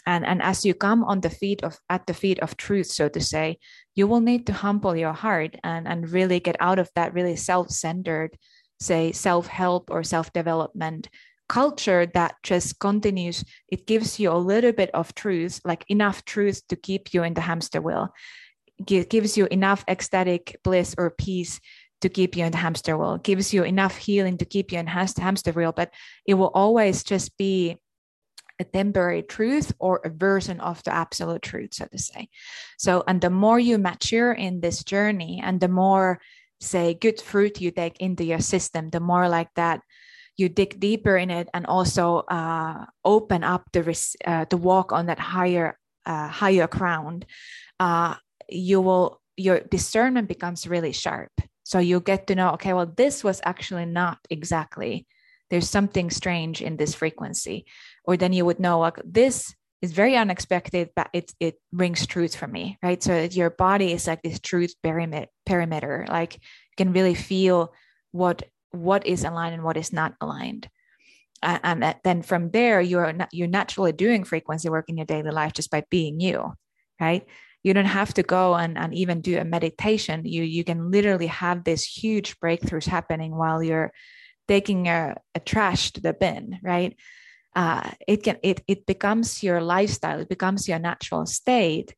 And 0.04 0.26
and 0.26 0.42
as 0.42 0.64
you 0.64 0.74
come 0.74 1.04
on 1.04 1.20
the 1.20 1.30
feet 1.30 1.62
of 1.62 1.78
at 1.88 2.06
the 2.06 2.14
feet 2.14 2.40
of 2.40 2.56
truth 2.56 2.88
so 2.88 3.08
to 3.08 3.20
say 3.20 3.58
you 3.94 4.08
will 4.08 4.20
need 4.20 4.46
to 4.46 4.52
humble 4.52 4.96
your 4.96 5.12
heart 5.12 5.54
and 5.62 5.86
and 5.86 6.10
really 6.10 6.40
get 6.40 6.56
out 6.58 6.80
of 6.80 6.90
that 6.96 7.14
really 7.14 7.36
self-centered 7.36 8.36
say 8.80 9.12
self-help 9.12 9.90
or 9.90 10.02
self-development 10.02 11.08
culture 11.48 12.06
that 12.14 12.34
just 12.42 12.78
continues. 12.78 13.44
It 13.68 13.86
gives 13.86 14.18
you 14.18 14.32
a 14.32 14.40
little 14.40 14.72
bit 14.72 14.90
of 14.94 15.14
truth 15.14 15.60
like 15.64 15.84
enough 15.88 16.24
truth 16.24 16.66
to 16.68 16.76
keep 16.76 17.14
you 17.14 17.22
in 17.22 17.34
the 17.34 17.42
hamster 17.42 17.80
wheel 17.80 18.08
gives 18.84 19.36
you 19.36 19.46
enough 19.50 19.84
ecstatic 19.88 20.58
bliss 20.64 20.94
or 20.98 21.10
peace 21.10 21.60
to 22.00 22.08
keep 22.08 22.36
you 22.36 22.44
in 22.44 22.52
the 22.52 22.58
hamster 22.58 22.98
wheel 22.98 23.18
gives 23.18 23.54
you 23.54 23.62
enough 23.62 23.96
healing 23.96 24.36
to 24.36 24.44
keep 24.44 24.72
you 24.72 24.78
in 24.78 24.86
hamster 24.86 25.52
wheel 25.52 25.72
but 25.72 25.92
it 26.26 26.34
will 26.34 26.50
always 26.54 27.04
just 27.04 27.36
be 27.36 27.78
a 28.62 28.64
temporary 28.64 29.22
truth 29.22 29.72
or 29.78 30.00
a 30.04 30.10
version 30.10 30.60
of 30.60 30.82
the 30.84 30.94
absolute 30.94 31.42
truth, 31.42 31.74
so 31.74 31.86
to 31.86 31.98
say. 31.98 32.28
So, 32.78 33.02
and 33.06 33.20
the 33.20 33.30
more 33.30 33.58
you 33.58 33.78
mature 33.78 34.32
in 34.32 34.60
this 34.60 34.84
journey 34.84 35.40
and 35.42 35.60
the 35.60 35.68
more, 35.68 36.20
say, 36.60 36.94
good 36.94 37.20
fruit 37.20 37.60
you 37.60 37.70
take 37.70 37.98
into 38.00 38.24
your 38.24 38.38
system, 38.38 38.90
the 38.90 39.00
more 39.00 39.28
like 39.28 39.50
that 39.56 39.80
you 40.36 40.48
dig 40.48 40.80
deeper 40.80 41.16
in 41.16 41.30
it 41.30 41.48
and 41.52 41.66
also 41.66 42.18
uh, 42.30 42.86
open 43.04 43.44
up 43.44 43.64
the, 43.72 43.82
uh, 44.24 44.46
the 44.48 44.56
walk 44.56 44.92
on 44.92 45.06
that 45.06 45.18
higher, 45.18 45.78
uh, 46.06 46.28
higher 46.28 46.66
ground, 46.66 47.26
uh, 47.80 48.14
you 48.48 48.80
will, 48.80 49.20
your 49.36 49.60
discernment 49.60 50.28
becomes 50.28 50.66
really 50.66 50.92
sharp. 50.92 51.32
So 51.64 51.78
you 51.78 52.00
get 52.00 52.26
to 52.26 52.34
know, 52.34 52.50
okay, 52.52 52.72
well, 52.72 52.92
this 52.96 53.22
was 53.22 53.40
actually 53.44 53.86
not 53.86 54.18
exactly 54.30 55.06
there's 55.52 55.68
something 55.68 56.08
strange 56.08 56.62
in 56.62 56.78
this 56.78 56.94
frequency. 56.94 57.66
Or 58.04 58.16
then 58.16 58.32
you 58.32 58.46
would 58.46 58.58
know 58.58 58.80
like 58.80 58.96
this 59.04 59.54
is 59.82 59.92
very 59.92 60.16
unexpected 60.16 60.90
but 60.96 61.10
it 61.12 61.34
it 61.40 61.56
rings 61.72 62.06
truth 62.06 62.34
for 62.34 62.46
me 62.46 62.78
right? 62.82 63.02
So 63.02 63.28
your 63.30 63.50
body 63.50 63.92
is 63.92 64.06
like 64.06 64.22
this 64.22 64.40
truth 64.40 64.74
perimeter. 64.82 66.06
Like 66.08 66.34
you 66.36 66.76
can 66.78 66.92
really 66.94 67.14
feel 67.14 67.74
what 68.12 68.44
what 68.70 69.06
is 69.06 69.24
aligned 69.24 69.54
and 69.54 69.62
what 69.62 69.76
is 69.76 69.92
not 69.92 70.14
aligned. 70.22 70.70
Uh, 71.42 71.58
and 71.62 71.96
then 72.02 72.22
from 72.22 72.50
there 72.50 72.80
you're 72.80 73.12
you're 73.30 73.46
naturally 73.46 73.92
doing 73.92 74.24
frequency 74.24 74.70
work 74.70 74.86
in 74.88 74.96
your 74.96 75.06
daily 75.06 75.32
life 75.32 75.52
just 75.52 75.70
by 75.70 75.84
being 75.90 76.18
you 76.18 76.54
right 76.98 77.26
you 77.62 77.72
don't 77.72 77.84
have 77.84 78.12
to 78.14 78.22
go 78.22 78.54
and, 78.54 78.76
and 78.76 78.94
even 78.94 79.20
do 79.20 79.38
a 79.38 79.44
meditation 79.44 80.24
you 80.24 80.42
you 80.42 80.64
can 80.64 80.90
literally 80.90 81.28
have 81.28 81.64
these 81.64 81.84
huge 81.84 82.38
breakthroughs 82.40 82.86
happening 82.86 83.36
while 83.36 83.62
you're 83.62 83.92
taking 84.48 84.88
a, 84.88 85.16
a 85.34 85.40
trash 85.40 85.92
to 85.92 86.00
the 86.00 86.12
bin, 86.12 86.58
right? 86.62 86.96
Uh, 87.54 87.90
it 88.08 88.22
can 88.22 88.38
it 88.42 88.62
it 88.66 88.86
becomes 88.86 89.42
your 89.42 89.60
lifestyle. 89.60 90.20
It 90.20 90.28
becomes 90.28 90.68
your 90.68 90.78
natural 90.78 91.26
state 91.26 91.94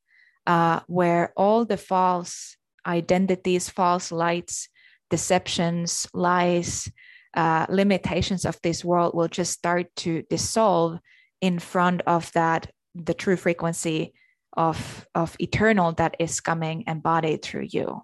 uh, 0.46 0.80
where 0.86 1.32
all 1.36 1.64
the 1.64 1.76
false 1.76 2.56
identities, 2.86 3.68
false 3.68 4.10
lights, 4.12 4.68
deceptions, 5.10 6.06
lies, 6.12 6.90
uh, 7.34 7.66
limitations 7.68 8.44
of 8.44 8.58
this 8.62 8.84
world 8.84 9.14
will 9.14 9.28
just 9.28 9.52
start 9.52 9.86
to 9.96 10.22
dissolve 10.28 10.98
in 11.40 11.58
front 11.58 12.02
of 12.06 12.30
that 12.32 12.70
the 12.94 13.14
true 13.14 13.36
frequency 13.36 14.12
of 14.56 15.06
of 15.14 15.36
eternal 15.38 15.92
that 15.92 16.16
is 16.18 16.40
coming 16.40 16.84
embodied 16.86 17.42
through 17.42 17.68
you. 17.70 18.02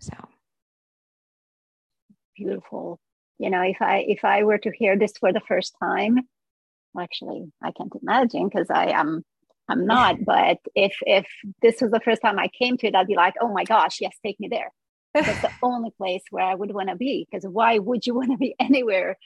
So. 0.00 0.14
Beautiful. 2.36 3.00
You 3.38 3.50
know 3.50 3.62
if 3.62 3.80
i 3.80 3.98
if 4.08 4.24
i 4.24 4.42
were 4.42 4.58
to 4.58 4.70
hear 4.72 4.96
this 4.96 5.12
for 5.18 5.32
the 5.32 5.40
first 5.40 5.74
time 5.80 6.18
actually 6.98 7.44
i 7.62 7.70
can't 7.72 7.92
imagine 8.02 8.48
because 8.48 8.68
i 8.70 8.86
am 8.86 9.22
i'm 9.68 9.86
not 9.86 10.16
but 10.24 10.58
if 10.74 10.96
if 11.02 11.26
this 11.62 11.80
was 11.80 11.90
the 11.90 12.00
first 12.00 12.22
time 12.22 12.38
i 12.38 12.48
came 12.48 12.76
to 12.76 12.86
it 12.88 12.94
i'd 12.94 13.06
be 13.06 13.14
like 13.14 13.34
oh 13.40 13.52
my 13.52 13.64
gosh 13.64 14.00
yes 14.00 14.16
take 14.24 14.38
me 14.40 14.48
there. 14.48 14.72
That's 15.14 15.40
the 15.40 15.50
only 15.62 15.90
place 15.96 16.22
where 16.30 16.44
i 16.44 16.54
would 16.54 16.72
want 16.74 16.88
to 16.90 16.96
be 16.96 17.26
because 17.30 17.44
why 17.48 17.78
would 17.78 18.06
you 18.06 18.14
want 18.14 18.30
to 18.32 18.36
be 18.36 18.54
anywhere 18.60 19.16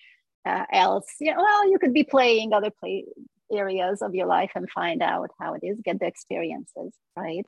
uh, 0.45 0.65
else? 0.73 1.07
Yeah 1.21 1.37
well 1.37 1.71
you 1.71 1.79
could 1.79 1.93
be 1.93 2.05
playing 2.05 2.53
other 2.53 2.71
play 2.71 3.05
areas 3.53 4.03
of 4.03 4.15
your 4.15 4.27
life 4.27 4.51
and 4.55 4.71
find 4.71 5.03
out 5.03 5.31
how 5.39 5.55
it 5.55 5.65
is 5.65 5.79
get 5.85 5.99
the 6.01 6.07
experiences 6.07 6.93
right 7.17 7.47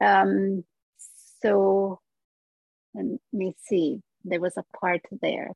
um, 0.00 0.64
so 1.42 2.00
let 2.94 3.06
me 3.32 3.54
see. 3.62 4.00
There 4.24 4.40
was 4.40 4.56
a 4.56 4.64
part 4.78 5.02
there. 5.22 5.52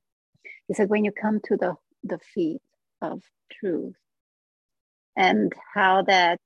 He 0.68 0.75
said, 0.75 0.89
when 0.89 1.05
you 1.05 1.12
come 1.12 1.41
to 1.45 1.57
the, 1.57 1.75
the 2.03 2.18
feet 2.35 2.62
of 3.03 3.22
truth 3.53 3.95
and 5.16 5.53
how 5.75 6.03
that 6.03 6.41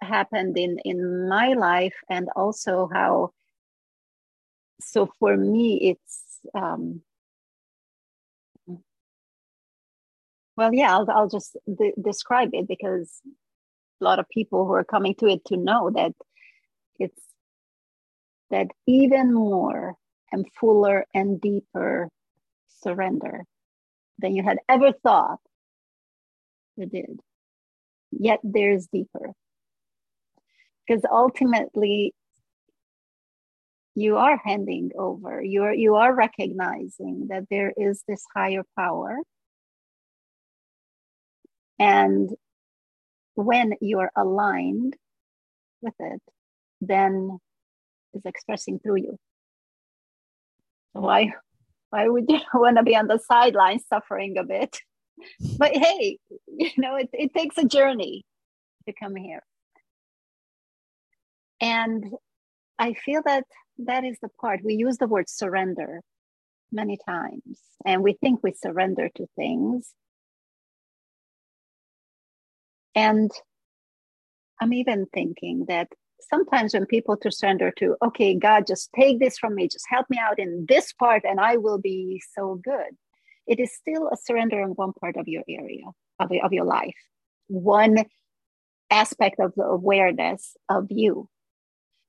happened 0.00 0.58
in, 0.58 0.78
in 0.84 1.28
my 1.28 1.54
life 1.54 1.94
and 2.10 2.28
also 2.36 2.88
how, 2.92 3.30
so 4.80 5.08
for 5.18 5.36
me, 5.36 5.90
it's, 5.90 6.40
um, 6.54 7.00
well, 10.56 10.72
yeah, 10.72 10.94
I'll, 10.94 11.06
I'll 11.10 11.28
just 11.28 11.56
de- 11.66 11.94
describe 12.00 12.50
it 12.52 12.68
because 12.68 13.10
a 14.00 14.04
lot 14.04 14.18
of 14.18 14.28
people 14.28 14.66
who 14.66 14.72
are 14.72 14.84
coming 14.84 15.14
to 15.16 15.26
it 15.26 15.44
to 15.46 15.56
know 15.56 15.90
that 15.90 16.12
it's 16.98 17.20
that 18.50 18.68
even 18.86 19.32
more 19.32 19.94
and 20.30 20.46
fuller 20.60 21.06
and 21.14 21.40
deeper 21.40 22.08
surrender 22.68 23.44
than 24.18 24.34
you 24.34 24.42
had 24.42 24.58
ever 24.68 24.92
thought 24.92 25.38
you 26.76 26.86
did. 26.86 27.20
Yet 28.12 28.40
there's 28.42 28.86
deeper. 28.86 29.32
Because 30.86 31.02
ultimately, 31.10 32.14
you 33.94 34.16
are 34.16 34.40
handing 34.44 34.90
over, 34.98 35.42
you 35.42 35.62
are, 35.62 35.74
you 35.74 35.94
are 35.94 36.14
recognizing 36.14 37.28
that 37.30 37.44
there 37.50 37.72
is 37.76 38.02
this 38.06 38.24
higher 38.34 38.62
power. 38.76 39.16
And 41.78 42.30
when 43.34 43.74
you're 43.80 44.12
aligned 44.16 44.96
with 45.82 45.94
it, 45.98 46.22
then 46.80 47.38
is 48.12 48.22
expressing 48.24 48.78
through 48.78 48.96
you. 48.96 49.18
Why 50.92 51.32
why 51.90 52.08
would 52.08 52.24
you 52.28 52.40
want 52.54 52.76
to 52.76 52.82
be 52.82 52.96
on 52.96 53.06
the 53.06 53.18
sidelines 53.18 53.84
suffering 53.88 54.38
a 54.38 54.44
bit? 54.44 54.80
But 55.58 55.76
hey, 55.76 56.18
you 56.48 56.70
know, 56.76 56.96
it, 56.96 57.08
it 57.12 57.32
takes 57.32 57.56
a 57.56 57.64
journey 57.64 58.24
to 58.86 58.92
come 59.00 59.14
here. 59.14 59.44
And 61.60 62.04
I 62.80 62.94
feel 62.94 63.22
that 63.24 63.44
that 63.78 64.04
is 64.04 64.18
the 64.20 64.28
part 64.40 64.60
we 64.64 64.74
use 64.74 64.98
the 64.98 65.06
word 65.06 65.28
surrender 65.28 66.00
many 66.72 66.98
times, 67.08 67.60
and 67.86 68.02
we 68.02 68.14
think 68.14 68.40
we 68.42 68.52
surrender 68.52 69.08
to 69.14 69.26
things. 69.36 69.94
And 72.94 73.30
I'm 74.60 74.72
even 74.72 75.06
thinking 75.12 75.66
that 75.68 75.88
sometimes 76.20 76.74
when 76.74 76.86
people 76.86 77.16
to 77.18 77.30
surrender 77.30 77.72
to, 77.78 77.96
okay, 78.04 78.34
God, 78.34 78.66
just 78.66 78.90
take 78.98 79.18
this 79.18 79.38
from 79.38 79.54
me, 79.54 79.68
just 79.68 79.86
help 79.88 80.06
me 80.08 80.18
out 80.18 80.38
in 80.38 80.66
this 80.68 80.92
part, 80.92 81.22
and 81.24 81.40
I 81.40 81.56
will 81.56 81.78
be 81.78 82.22
so 82.34 82.60
good. 82.62 82.96
It 83.46 83.60
is 83.60 83.74
still 83.74 84.08
a 84.08 84.16
surrender 84.16 84.62
in 84.62 84.70
one 84.70 84.92
part 84.92 85.16
of 85.16 85.28
your 85.28 85.42
area 85.48 85.84
of, 86.18 86.30
of 86.42 86.52
your 86.52 86.64
life, 86.64 86.94
one 87.48 88.04
aspect 88.90 89.40
of 89.40 89.52
the 89.56 89.64
awareness 89.64 90.56
of 90.68 90.86
you. 90.90 91.28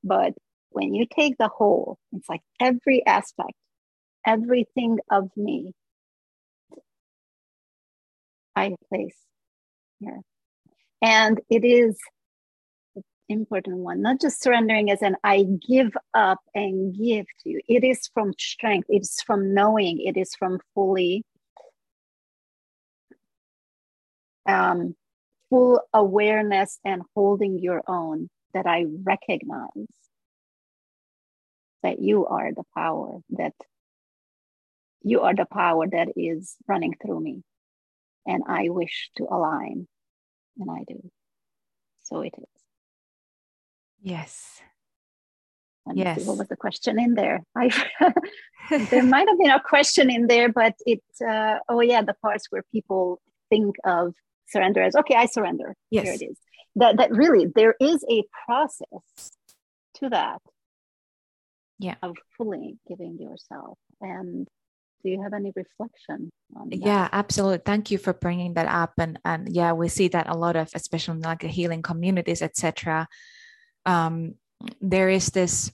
But 0.04 0.34
when 0.70 0.94
you 0.94 1.06
take 1.06 1.38
the 1.38 1.48
whole, 1.48 1.98
it's 2.14 2.30
like 2.30 2.42
every 2.60 3.06
aspect, 3.06 3.54
everything 4.26 5.00
of 5.10 5.30
me, 5.36 5.74
I 8.56 8.76
place 8.90 9.18
here. 10.00 10.22
And 11.06 11.40
it 11.52 11.64
is 11.64 12.00
an 12.96 13.04
important 13.30 13.78
one 13.78 14.02
not 14.02 14.20
just 14.20 14.42
surrendering 14.42 14.90
as 14.90 15.04
an 15.04 15.16
i 15.24 15.44
give 15.68 15.92
up 16.16 16.40
and 16.56 16.96
give 16.96 17.28
to 17.42 17.50
you. 17.50 17.62
It 17.68 17.84
is 17.84 18.10
from 18.12 18.34
strength. 18.40 18.88
It's 18.90 19.22
from 19.22 19.54
knowing. 19.54 20.00
It 20.00 20.18
is 20.18 20.34
from 20.34 20.60
fully 20.74 21.24
um, 24.48 24.96
full 25.52 25.80
awareness 25.94 26.80
and 26.84 27.04
holding 27.16 27.60
your 27.60 27.84
own 27.88 28.28
that 28.56 28.66
i 28.66 28.86
recognize 29.04 29.70
that 31.84 32.00
you 32.00 32.26
are 32.26 32.52
the 32.52 32.64
power 32.76 33.20
that 33.30 33.54
you 35.04 35.22
are 35.22 35.36
the 35.36 35.46
power 35.46 35.86
that 35.88 36.08
is 36.16 36.56
running 36.68 36.96
through 37.00 37.20
me. 37.20 37.44
And 38.26 38.42
i 38.48 38.70
wish 38.70 39.12
to 39.18 39.26
align 39.30 39.88
and 40.60 40.70
i 40.72 40.84
do 40.88 41.00
so 42.04 42.22
it 42.22 42.34
is 42.38 42.66
Yes. 44.06 44.62
Yes. 45.94 46.26
What 46.26 46.38
was 46.38 46.48
the 46.48 46.56
question 46.56 47.00
in 47.00 47.16
there? 47.16 47.44
I 47.58 47.70
there 48.70 49.04
might 49.04 49.28
have 49.28 49.38
been 49.38 49.50
a 49.50 49.60
question 49.60 50.12
in 50.12 50.28
there, 50.28 50.52
but 50.52 50.76
it 50.86 51.02
uh, 51.28 51.58
oh 51.68 51.82
yeah, 51.82 52.02
the 52.04 52.14
parts 52.14 52.46
where 52.50 52.64
people 52.72 53.20
think 53.50 53.76
of 53.84 54.14
surrender 54.48 54.84
as 54.84 54.96
okay, 54.96 55.16
I 55.16 55.26
surrender. 55.26 55.76
Yes. 55.90 56.06
Here 56.06 56.14
it 56.14 56.22
is. 56.32 56.38
That 56.76 56.98
that 56.98 57.12
really 57.12 57.48
there 57.54 57.76
is 57.80 58.04
a 58.10 58.24
process 58.46 59.32
to 59.96 60.10
that. 60.10 60.42
Yeah. 61.80 61.96
Of 62.04 62.16
fully 62.38 62.78
giving 62.88 63.18
yourself. 63.20 63.78
And 64.02 64.48
do 65.06 65.12
you 65.12 65.22
have 65.22 65.34
any 65.34 65.54
reflection 65.56 66.32
yeah 66.72 67.08
absolutely. 67.12 67.62
Thank 67.64 67.92
you 67.92 67.98
for 67.98 68.14
bringing 68.14 68.56
that 68.56 68.68
up. 68.68 68.94
And 68.98 69.20
and 69.24 69.48
yeah 69.54 69.74
we 69.74 69.88
see 69.88 70.08
that 70.10 70.28
a 70.28 70.36
lot 70.36 70.56
of 70.56 70.70
especially 70.74 71.18
in 71.18 71.22
like 71.22 71.42
the 71.42 71.48
healing 71.48 71.82
communities 71.82 72.42
etc 72.42 73.08
um, 73.86 74.36
there 74.82 75.10
is 75.10 75.28
this 75.28 75.72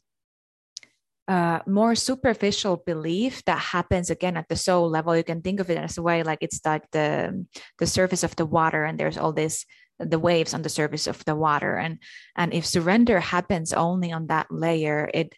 uh, 1.27 1.59
more 1.65 1.95
superficial 1.95 2.83
belief 2.85 3.43
that 3.45 3.59
happens 3.59 4.09
again 4.09 4.35
at 4.35 4.49
the 4.49 4.55
soul 4.55 4.89
level. 4.89 5.15
You 5.15 5.23
can 5.23 5.41
think 5.41 5.59
of 5.59 5.69
it 5.69 5.77
as 5.77 5.97
a 5.97 6.01
way 6.01 6.23
like 6.23 6.39
it's 6.41 6.59
like 6.65 6.83
the 6.91 7.45
the 7.79 7.87
surface 7.87 8.23
of 8.23 8.35
the 8.35 8.45
water, 8.45 8.83
and 8.83 8.99
there's 8.99 9.17
all 9.17 9.31
this 9.31 9.65
the 9.99 10.19
waves 10.19 10.53
on 10.53 10.63
the 10.63 10.69
surface 10.69 11.07
of 11.07 11.23
the 11.25 11.35
water, 11.35 11.77
and 11.77 11.99
and 12.35 12.53
if 12.53 12.65
surrender 12.65 13.19
happens 13.19 13.71
only 13.71 14.11
on 14.11 14.27
that 14.27 14.47
layer, 14.51 15.09
it 15.13 15.33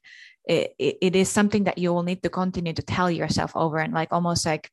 it, 0.45 0.73
it 0.79 1.15
is 1.15 1.29
something 1.29 1.65
that 1.65 1.77
you 1.77 1.93
will 1.93 2.03
need 2.03 2.23
to 2.23 2.29
continue 2.29 2.73
to 2.73 2.81
tell 2.81 3.09
yourself 3.09 3.51
over 3.55 3.77
and 3.77 3.93
like 3.93 4.11
almost 4.11 4.45
like 4.45 4.69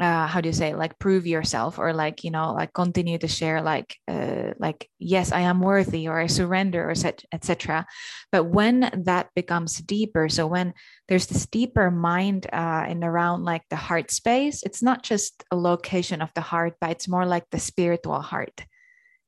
uh, 0.00 0.28
how 0.28 0.40
do 0.40 0.48
you 0.48 0.52
say 0.52 0.74
like 0.74 0.98
prove 1.00 1.26
yourself 1.26 1.78
or 1.78 1.92
like 1.92 2.22
you 2.22 2.30
know 2.30 2.52
like 2.52 2.72
continue 2.72 3.18
to 3.18 3.26
share 3.26 3.62
like 3.62 3.96
uh, 4.06 4.52
like 4.58 4.88
yes 4.98 5.32
i 5.32 5.40
am 5.40 5.60
worthy 5.60 6.06
or 6.06 6.20
i 6.20 6.26
surrender 6.26 6.88
or 6.88 6.94
etc 7.32 7.84
but 8.30 8.44
when 8.44 8.90
that 9.04 9.28
becomes 9.34 9.78
deeper 9.78 10.28
so 10.28 10.46
when 10.46 10.72
there's 11.08 11.26
this 11.26 11.46
deeper 11.46 11.90
mind 11.90 12.46
uh, 12.52 12.86
in 12.88 13.02
around 13.02 13.44
like 13.44 13.62
the 13.70 13.76
heart 13.76 14.10
space 14.10 14.62
it's 14.62 14.82
not 14.82 15.02
just 15.02 15.42
a 15.50 15.56
location 15.56 16.22
of 16.22 16.30
the 16.34 16.40
heart 16.40 16.74
but 16.80 16.90
it's 16.90 17.08
more 17.08 17.26
like 17.26 17.44
the 17.50 17.58
spiritual 17.58 18.20
heart 18.20 18.64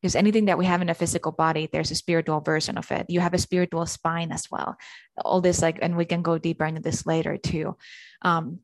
because 0.01 0.16
anything 0.16 0.46
that 0.46 0.59
we 0.59 0.66
have 0.66 0.82
in 0.82 0.88
a 0.88 0.94
physical 0.94 1.32
body 1.32 1.68
there's 1.70 1.90
a 1.90 1.94
spiritual 1.94 2.40
version 2.40 2.78
of 2.78 2.90
it. 2.90 3.07
You 3.09 3.20
have 3.20 3.34
a 3.34 3.38
spiritual 3.38 3.86
spine 3.86 4.32
as 4.32 4.51
well. 4.51 4.76
All 5.24 5.40
this 5.40 5.62
like 5.62 5.78
and 5.82 5.96
we 5.96 6.05
can 6.05 6.22
go 6.22 6.38
deeper 6.38 6.64
into 6.64 6.80
this 6.80 7.07
later 7.07 7.36
too. 7.36 7.76
Um, 8.22 8.61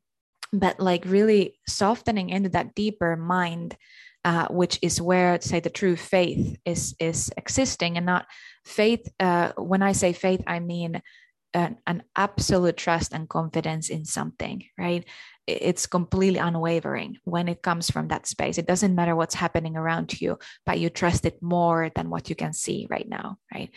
but 0.53 0.81
like 0.81 1.05
really 1.07 1.59
softening 1.67 2.31
into 2.31 2.51
that 2.51 2.75
deeper 2.75 3.17
mind 3.17 3.77
uh, 4.27 4.49
which 4.49 4.81
is 4.83 5.01
where 5.01 5.41
say 5.41 5.61
the 5.61 5.71
true 5.71 5.95
faith 5.95 6.59
is 6.65 6.97
is 6.99 7.31
existing 7.37 7.97
and 7.97 8.05
not 8.05 8.27
faith 8.65 9.09
uh, 9.21 9.53
when 9.57 9.83
i 9.83 9.93
say 9.93 10.13
faith 10.13 10.43
i 10.49 10.59
mean 10.59 11.01
an, 11.55 11.79
an, 11.87 12.03
absolute 12.17 12.77
trust 12.77 13.15
and 13.15 13.29
confidence 13.29 13.89
in 13.89 14.05
something 14.05 14.65
right 14.77 15.05
it's 15.47 15.87
completely 15.87 16.41
unwavering 16.41 17.19
when 17.25 17.49
it 17.49 17.63
comes 17.63 17.91
from 17.91 18.09
that 18.09 18.27
space. 18.27 18.59
It 18.59 18.67
doesn't 18.67 18.95
matter 18.95 19.15
what's 19.15 19.35
happening 19.35 19.77
around 19.77 20.21
you 20.21 20.39
but 20.65 20.81
you 20.81 20.91
trust 20.91 21.25
it 21.25 21.43
more 21.43 21.91
than 21.95 22.11
what 22.11 22.29
you 22.29 22.35
can 22.35 22.53
see 22.53 22.87
right 22.91 23.09
now 23.09 23.39
right? 23.55 23.71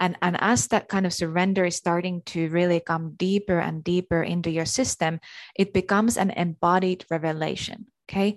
And 0.00 0.16
and 0.20 0.36
as 0.40 0.68
that 0.68 0.88
kind 0.88 1.06
of 1.06 1.12
surrender 1.12 1.64
is 1.64 1.76
starting 1.76 2.22
to 2.26 2.48
really 2.48 2.80
come 2.80 3.14
deeper 3.14 3.58
and 3.58 3.84
deeper 3.84 4.22
into 4.22 4.50
your 4.50 4.66
system 4.66 5.20
it 5.56 5.72
becomes 5.72 6.16
an 6.16 6.30
embodied 6.30 7.04
revelation 7.10 7.86
okay? 8.10 8.36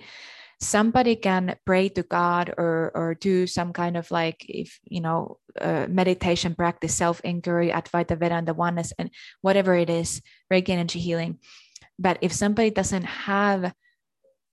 Somebody 0.62 1.18
can 1.18 1.58
pray 1.66 1.90
to 1.90 2.04
god 2.04 2.54
or 2.58 2.92
or 2.96 3.14
do 3.16 3.46
some 3.46 3.74
kind 3.74 3.98
of 3.98 4.10
like 4.10 4.46
if 4.48 4.80
you 4.86 5.02
know 5.02 5.38
uh, 5.60 5.86
meditation 5.90 6.56
practice 6.56 6.96
self 6.96 7.20
inquiry 7.22 7.72
advaita 7.72 8.18
vedanta 8.18 8.54
oneness 8.54 8.94
and 8.98 9.12
whatever 9.42 9.76
it 9.76 9.90
is 9.90 10.22
reiki 10.52 10.70
energy 10.70 11.00
healing 11.00 11.40
but 12.00 12.18
if 12.22 12.32
somebody 12.32 12.70
doesn't 12.70 13.06
have 13.06 13.74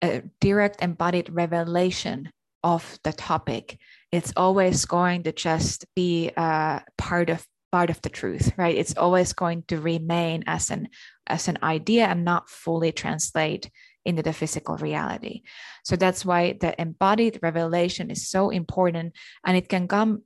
a 0.02 0.22
direct 0.40 0.82
embodied 0.82 1.30
revelation 1.32 2.30
of 2.62 2.98
the 3.04 3.12
topic, 3.12 3.78
it's 4.10 4.32
always 4.36 4.84
going 4.84 5.22
to 5.24 5.32
just 5.32 5.84
be 5.94 6.30
uh, 6.36 6.80
part 6.98 7.30
of 7.30 7.46
part 7.72 7.88
of 7.88 8.00
the 8.02 8.10
truth, 8.10 8.52
right? 8.58 8.76
It's 8.76 8.96
always 8.96 9.32
going 9.32 9.64
to 9.68 9.80
remain 9.80 10.44
as 10.46 10.70
an 10.70 10.88
as 11.26 11.48
an 11.48 11.58
idea 11.62 12.06
and 12.06 12.24
not 12.24 12.50
fully 12.50 12.92
translate 12.92 13.70
into 14.04 14.22
the 14.22 14.32
physical 14.32 14.76
reality. 14.76 15.42
So 15.84 15.96
that's 15.96 16.24
why 16.24 16.58
the 16.60 16.80
embodied 16.80 17.38
revelation 17.42 18.10
is 18.10 18.28
so 18.28 18.50
important, 18.50 19.14
and 19.44 19.56
it 19.56 19.68
can 19.68 19.88
come 19.88 20.22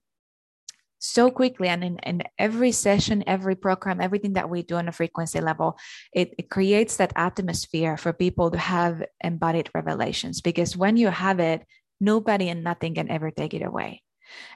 so 0.98 1.30
quickly 1.30 1.68
and 1.68 1.84
in, 1.84 1.98
in 2.00 2.22
every 2.38 2.72
session 2.72 3.22
every 3.26 3.54
program 3.54 4.00
everything 4.00 4.32
that 4.32 4.48
we 4.48 4.62
do 4.62 4.76
on 4.76 4.88
a 4.88 4.92
frequency 4.92 5.40
level 5.40 5.76
it, 6.12 6.34
it 6.38 6.50
creates 6.50 6.96
that 6.96 7.12
atmosphere 7.16 7.96
for 7.96 8.12
people 8.12 8.50
to 8.50 8.58
have 8.58 9.04
embodied 9.22 9.70
revelations. 9.74 10.40
Because 10.40 10.76
when 10.76 10.96
you 10.96 11.08
have 11.08 11.40
it 11.40 11.62
nobody 12.00 12.48
and 12.48 12.64
nothing 12.64 12.94
can 12.94 13.10
ever 13.10 13.30
take 13.30 13.54
it 13.54 13.62
away. 13.62 14.02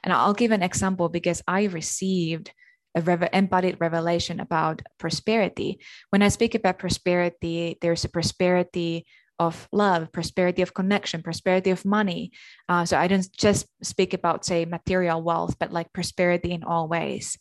And 0.03 0.13
i'll 0.13 0.33
give 0.33 0.51
an 0.51 0.63
example 0.63 1.09
because 1.09 1.41
i 1.47 1.65
received 1.65 2.51
a 2.93 3.01
rev- 3.01 3.29
embodied 3.31 3.77
revelation 3.79 4.39
about 4.41 4.81
prosperity. 4.97 5.79
When 6.09 6.21
i 6.21 6.29
speak 6.29 6.55
about 6.55 6.79
prosperity 6.79 7.77
there's 7.81 8.03
a 8.03 8.09
prosperity 8.09 9.05
of 9.41 9.67
love, 9.71 10.11
prosperity 10.11 10.61
of 10.61 10.73
connection, 10.73 11.23
prosperity 11.23 11.71
of 11.71 11.83
money. 11.83 12.31
Uh, 12.69 12.85
so 12.85 12.95
I 12.95 13.07
don't 13.07 13.27
just 13.33 13.65
speak 13.81 14.13
about, 14.13 14.45
say, 14.45 14.65
material 14.65 15.19
wealth, 15.23 15.57
but 15.59 15.73
like 15.73 15.91
prosperity 15.97 16.51
in 16.51 16.63
all 16.63 16.87
ways. 16.87 17.37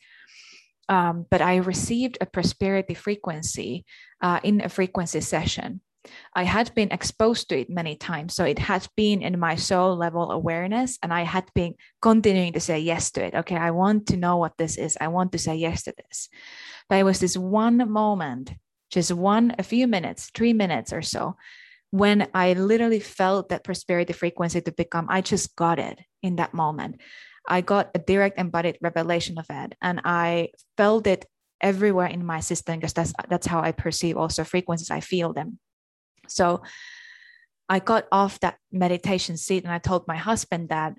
Um, 0.89 1.27
but 1.31 1.43
I 1.43 1.57
received 1.57 2.17
a 2.21 2.27
prosperity 2.27 2.95
frequency 2.95 3.85
uh, 4.23 4.41
in 4.43 4.63
a 4.65 4.69
frequency 4.69 5.21
session. 5.21 5.81
I 6.35 6.45
had 6.45 6.75
been 6.75 6.91
exposed 6.91 7.49
to 7.49 7.61
it 7.61 7.69
many 7.69 7.95
times. 7.97 8.35
So 8.35 8.45
it 8.45 8.59
had 8.59 8.89
been 8.97 9.21
in 9.21 9.39
my 9.39 9.57
soul 9.57 9.95
level 9.95 10.31
awareness, 10.31 10.99
and 11.03 11.13
I 11.13 11.23
had 11.23 11.45
been 11.55 11.75
continuing 12.01 12.55
to 12.55 12.61
say 12.61 12.81
yes 12.81 13.13
to 13.13 13.21
it. 13.23 13.35
Okay, 13.35 13.57
I 13.57 13.71
want 13.73 14.07
to 14.09 14.17
know 14.17 14.39
what 14.39 14.57
this 14.57 14.79
is. 14.79 14.97
I 14.99 15.09
want 15.09 15.33
to 15.33 15.39
say 15.39 15.57
yes 15.57 15.83
to 15.85 15.93
this. 15.93 16.31
But 16.89 16.99
it 16.99 17.05
was 17.05 17.21
this 17.21 17.37
one 17.37 17.79
moment, 17.93 18.55
just 18.91 19.13
one, 19.13 19.55
a 19.59 19.63
few 19.63 19.87
minutes, 19.87 20.31
three 20.33 20.55
minutes 20.55 20.93
or 20.93 21.03
so, 21.03 21.37
when 21.91 22.29
I 22.35 22.53
literally 22.53 23.01
felt 23.01 23.49
that 23.49 23.65
prosperity 23.65 24.13
frequency 24.13 24.61
to 24.61 24.73
become, 24.73 25.07
I 25.09 25.21
just 25.21 25.57
got 25.57 25.79
it 25.79 25.99
in 26.23 26.37
that 26.37 26.55
moment. 26.55 27.01
I 27.49 27.63
got 27.63 27.91
a 27.95 27.99
direct 27.99 28.39
embodied 28.39 28.79
revelation 28.81 29.39
of 29.39 29.47
it, 29.51 29.75
and 29.83 30.01
I 30.05 30.51
felt 30.77 31.07
it 31.07 31.27
everywhere 31.61 32.07
in 32.07 32.25
my 32.25 32.41
system 32.41 32.79
because 32.79 32.93
that's 32.93 33.13
that's 33.29 33.47
how 33.47 33.61
I 33.61 33.73
perceive 33.73 34.17
also 34.17 34.45
frequencies. 34.45 34.91
I 34.91 35.01
feel 35.01 35.33
them. 35.33 35.59
So 36.29 36.63
I 37.69 37.79
got 37.79 38.07
off 38.11 38.41
that 38.41 38.59
meditation 38.73 39.37
seat 39.37 39.65
and 39.65 39.73
I 39.73 39.79
told 39.79 40.09
my 40.09 40.17
husband 40.17 40.71
that 40.71 40.95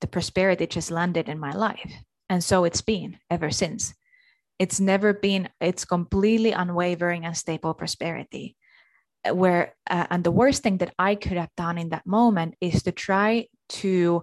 the 0.00 0.06
prosperity 0.06 0.66
just 0.66 0.90
landed 0.90 1.28
in 1.28 1.38
my 1.38 1.52
life. 1.52 1.92
And 2.28 2.42
so 2.42 2.64
it's 2.64 2.82
been 2.82 3.18
ever 3.30 3.50
since. 3.50 3.94
It's 4.58 4.80
never 4.80 5.12
been, 5.12 5.48
it's 5.60 5.84
completely 5.84 6.52
unwavering 6.52 7.24
and 7.24 7.36
stable 7.36 7.74
prosperity 7.74 8.56
where 9.32 9.74
uh, 9.88 10.06
and 10.10 10.24
the 10.24 10.30
worst 10.30 10.62
thing 10.62 10.78
that 10.78 10.94
i 10.98 11.14
could 11.14 11.36
have 11.36 11.54
done 11.56 11.78
in 11.78 11.90
that 11.90 12.06
moment 12.06 12.54
is 12.60 12.82
to 12.82 12.92
try 12.92 13.46
to 13.68 14.22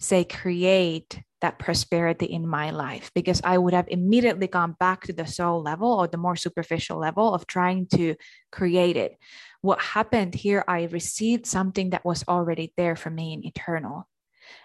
say 0.00 0.24
create 0.24 1.20
that 1.40 1.58
prosperity 1.58 2.26
in 2.26 2.46
my 2.46 2.70
life 2.70 3.10
because 3.14 3.40
i 3.44 3.56
would 3.58 3.74
have 3.74 3.86
immediately 3.88 4.46
gone 4.46 4.74
back 4.80 5.02
to 5.02 5.12
the 5.12 5.26
soul 5.26 5.62
level 5.62 5.92
or 5.92 6.08
the 6.08 6.16
more 6.16 6.36
superficial 6.36 6.98
level 6.98 7.34
of 7.34 7.46
trying 7.46 7.86
to 7.86 8.14
create 8.50 8.96
it. 8.96 9.16
What 9.60 9.80
happened 9.80 10.34
here 10.34 10.64
i 10.66 10.84
received 10.84 11.46
something 11.46 11.90
that 11.90 12.04
was 12.04 12.24
already 12.28 12.72
there 12.76 12.96
for 12.96 13.10
me 13.10 13.32
in 13.34 13.46
eternal. 13.46 14.08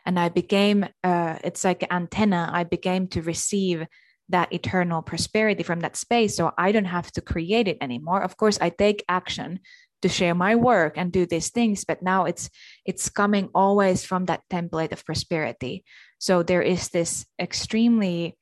And 0.06 0.20
i 0.20 0.30
became 0.30 0.86
uh, 1.04 1.38
it's 1.44 1.64
like 1.64 1.84
an 1.84 1.92
antenna. 1.92 2.50
I 2.52 2.64
became 2.64 3.08
to 3.10 3.22
receive 3.22 3.86
that 4.30 4.52
eternal 4.54 5.02
prosperity 5.02 5.64
from 5.64 5.82
that 5.82 5.96
space 5.96 6.36
so 6.36 6.52
i 6.58 6.72
don't 6.72 6.86
have 6.86 7.12
to 7.12 7.22
create 7.22 7.68
it 7.68 7.78
anymore. 7.82 8.22
Of 8.22 8.38
course 8.38 8.58
i 8.62 8.70
take 8.70 9.04
action 9.08 9.60
to 10.02 10.10
share 10.10 10.36
my 10.36 10.56
work 10.56 10.94
and 10.98 11.12
do 11.12 11.26
these 11.26 11.50
things 11.50 11.86
but 11.86 12.02
now 12.02 12.26
it's 12.26 12.50
it's 12.86 13.10
coming 13.10 13.50
always 13.56 14.04
from 14.04 14.26
that 14.26 14.44
template 14.50 14.92
of 14.92 15.06
prosperity. 15.06 15.84
So 16.20 16.44
there 16.44 16.62
is 16.62 16.90
this 16.90 17.26
extremely 17.40 18.38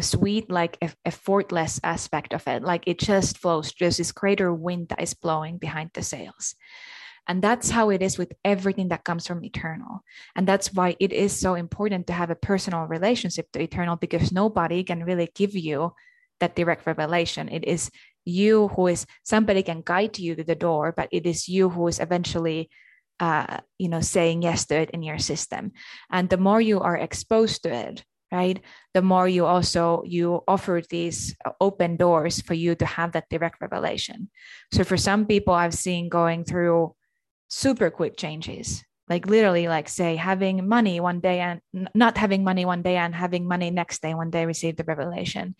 sweet 0.00 0.50
like 0.50 0.78
effortless 1.04 1.80
aspect 1.84 2.32
of 2.32 2.46
it. 2.48 2.62
Like 2.62 2.84
it 2.86 2.98
just 2.98 3.38
flows 3.38 3.72
there's 3.78 3.98
this 3.98 4.12
greater 4.12 4.52
wind 4.52 4.88
that 4.88 5.02
is 5.02 5.14
blowing 5.14 5.58
behind 5.58 5.90
the 5.94 6.02
sails 6.02 6.54
and 7.30 7.40
that's 7.40 7.70
how 7.70 7.90
it 7.90 8.02
is 8.02 8.18
with 8.18 8.32
everything 8.44 8.88
that 8.88 9.04
comes 9.04 9.24
from 9.24 9.44
eternal. 9.44 10.02
And 10.34 10.48
that's 10.48 10.74
why 10.74 10.96
it 10.98 11.12
is 11.12 11.30
so 11.30 11.54
important 11.54 12.08
to 12.08 12.12
have 12.12 12.30
a 12.30 12.34
personal 12.34 12.86
relationship 12.86 13.52
to 13.52 13.62
eternal 13.62 13.94
because 13.94 14.32
nobody 14.32 14.82
can 14.82 15.04
really 15.04 15.30
give 15.32 15.54
you 15.54 15.94
that 16.40 16.56
direct 16.56 16.88
revelation. 16.88 17.48
It 17.48 17.62
is 17.62 17.88
you 18.24 18.66
who 18.74 18.88
is 18.88 19.06
somebody 19.22 19.62
can 19.62 19.82
guide 19.86 20.18
you 20.18 20.34
to 20.34 20.42
the 20.42 20.56
door, 20.56 20.92
but 20.96 21.08
it 21.12 21.24
is 21.24 21.46
you 21.46 21.68
who 21.70 21.86
is 21.86 22.00
eventually 22.00 22.68
uh, 23.20 23.58
you 23.78 23.88
know 23.88 24.00
saying 24.00 24.42
yes 24.42 24.66
to 24.66 24.80
it 24.80 24.90
in 24.90 25.04
your 25.04 25.18
system 25.18 25.70
and 26.10 26.30
the 26.30 26.38
more 26.38 26.60
you 26.60 26.80
are 26.80 26.96
exposed 26.96 27.62
to 27.62 27.68
it 27.68 28.02
right 28.32 28.64
the 28.94 29.02
more 29.02 29.28
you 29.28 29.44
also 29.44 30.02
you 30.06 30.40
offer 30.48 30.80
these 30.88 31.36
open 31.60 31.96
doors 31.96 32.40
for 32.40 32.54
you 32.54 32.74
to 32.74 32.86
have 32.86 33.12
that 33.12 33.28
direct 33.28 33.60
revelation 33.60 34.30
so 34.72 34.84
for 34.84 34.96
some 34.96 35.26
people 35.26 35.52
i've 35.52 35.74
seen 35.74 36.08
going 36.08 36.44
through 36.44 36.94
super 37.50 37.90
quick 37.90 38.16
changes. 38.16 38.82
Like 39.08 39.26
literally 39.26 39.66
like 39.66 39.88
say 39.88 40.16
having 40.16 40.68
money 40.68 41.00
one 41.00 41.20
day 41.20 41.40
and 41.40 41.60
not 41.94 42.16
having 42.16 42.44
money 42.44 42.64
one 42.64 42.82
day 42.82 42.96
and 42.96 43.14
having 43.14 43.46
money 43.46 43.70
next 43.70 44.00
day 44.02 44.14
when 44.14 44.30
they 44.30 44.46
receive 44.46 44.76
the 44.76 44.84
revelation 44.84 45.56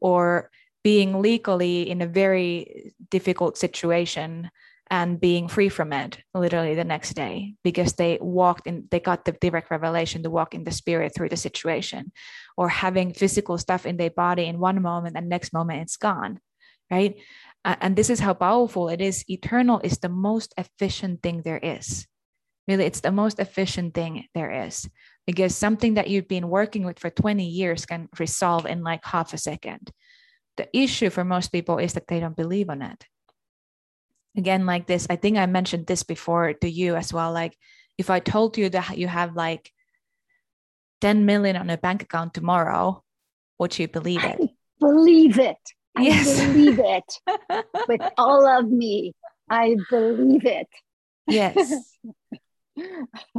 or 0.00 0.50
being 0.82 1.20
legally 1.20 1.90
in 1.90 2.00
a 2.00 2.06
very 2.06 2.94
difficult 3.10 3.58
situation 3.58 4.50
and 4.88 5.20
being 5.20 5.48
free 5.48 5.68
from 5.68 5.92
it 5.92 6.18
literally 6.32 6.74
the 6.74 6.84
next 6.84 7.14
day 7.14 7.54
because 7.64 7.94
they 7.94 8.18
walked 8.20 8.66
in 8.66 8.86
they 8.90 9.00
got 9.00 9.24
the 9.24 9.32
direct 9.32 9.70
revelation 9.70 10.22
to 10.22 10.30
walk 10.30 10.54
in 10.54 10.64
the 10.64 10.70
spirit 10.70 11.12
through 11.14 11.28
the 11.28 11.36
situation 11.36 12.12
or 12.56 12.68
having 12.68 13.12
physical 13.12 13.58
stuff 13.58 13.84
in 13.84 13.96
their 13.96 14.10
body 14.10 14.44
in 14.44 14.58
one 14.60 14.80
moment 14.80 15.16
and 15.16 15.28
next 15.28 15.52
moment 15.52 15.82
it's 15.82 15.96
gone 15.96 16.38
right 16.90 17.16
and 17.66 17.96
this 17.96 18.10
is 18.10 18.20
how 18.20 18.32
powerful 18.32 18.88
it 18.88 19.00
is. 19.00 19.24
Eternal 19.28 19.80
is 19.82 19.98
the 19.98 20.08
most 20.08 20.54
efficient 20.56 21.22
thing 21.22 21.42
there 21.42 21.58
is. 21.58 22.06
Really, 22.68 22.84
it's 22.84 23.00
the 23.00 23.12
most 23.12 23.38
efficient 23.38 23.94
thing 23.94 24.26
there 24.34 24.66
is 24.66 24.88
because 25.26 25.54
something 25.54 25.94
that 25.94 26.08
you've 26.08 26.28
been 26.28 26.48
working 26.48 26.84
with 26.84 26.98
for 26.98 27.10
20 27.10 27.44
years 27.44 27.86
can 27.86 28.08
resolve 28.18 28.66
in 28.66 28.82
like 28.82 29.04
half 29.04 29.34
a 29.34 29.38
second. 29.38 29.90
The 30.56 30.68
issue 30.76 31.10
for 31.10 31.24
most 31.24 31.52
people 31.52 31.78
is 31.78 31.92
that 31.94 32.06
they 32.08 32.20
don't 32.20 32.36
believe 32.36 32.70
on 32.70 32.82
it. 32.82 33.04
Again, 34.36 34.66
like 34.66 34.86
this, 34.86 35.06
I 35.10 35.16
think 35.16 35.36
I 35.36 35.46
mentioned 35.46 35.86
this 35.86 36.02
before 36.02 36.52
to 36.54 36.68
you 36.68 36.96
as 36.96 37.12
well. 37.12 37.32
Like, 37.32 37.56
if 37.98 38.10
I 38.10 38.20
told 38.20 38.58
you 38.58 38.68
that 38.70 38.98
you 38.98 39.08
have 39.08 39.34
like 39.34 39.70
10 41.00 41.24
million 41.24 41.56
on 41.56 41.70
a 41.70 41.78
bank 41.78 42.02
account 42.02 42.34
tomorrow, 42.34 43.02
would 43.58 43.78
you 43.78 43.88
believe 43.88 44.24
it? 44.24 44.38
I 44.40 44.48
believe 44.80 45.38
it. 45.38 45.58
I 45.96 46.02
yes. 46.02 46.40
believe 46.44 46.78
it 46.78 47.20
with 47.88 48.02
all 48.18 48.46
of 48.46 48.70
me. 48.70 49.14
I 49.48 49.76
believe 49.90 50.44
it. 50.44 50.68
Yes. 51.26 51.98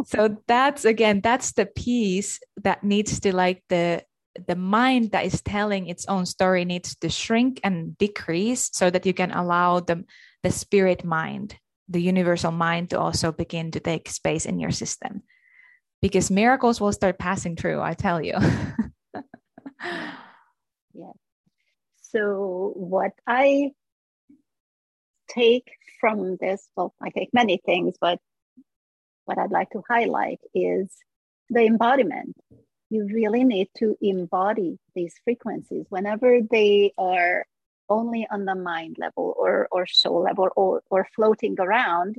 so 0.06 0.38
that's 0.48 0.84
again, 0.84 1.22
that's 1.22 1.54
the 1.54 1.68
piece 1.68 2.40
that 2.64 2.84
needs 2.84 3.20
to 3.22 3.36
like 3.36 3.64
the 3.70 4.04
the 4.48 4.56
mind 4.56 5.12
that 5.12 5.26
is 5.26 5.42
telling 5.42 5.88
its 5.88 6.06
own 6.08 6.26
story 6.26 6.66
needs 6.66 6.96
to 6.98 7.10
shrink 7.10 7.60
and 7.64 7.98
decrease 7.98 8.70
so 8.74 8.90
that 8.90 9.06
you 9.06 9.14
can 9.14 9.32
allow 9.32 9.80
the 9.80 10.04
the 10.44 10.52
spirit 10.52 11.04
mind, 11.04 11.58
the 11.90 12.02
universal 12.02 12.52
mind 12.52 12.90
to 12.90 13.00
also 13.00 13.32
begin 13.32 13.72
to 13.72 13.80
take 13.80 14.10
space 14.10 14.46
in 14.46 14.60
your 14.60 14.72
system. 14.72 15.22
Because 16.02 16.30
miracles 16.30 16.80
will 16.80 16.92
start 16.94 17.18
passing 17.18 17.56
through, 17.56 17.82
I 17.82 17.94
tell 17.94 18.22
you. 18.22 18.36
So, 22.12 22.74
what 22.76 23.12
I 23.26 23.72
take 25.30 25.70
from 26.00 26.38
this, 26.38 26.70
well, 26.76 26.94
I 27.02 27.10
take 27.10 27.34
many 27.34 27.60
things, 27.66 27.96
but 28.00 28.20
what 29.26 29.38
I'd 29.38 29.52
like 29.52 29.70
to 29.72 29.84
highlight 29.90 30.40
is 30.54 30.90
the 31.50 31.66
embodiment. 31.66 32.36
You 32.90 33.10
really 33.14 33.44
need 33.44 33.68
to 33.80 33.98
embody 34.02 34.80
these 34.96 35.16
frequencies 35.26 35.86
whenever 35.90 36.40
they 36.50 36.94
are 36.98 37.46
only 37.90 38.26
on 38.32 38.46
the 38.46 38.56
mind 38.56 38.96
level 39.00 39.34
or, 39.38 39.68
or 39.72 39.86
soul 39.86 40.22
level 40.22 40.50
or, 40.56 40.82
or 40.90 41.08
floating 41.14 41.56
around. 41.60 42.16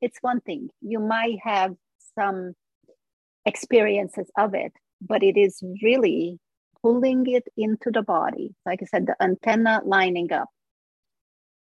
It's 0.00 0.18
one 0.20 0.40
thing. 0.40 0.70
You 0.80 1.00
might 1.00 1.38
have 1.42 1.74
some 2.16 2.54
experiences 3.44 4.30
of 4.38 4.54
it, 4.54 4.72
but 5.00 5.22
it 5.22 5.36
is 5.36 5.62
really 5.82 6.38
pulling 6.84 7.24
it 7.26 7.44
into 7.56 7.90
the 7.90 8.02
body. 8.02 8.54
Like 8.66 8.80
I 8.82 8.84
said, 8.84 9.06
the 9.06 9.16
antenna 9.18 9.80
lining 9.86 10.30
up. 10.32 10.50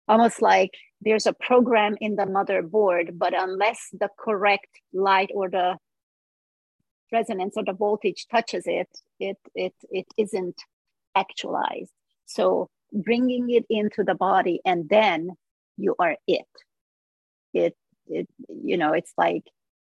Almost 0.07 0.41
like 0.41 0.71
there's 1.01 1.27
a 1.27 1.33
program 1.33 1.97
in 2.01 2.15
the 2.15 2.27
motherboard, 2.27 3.19
but 3.19 3.35
unless 3.37 3.89
the 3.93 4.09
correct 4.17 4.69
light 4.93 5.31
or 5.35 5.51
the 5.51 5.77
resonance 7.13 7.55
or 7.57 7.65
the 7.65 7.73
voltage 7.73 8.27
touches 8.31 8.65
it, 8.67 8.89
it 9.19 9.37
it 9.55 9.75
it 9.91 10.07
isn't 10.17 10.63
actualized. 11.17 11.93
So 12.27 12.69
bringing 12.93 13.51
it 13.51 13.65
into 13.69 14.05
the 14.05 14.15
body 14.15 14.61
and 14.65 14.89
then 14.89 15.31
you 15.77 15.97
are 15.99 16.17
it. 16.29 16.53
It 17.53 17.75
it 18.07 18.29
you 18.49 18.77
know 18.77 18.93
it's 18.93 19.13
like 19.19 19.43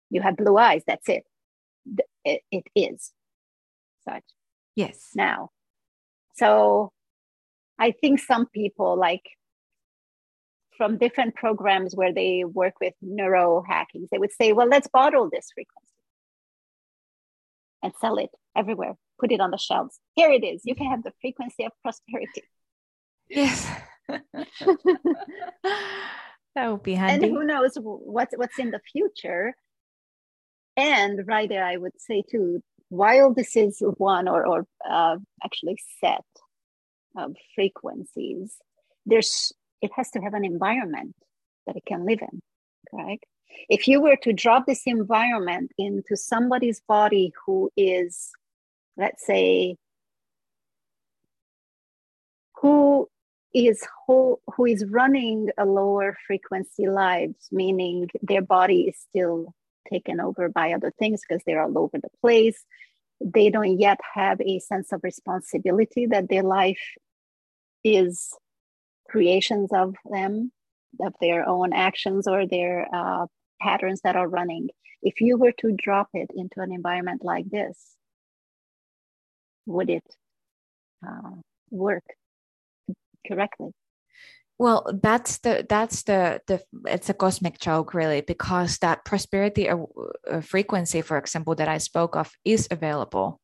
you 0.09 0.21
have 0.21 0.37
blue 0.37 0.57
eyes. 0.57 0.81
That's 0.87 1.07
it. 1.07 1.23
It, 2.25 2.41
it 2.51 2.63
is 2.75 3.11
such 4.07 4.23
Yes. 4.75 5.11
Now. 5.15 5.49
So 6.35 6.91
I 7.79 7.91
think 7.91 8.19
some 8.19 8.47
people 8.47 8.97
like 8.97 9.23
from 10.77 10.97
different 10.97 11.35
programs 11.35 11.95
where 11.95 12.13
they 12.13 12.43
work 12.43 12.73
with 12.81 12.93
neuro 13.01 13.63
hacking, 13.67 14.07
they 14.11 14.17
would 14.17 14.31
say, 14.31 14.53
well, 14.53 14.67
let's 14.67 14.87
bottle 14.87 15.29
this 15.31 15.49
frequency 15.53 15.93
and 17.83 17.93
sell 18.01 18.17
it 18.17 18.29
everywhere. 18.55 18.93
Put 19.19 19.31
it 19.31 19.39
on 19.39 19.51
the 19.51 19.57
shelves. 19.57 19.99
Here 20.15 20.31
it 20.31 20.43
is. 20.43 20.61
You 20.65 20.75
can 20.75 20.89
have 20.89 21.03
the 21.03 21.13
frequency 21.21 21.65
of 21.65 21.71
prosperity. 21.81 22.43
Yes. 23.29 23.69
that 24.07 24.21
would 26.55 26.83
be 26.83 26.95
handy. 26.95 27.27
And 27.27 27.35
who 27.35 27.43
knows 27.45 27.77
what's 27.79 28.35
what's 28.35 28.59
in 28.59 28.71
the 28.71 28.81
future. 28.91 29.55
And 30.75 31.21
right 31.27 31.47
there, 31.47 31.63
I 31.63 31.77
would 31.77 31.99
say 31.99 32.23
too, 32.29 32.63
while 32.93 33.33
this 33.33 33.55
is 33.55 33.81
one 33.97 34.27
or 34.27 34.45
or 34.45 34.67
uh, 34.89 35.17
actually 35.43 35.77
set 35.99 36.25
of 37.17 37.35
frequencies, 37.55 38.57
there's 39.05 39.51
it 39.81 39.91
has 39.95 40.11
to 40.11 40.19
have 40.19 40.33
an 40.33 40.45
environment 40.45 41.15
that 41.65 41.75
it 41.75 41.83
can 41.85 42.05
live 42.05 42.19
in, 42.21 42.41
right? 42.91 43.21
If 43.69 43.87
you 43.87 43.99
were 44.01 44.15
to 44.17 44.33
drop 44.33 44.65
this 44.65 44.83
environment 44.85 45.71
into 45.77 46.15
somebody's 46.15 46.81
body 46.87 47.33
who 47.45 47.69
is, 47.75 48.31
let's 48.95 49.25
say, 49.25 49.75
who 52.55 53.07
is 53.53 53.85
who, 54.07 54.39
who 54.55 54.65
is 54.65 54.85
running 54.89 55.49
a 55.57 55.65
lower 55.65 56.15
frequency 56.27 56.87
lives, 56.87 57.47
meaning 57.51 58.09
their 58.21 58.41
body 58.41 58.81
is 58.89 58.97
still 59.09 59.53
taken 59.89 60.19
over 60.19 60.49
by 60.49 60.73
other 60.73 60.91
things 60.97 61.21
because 61.27 61.43
they're 61.45 61.61
all 61.61 61.77
over 61.77 61.97
the 61.97 62.09
place. 62.21 62.63
They 63.21 63.49
don't 63.49 63.79
yet 63.79 63.99
have 64.13 64.41
a 64.41 64.59
sense 64.59 64.91
of 64.91 65.01
responsibility 65.03 66.07
that 66.07 66.29
their 66.29 66.43
life 66.43 66.81
is 67.83 68.33
creations 69.09 69.71
of 69.71 69.95
them, 70.09 70.51
of 70.99 71.13
their 71.21 71.47
own 71.47 71.73
actions 71.73 72.27
or 72.27 72.47
their 72.47 72.87
uh, 72.93 73.27
patterns 73.61 74.01
that 74.03 74.15
are 74.15 74.27
running. 74.27 74.69
If 75.01 75.21
you 75.21 75.37
were 75.37 75.53
to 75.59 75.71
drop 75.71 76.09
it 76.13 76.31
into 76.35 76.61
an 76.61 76.71
environment 76.71 77.23
like 77.23 77.49
this, 77.49 77.95
would 79.65 79.89
it 79.89 80.03
uh, 81.05 81.35
work 81.71 82.03
correctly? 83.27 83.71
Well 84.63 84.87
that's 85.03 85.39
the 85.39 85.65
that's 85.67 86.03
the 86.03 86.39
the 86.47 86.63
it's 86.85 87.09
a 87.09 87.13
cosmic 87.13 87.59
joke 87.59 87.93
really 87.93 88.21
because 88.21 88.77
that 88.77 89.03
prosperity 89.03 89.67
uh, 89.69 89.77
uh, 90.31 90.39
frequency 90.39 91.01
for 91.01 91.17
example 91.17 91.53
that 91.53 91.67
i 91.67 91.77
spoke 91.77 92.15
of 92.15 92.31
is 92.45 92.69
available 92.71 93.41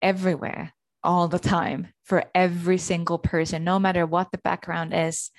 everywhere 0.00 0.72
all 1.02 1.26
the 1.26 1.40
time 1.40 1.88
for 2.04 2.22
every 2.36 2.78
single 2.78 3.18
person 3.18 3.64
no 3.64 3.80
matter 3.80 4.06
what 4.06 4.30
the 4.30 4.38
background 4.38 4.94
is 4.94 5.32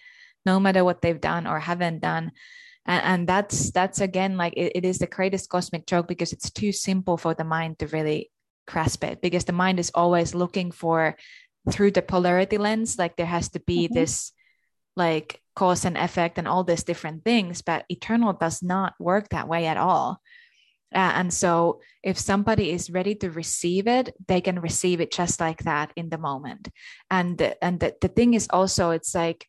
no 0.46 0.60
matter 0.60 0.84
what 0.84 1.02
they've 1.02 1.22
done 1.22 1.48
or 1.48 1.60
haven't 1.60 2.02
done 2.02 2.30
and, 2.86 3.04
and 3.06 3.28
that's 3.28 3.72
that's 3.72 4.02
again 4.02 4.36
like 4.36 4.54
it, 4.58 4.74
it 4.76 4.84
is 4.84 5.00
the 5.00 5.08
greatest 5.08 5.50
cosmic 5.50 5.88
joke 5.88 6.10
because 6.10 6.34
it's 6.34 6.52
too 6.52 6.74
simple 6.74 7.16
for 7.16 7.34
the 7.34 7.46
mind 7.46 7.80
to 7.80 7.88
really 7.88 8.30
grasp 8.68 9.06
it 9.06 9.22
because 9.22 9.46
the 9.46 9.54
mind 9.54 9.80
is 9.80 9.92
always 9.96 10.36
looking 10.36 10.72
for 10.72 11.16
through 11.72 11.92
the 11.92 12.02
polarity 12.02 12.58
lens 12.58 12.98
like 12.98 13.16
there 13.16 13.34
has 13.38 13.48
to 13.48 13.62
be 13.62 13.86
mm-hmm. 13.86 13.94
this 13.94 14.34
like 14.98 15.42
cause 15.56 15.86
and 15.86 15.98
effect 15.98 16.38
and 16.38 16.48
all 16.48 16.64
these 16.64 16.84
different 16.84 17.24
things 17.24 17.62
but 17.62 17.86
eternal 17.90 18.34
does 18.34 18.62
not 18.62 18.94
work 19.00 19.30
that 19.30 19.48
way 19.48 19.66
at 19.66 19.78
all. 19.78 20.22
Uh, 20.94 21.12
and 21.16 21.34
so 21.34 21.82
if 22.02 22.18
somebody 22.18 22.72
is 22.72 22.90
ready 22.90 23.14
to 23.14 23.30
receive 23.30 23.88
it 23.88 24.16
they 24.28 24.42
can 24.42 24.60
receive 24.60 25.02
it 25.02 25.12
just 25.12 25.40
like 25.40 25.64
that 25.64 25.92
in 25.96 26.10
the 26.10 26.18
moment. 26.18 26.70
And 27.10 27.40
and 27.62 27.80
the, 27.80 27.96
the 28.02 28.08
thing 28.08 28.34
is 28.34 28.48
also 28.50 28.92
it's 28.92 29.14
like 29.16 29.48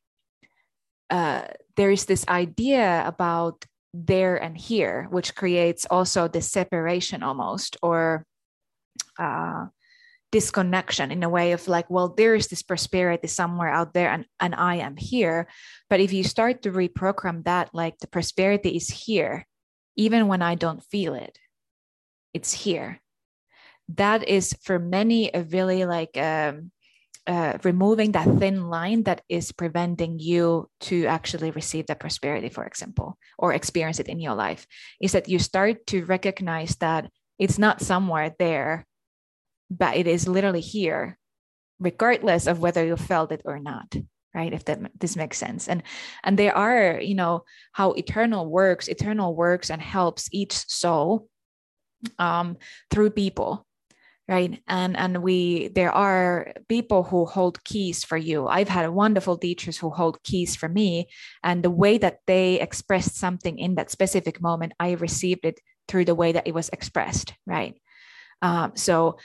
uh, 1.10 1.42
there 1.76 1.90
is 1.90 2.04
this 2.04 2.26
idea 2.28 3.02
about 3.06 3.64
there 3.94 4.36
and 4.36 4.56
here 4.56 5.06
which 5.10 5.34
creates 5.34 5.86
also 5.90 6.28
this 6.28 6.50
separation 6.50 7.22
almost 7.22 7.76
or 7.82 8.26
uh, 9.18 9.66
disconnection 10.30 11.10
in 11.10 11.22
a 11.22 11.28
way 11.28 11.52
of 11.52 11.66
like 11.68 11.88
well 11.88 12.14
there 12.14 12.34
is 12.34 12.48
this 12.48 12.62
prosperity 12.62 13.26
somewhere 13.26 13.70
out 13.70 13.94
there 13.94 14.10
and, 14.10 14.26
and 14.40 14.54
i 14.54 14.76
am 14.76 14.96
here. 14.96 15.48
But 15.88 16.00
if 16.00 16.12
you 16.12 16.22
start 16.22 16.62
to 16.62 16.70
reprogram 16.70 17.44
that 17.44 17.70
like 17.72 17.98
the 17.98 18.08
prosperity 18.08 18.76
is 18.76 18.88
here 18.88 19.46
even 19.96 20.28
when 20.28 20.42
i 20.42 20.54
don't 20.54 20.84
feel 20.84 21.14
it 21.14 21.38
it's 22.34 22.52
here. 22.52 23.00
That 23.96 24.28
is 24.28 24.54
for 24.62 24.78
many 24.78 25.30
a 25.32 25.42
really 25.42 25.84
like 25.84 26.16
um, 26.16 26.70
uh, 27.26 27.58
removing 27.64 28.12
that 28.12 28.28
thin 28.38 28.68
line 28.68 29.02
that 29.04 29.22
is 29.28 29.52
preventing 29.52 30.18
you 30.18 30.68
to 30.80 31.06
actually 31.06 31.50
receive 31.50 31.86
that 31.86 32.00
prosperity 32.00 32.48
for 32.48 32.64
example 32.64 33.18
or 33.38 33.52
experience 33.52 34.00
it 34.00 34.08
in 34.08 34.20
your 34.20 34.34
life 34.34 34.66
is 35.00 35.12
that 35.12 35.28
you 35.28 35.38
start 35.38 35.86
to 35.86 36.04
recognize 36.06 36.76
that 36.76 37.10
it's 37.38 37.58
not 37.58 37.82
somewhere 37.82 38.34
there 38.38 38.86
but 39.70 39.96
it 39.96 40.06
is 40.06 40.28
literally 40.28 40.60
here 40.60 41.18
regardless 41.80 42.46
of 42.46 42.60
whether 42.60 42.84
you 42.84 42.96
felt 42.96 43.32
it 43.32 43.42
or 43.44 43.58
not 43.58 43.94
right? 44.34 44.52
If 44.52 44.64
that 44.66 44.80
this 44.98 45.16
makes 45.16 45.38
sense. 45.38 45.68
And 45.68 45.82
and 46.22 46.38
there 46.38 46.56
are 46.56 47.00
you 47.00 47.14
know 47.14 47.44
how 47.72 47.92
eternal 47.92 48.46
works 48.46 48.88
eternal 48.88 49.34
works 49.34 49.70
and 49.70 49.80
helps 49.80 50.28
each 50.32 50.52
soul 50.52 51.28
um 52.18 52.56
through 52.90 53.10
people 53.10 53.66
right? 54.28 54.62
And 54.68 54.96
and 54.96 55.22
we 55.22 55.68
there 55.68 55.90
are 55.90 56.52
people 56.68 57.02
who 57.02 57.24
hold 57.24 57.64
keys 57.64 58.04
for 58.04 58.18
you. 58.18 58.46
I've 58.46 58.68
had 58.68 58.88
wonderful 58.90 59.38
teachers 59.38 59.78
who 59.78 59.88
hold 59.90 60.22
keys 60.22 60.54
for 60.54 60.68
me 60.68 61.08
and 61.42 61.62
the 61.62 61.70
way 61.70 61.96
that 61.98 62.18
they 62.26 62.60
expressed 62.60 63.16
something 63.16 63.58
in 63.58 63.76
that 63.76 63.90
specific 63.90 64.40
moment 64.42 64.74
i 64.78 64.92
received 64.92 65.44
it 65.44 65.58
through 65.88 66.04
the 66.04 66.14
way 66.14 66.32
that 66.32 66.46
it 66.46 66.54
was 66.54 66.68
expressed 66.68 67.32
right? 67.46 67.80
Um, 68.42 68.72
so 68.76 69.16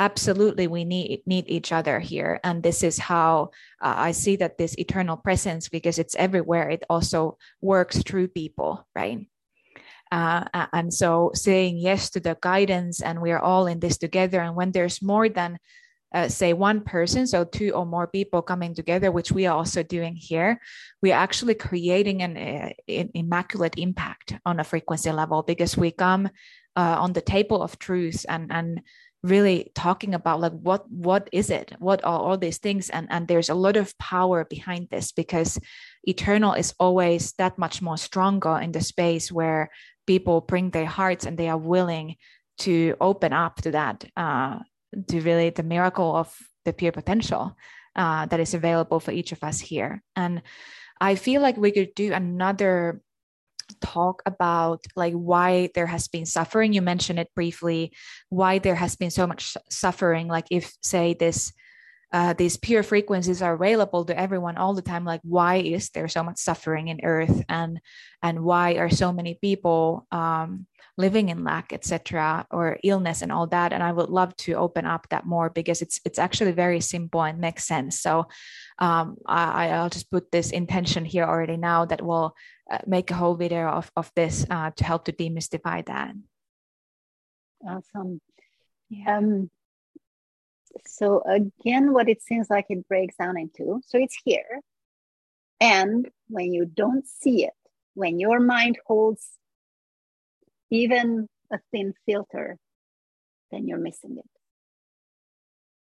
absolutely 0.00 0.66
we 0.66 0.84
need 0.84 1.22
need 1.26 1.44
each 1.46 1.72
other 1.72 2.00
here 2.00 2.40
and 2.42 2.62
this 2.62 2.82
is 2.82 2.98
how 2.98 3.50
uh, 3.82 3.94
i 4.08 4.10
see 4.10 4.34
that 4.34 4.56
this 4.56 4.74
eternal 4.78 5.16
presence 5.16 5.68
because 5.68 5.98
it's 5.98 6.16
everywhere 6.16 6.70
it 6.70 6.82
also 6.88 7.36
works 7.60 8.02
through 8.02 8.26
people 8.26 8.88
right? 8.96 9.28
Uh, 10.12 10.42
and 10.72 10.92
so 10.92 11.30
saying 11.34 11.78
yes 11.78 12.10
to 12.10 12.18
the 12.18 12.36
guidance 12.40 13.00
and 13.00 13.22
we 13.22 13.30
are 13.30 13.38
all 13.38 13.68
in 13.68 13.78
this 13.78 13.96
together 13.96 14.40
and 14.40 14.56
when 14.56 14.72
there's 14.72 15.00
more 15.00 15.28
than 15.28 15.56
uh, 16.12 16.26
say 16.26 16.52
one 16.52 16.80
person 16.80 17.28
so 17.28 17.44
two 17.44 17.70
or 17.70 17.86
more 17.86 18.08
people 18.08 18.42
coming 18.42 18.74
together 18.74 19.12
which 19.12 19.30
we 19.30 19.46
are 19.46 19.56
also 19.56 19.84
doing 19.84 20.16
here 20.16 20.60
we 21.00 21.12
are 21.12 21.22
actually 21.22 21.54
creating 21.54 22.22
an, 22.22 22.36
uh, 22.36 22.70
an 22.88 23.10
immaculate 23.14 23.78
impact 23.78 24.34
on 24.44 24.58
a 24.58 24.64
frequency 24.64 25.12
level 25.12 25.44
because 25.44 25.76
we 25.76 25.92
come 25.92 26.28
uh, 26.74 26.96
on 26.98 27.12
the 27.12 27.20
table 27.20 27.62
of 27.62 27.78
truth 27.78 28.26
and 28.28 28.50
and 28.50 28.82
really 29.22 29.70
talking 29.74 30.14
about 30.14 30.40
like 30.40 30.52
what 30.52 30.90
what 30.90 31.28
is 31.32 31.50
it? 31.50 31.72
What 31.78 32.04
are 32.04 32.18
all 32.18 32.38
these 32.38 32.58
things? 32.58 32.90
And 32.90 33.06
and 33.10 33.28
there's 33.28 33.48
a 33.48 33.54
lot 33.54 33.76
of 33.76 33.96
power 33.98 34.44
behind 34.44 34.88
this 34.90 35.12
because 35.12 35.58
eternal 36.04 36.54
is 36.54 36.74
always 36.78 37.32
that 37.32 37.58
much 37.58 37.82
more 37.82 37.98
stronger 37.98 38.58
in 38.58 38.72
the 38.72 38.80
space 38.80 39.30
where 39.30 39.70
people 40.06 40.40
bring 40.40 40.70
their 40.70 40.86
hearts 40.86 41.26
and 41.26 41.36
they 41.36 41.48
are 41.48 41.58
willing 41.58 42.16
to 42.58 42.96
open 43.00 43.32
up 43.32 43.56
to 43.62 43.70
that 43.72 44.04
uh, 44.16 44.58
to 45.08 45.20
really 45.20 45.50
the 45.50 45.62
miracle 45.62 46.16
of 46.16 46.34
the 46.64 46.72
pure 46.72 46.92
potential 46.92 47.56
uh, 47.96 48.26
that 48.26 48.40
is 48.40 48.54
available 48.54 49.00
for 49.00 49.12
each 49.12 49.32
of 49.32 49.42
us 49.44 49.60
here. 49.60 50.02
And 50.16 50.42
i 51.00 51.14
feel 51.14 51.40
like 51.40 51.56
we 51.56 51.72
could 51.72 51.94
do 51.94 52.12
another 52.12 53.00
talk 53.80 54.22
about 54.26 54.84
like 54.96 55.14
why 55.14 55.70
there 55.74 55.86
has 55.86 56.08
been 56.08 56.26
suffering. 56.26 56.72
You 56.72 56.82
mentioned 56.82 57.18
it 57.18 57.30
briefly 57.34 57.92
why 58.28 58.58
there 58.58 58.74
has 58.74 58.96
been 58.96 59.10
so 59.10 59.26
much 59.26 59.56
suffering. 59.70 60.28
Like 60.28 60.46
if 60.50 60.72
say 60.82 61.14
this 61.14 61.52
uh, 62.12 62.32
these 62.32 62.56
pure 62.56 62.82
frequencies 62.82 63.40
are 63.40 63.54
available 63.54 64.04
to 64.04 64.18
everyone 64.18 64.56
all 64.56 64.74
the 64.74 64.82
time 64.82 65.04
like 65.04 65.20
why 65.22 65.56
is 65.56 65.90
there 65.90 66.08
so 66.08 66.24
much 66.24 66.38
suffering 66.38 66.88
in 66.88 67.00
earth? 67.04 67.44
And 67.48 67.80
and 68.22 68.42
why 68.42 68.74
are 68.74 68.90
so 68.90 69.12
many 69.12 69.38
people 69.40 70.06
um, 70.10 70.66
living 71.00 71.28
in 71.28 71.44
lack 71.44 71.72
etc 71.72 72.46
or 72.50 72.78
illness 72.84 73.22
and 73.22 73.32
all 73.32 73.46
that. 73.46 73.72
And 73.72 73.82
i 73.82 73.92
would 73.92 74.10
love 74.10 74.36
to 74.44 74.52
open 74.54 74.84
up 74.86 75.06
that 75.08 75.26
more 75.26 75.50
because 75.50 75.82
it's 75.82 76.00
it's 76.04 76.18
actually 76.18 76.52
very 76.52 76.80
simple 76.80 77.22
and 77.22 77.38
makes 77.38 77.64
sense. 77.64 78.00
So 78.00 78.26
um, 78.78 79.16
I, 79.26 79.68
i'll 79.70 79.90
just 79.90 80.10
put 80.10 80.30
this 80.30 80.50
intention 80.50 81.04
here 81.04 81.24
already 81.24 81.56
now 81.56 81.84
that 81.86 82.02
will 82.02 82.34
uh, 82.70 82.78
make 82.86 83.10
a 83.10 83.14
whole 83.14 83.34
video 83.34 83.66
of, 83.68 83.90
of 83.96 84.10
this 84.14 84.46
uh, 84.50 84.70
to 84.76 84.84
help 84.84 85.04
to 85.06 85.12
demystify 85.12 85.84
that. 85.86 86.14
Awesome. 87.66 88.20
Yeah. 88.88 89.18
um, 89.18 89.50
so 90.86 91.22
again 91.38 91.92
what 91.92 92.08
it 92.08 92.22
seems 92.22 92.48
like 92.48 92.66
it 92.68 92.86
breaks 92.88 93.16
down 93.16 93.38
into 93.38 93.80
so 93.86 93.98
it's 93.98 94.18
here. 94.24 94.60
And 95.62 96.08
when 96.28 96.52
you 96.54 96.64
don't 96.64 97.06
see 97.06 97.44
it 97.44 97.54
when 97.94 98.18
your 98.18 98.40
mind 98.40 98.78
holds 98.86 99.39
even 100.70 101.28
a 101.52 101.58
thin 101.72 101.92
filter 102.06 102.56
then 103.50 103.66
you're 103.66 103.78
missing 103.78 104.16
it 104.18 104.30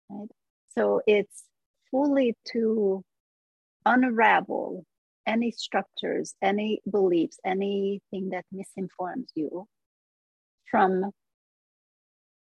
right? 0.09 0.29
So 0.69 1.01
it's 1.07 1.43
fully 1.91 2.35
to 2.53 3.03
unravel 3.85 4.85
any 5.25 5.51
structures, 5.51 6.33
any 6.41 6.81
beliefs, 6.89 7.37
anything 7.45 8.29
that 8.29 8.45
misinforms 8.51 9.29
you 9.35 9.67
from 10.69 11.11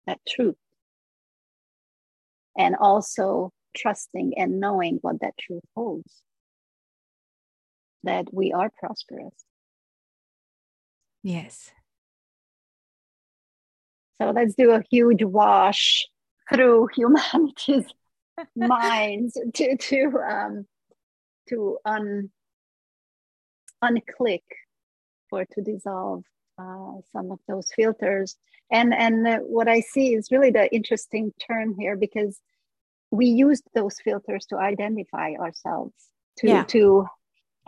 that 0.07 0.19
truth. 0.27 0.55
And 2.57 2.75
also 2.75 3.51
trusting 3.75 4.34
and 4.38 4.59
knowing 4.59 4.99
what 5.01 5.21
that 5.21 5.38
truth 5.39 5.63
holds 5.75 6.21
that 8.03 8.25
we 8.34 8.51
are 8.53 8.69
prosperous. 8.80 9.34
Yes. 11.21 11.71
So 14.22 14.32
let's 14.32 14.55
do 14.55 14.72
a 14.72 14.84
huge 14.89 15.24
wash 15.24 16.07
through 16.53 16.89
humanity's 16.95 17.86
minds 18.55 19.38
to 19.55 19.78
to 19.78 20.20
um, 20.30 20.65
to 21.49 21.78
un 21.86 22.30
unclick 23.84 24.43
or 25.32 25.45
to 25.45 25.61
dissolve 25.61 26.24
uh, 26.57 26.93
some 27.13 27.32
of 27.32 27.39
those 27.47 27.72
filters. 27.76 28.36
And 28.72 28.93
and 28.93 29.28
uh, 29.28 29.38
what 29.39 29.67
I 29.67 29.82
see 29.82 30.13
is 30.13 30.32
really 30.32 30.51
the 30.51 30.74
interesting 30.74 31.34
turn 31.47 31.76
here 31.80 31.95
because 31.95 32.39
we 33.11 33.28
used 33.28 33.63
those 33.74 33.95
filters 34.03 34.45
to 34.47 34.57
identify 34.57 35.32
ourselves 35.34 35.95
to 36.38 36.47
yeah. 36.47 36.63
to 36.65 37.05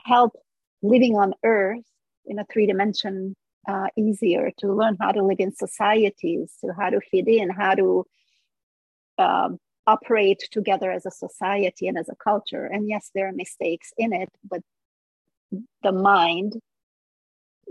help 0.04 0.34
living 0.82 1.16
on 1.16 1.34
Earth 1.44 1.86
in 2.26 2.40
a 2.40 2.46
three 2.52 2.66
dimension 2.66 3.36
uh, 3.68 3.88
easier 3.96 4.52
to 4.58 4.74
learn 4.74 4.98
how 5.00 5.12
to 5.12 5.24
live 5.24 5.40
in 5.40 5.56
societies, 5.56 6.54
to 6.62 6.74
how 6.74 6.90
to 6.90 7.00
fit 7.00 7.28
in, 7.28 7.50
how 7.50 7.76
to 7.76 8.06
um, 9.18 9.60
operate 9.88 10.48
together 10.52 10.92
as 10.92 11.06
a 11.06 11.12
society 11.12 11.88
and 11.88 11.98
as 11.98 12.10
a 12.10 12.16
culture. 12.16 12.66
And 12.66 12.88
yes, 12.88 13.12
there 13.14 13.28
are 13.28 13.34
mistakes 13.34 13.92
in 13.98 14.14
it, 14.14 14.30
but 14.50 14.62
the 15.84 15.92
mind 15.92 16.60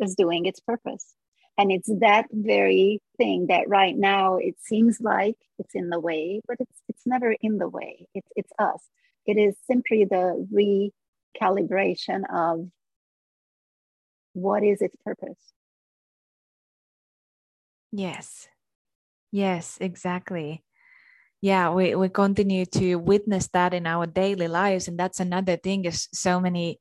is 0.00 0.14
doing 0.14 0.46
its 0.46 0.60
purpose. 0.60 1.14
And 1.58 1.70
it's 1.70 1.90
that 2.00 2.26
very 2.32 3.00
thing 3.18 3.48
that 3.48 3.68
right 3.68 3.96
now 3.96 4.36
it 4.36 4.56
seems 4.60 5.00
like 5.00 5.36
it's 5.58 5.74
in 5.74 5.90
the 5.90 6.00
way, 6.00 6.40
but 6.46 6.56
it's 6.58 6.82
it's 6.88 7.06
never 7.06 7.36
in 7.40 7.58
the 7.58 7.68
way. 7.68 8.06
It's 8.14 8.28
it's 8.34 8.52
us. 8.58 8.82
It 9.26 9.36
is 9.36 9.56
simply 9.66 10.04
the 10.04 10.92
recalibration 11.42 12.22
of 12.32 12.70
what 14.32 14.62
is 14.64 14.80
its 14.80 14.96
purpose. 15.04 15.52
Yes. 17.92 18.48
Yes, 19.32 19.78
exactly. 19.80 20.64
Yeah 21.40 21.70
we, 21.70 21.94
we 21.94 22.08
continue 22.08 22.66
to 22.66 22.96
witness 22.96 23.48
that 23.54 23.72
in 23.72 23.86
our 23.86 24.06
daily 24.06 24.48
lives 24.48 24.88
and 24.88 24.98
that's 24.98 25.20
another 25.20 25.56
thing 25.56 25.86
is 25.86 26.08
so 26.12 26.38
many 26.38 26.78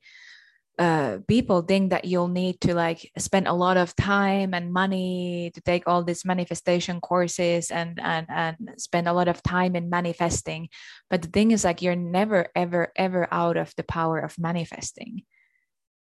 uh, 0.78 1.18
people 1.28 1.60
think 1.60 1.90
that 1.90 2.06
you'll 2.06 2.28
need 2.28 2.58
to 2.62 2.74
like 2.74 3.10
spend 3.18 3.46
a 3.46 3.52
lot 3.52 3.76
of 3.76 3.94
time 3.96 4.54
and 4.54 4.72
money 4.72 5.50
to 5.54 5.60
take 5.60 5.86
all 5.86 6.02
these 6.02 6.24
manifestation 6.24 7.00
courses 7.02 7.70
and 7.70 8.00
and 8.00 8.26
and 8.30 8.56
spend 8.78 9.06
a 9.06 9.12
lot 9.12 9.28
of 9.28 9.42
time 9.42 9.76
in 9.76 9.90
manifesting. 9.90 10.70
But 11.10 11.20
the 11.20 11.28
thing 11.28 11.50
is 11.50 11.64
like 11.64 11.82
you're 11.82 11.96
never 11.96 12.48
ever 12.56 12.92
ever 12.96 13.28
out 13.30 13.58
of 13.58 13.74
the 13.76 13.84
power 13.84 14.18
of 14.20 14.38
manifesting. 14.38 15.24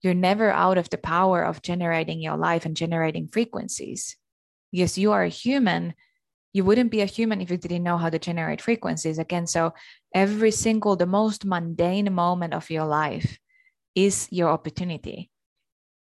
You're 0.02 0.14
never 0.14 0.52
out 0.52 0.78
of 0.78 0.90
the 0.90 0.98
power 0.98 1.42
of 1.42 1.62
generating 1.62 2.20
your 2.20 2.36
life 2.36 2.66
and 2.66 2.76
generating 2.76 3.30
frequencies 3.30 4.18
yes 4.76 4.98
you 4.98 5.12
are 5.12 5.24
a 5.24 5.30
human. 5.30 5.94
You 6.54 6.64
wouldn't 6.64 6.92
be 6.92 7.02
a 7.02 7.06
human 7.06 7.42
if 7.42 7.52
you 7.52 7.58
didn't 7.58 7.84
know 7.84 7.98
how 7.98 8.10
to 8.10 8.20
generate 8.20 8.62
frequencies. 8.62 9.18
Again 9.18 9.48
so 9.48 9.74
every 10.14 10.52
single 10.52 10.96
the 10.96 11.06
most 11.06 11.46
mundane 11.46 12.14
moment 12.14 12.54
of 12.54 12.70
your 12.70 12.86
life 12.86 13.40
is 13.96 14.28
your 14.32 14.50
opportunity. 14.50 15.30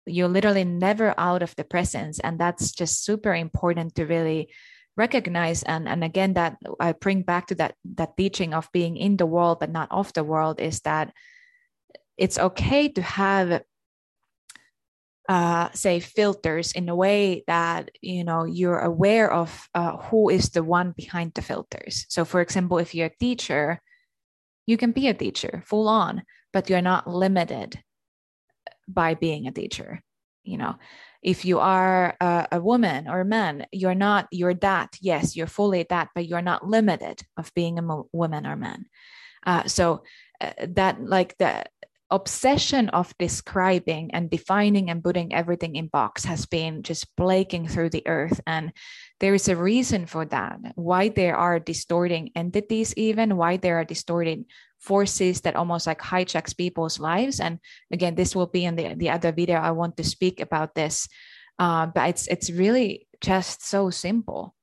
You're 0.05 0.27
literally 0.27 0.63
never 0.63 1.13
out 1.17 1.43
of 1.43 1.55
the 1.55 1.63
presence 1.63 2.19
and 2.19 2.39
that's 2.39 2.71
just 2.71 3.03
super 3.03 3.33
important 3.33 3.95
to 3.95 4.05
really 4.05 4.49
recognize. 4.97 5.63
And 5.63 5.87
and 5.87 6.03
again 6.03 6.33
that 6.33 6.57
i 6.79 6.91
bring 6.93 7.21
back 7.21 7.47
to 7.47 7.55
that 7.55 7.75
that 7.97 8.17
teaching 8.17 8.53
of 8.53 8.69
being 8.73 8.97
in 8.97 9.17
the 9.17 9.25
world 9.25 9.59
but 9.59 9.71
not 9.71 9.89
of 9.91 10.13
the 10.13 10.23
world 10.23 10.59
is 10.59 10.81
that 10.81 11.13
it's 12.17 12.37
okay 12.37 12.89
to 12.89 13.01
have 13.01 13.63
uh, 15.31 15.69
say 15.73 16.01
filters 16.01 16.73
in 16.73 16.89
a 16.89 16.95
way 16.95 17.41
that 17.47 17.89
you 18.01 18.21
know 18.21 18.43
you're 18.43 18.79
aware 18.79 19.31
of 19.31 19.69
uh, 19.73 19.95
who 19.95 20.29
is 20.29 20.49
the 20.49 20.61
one 20.61 20.91
behind 20.91 21.31
the 21.33 21.41
filters. 21.41 22.05
So 22.09 22.25
for 22.25 22.41
example 22.41 22.79
if 22.79 22.93
you're 22.93 23.07
a 23.07 23.17
teacher 23.17 23.79
you 24.67 24.75
can 24.75 24.91
be 24.91 25.07
a 25.07 25.13
teacher 25.13 25.63
full 25.65 25.87
on 25.87 26.23
but 26.51 26.69
you're 26.69 26.81
not 26.81 27.07
limited 27.07 27.79
by 28.89 29.13
being 29.13 29.47
a 29.47 29.53
teacher 29.53 30.03
you 30.43 30.57
know. 30.57 30.75
If 31.23 31.45
you 31.45 31.59
are 31.59 32.17
a, 32.19 32.47
a 32.51 32.59
woman 32.59 33.07
or 33.07 33.21
a 33.21 33.31
man 33.37 33.67
you're 33.71 33.95
not 33.95 34.27
you're 34.33 34.59
that 34.67 34.97
yes 34.99 35.37
you're 35.37 35.47
fully 35.47 35.85
that 35.87 36.09
but 36.13 36.27
you're 36.27 36.41
not 36.41 36.67
limited 36.67 37.21
of 37.37 37.53
being 37.53 37.79
a 37.79 38.01
woman 38.11 38.45
or 38.45 38.57
man. 38.57 38.83
Uh, 39.45 39.63
so 39.63 40.03
uh, 40.41 40.51
that 40.75 41.01
like 41.01 41.37
the 41.37 41.63
obsession 42.11 42.89
of 42.89 43.17
describing 43.17 44.11
and 44.13 44.29
defining 44.29 44.89
and 44.89 45.03
putting 45.03 45.33
everything 45.33 45.75
in 45.75 45.87
box 45.87 46.25
has 46.25 46.45
been 46.45 46.83
just 46.83 47.15
plaguing 47.15 47.67
through 47.67 47.89
the 47.89 48.05
earth 48.05 48.39
and 48.45 48.71
there 49.19 49.33
is 49.33 49.47
a 49.47 49.55
reason 49.55 50.05
for 50.05 50.25
that. 50.25 50.59
Why 50.75 51.09
there 51.09 51.37
are 51.37 51.59
distorting 51.59 52.31
entities 52.35 52.93
even 52.97 53.37
why 53.37 53.57
there 53.57 53.79
are 53.79 53.85
distorted 53.85 54.45
forces 54.79 55.41
that 55.41 55.55
almost 55.55 55.87
like 55.87 56.01
hijacks 56.01 56.57
people's 56.57 56.99
lives. 56.99 57.39
And 57.39 57.59
again 57.91 58.15
this 58.15 58.35
will 58.35 58.47
be 58.47 58.65
in 58.65 58.75
the, 58.75 58.93
the 58.95 59.09
other 59.09 59.31
video 59.31 59.57
i 59.57 59.71
want 59.71 59.97
to 59.97 60.03
speak 60.03 60.39
about 60.41 60.75
this 60.75 61.07
uh, 61.59 61.85
but 61.85 62.09
it's 62.09 62.27
it's 62.27 62.51
really 62.51 63.07
just 63.21 63.65
so 63.65 63.89
simple 63.89 64.55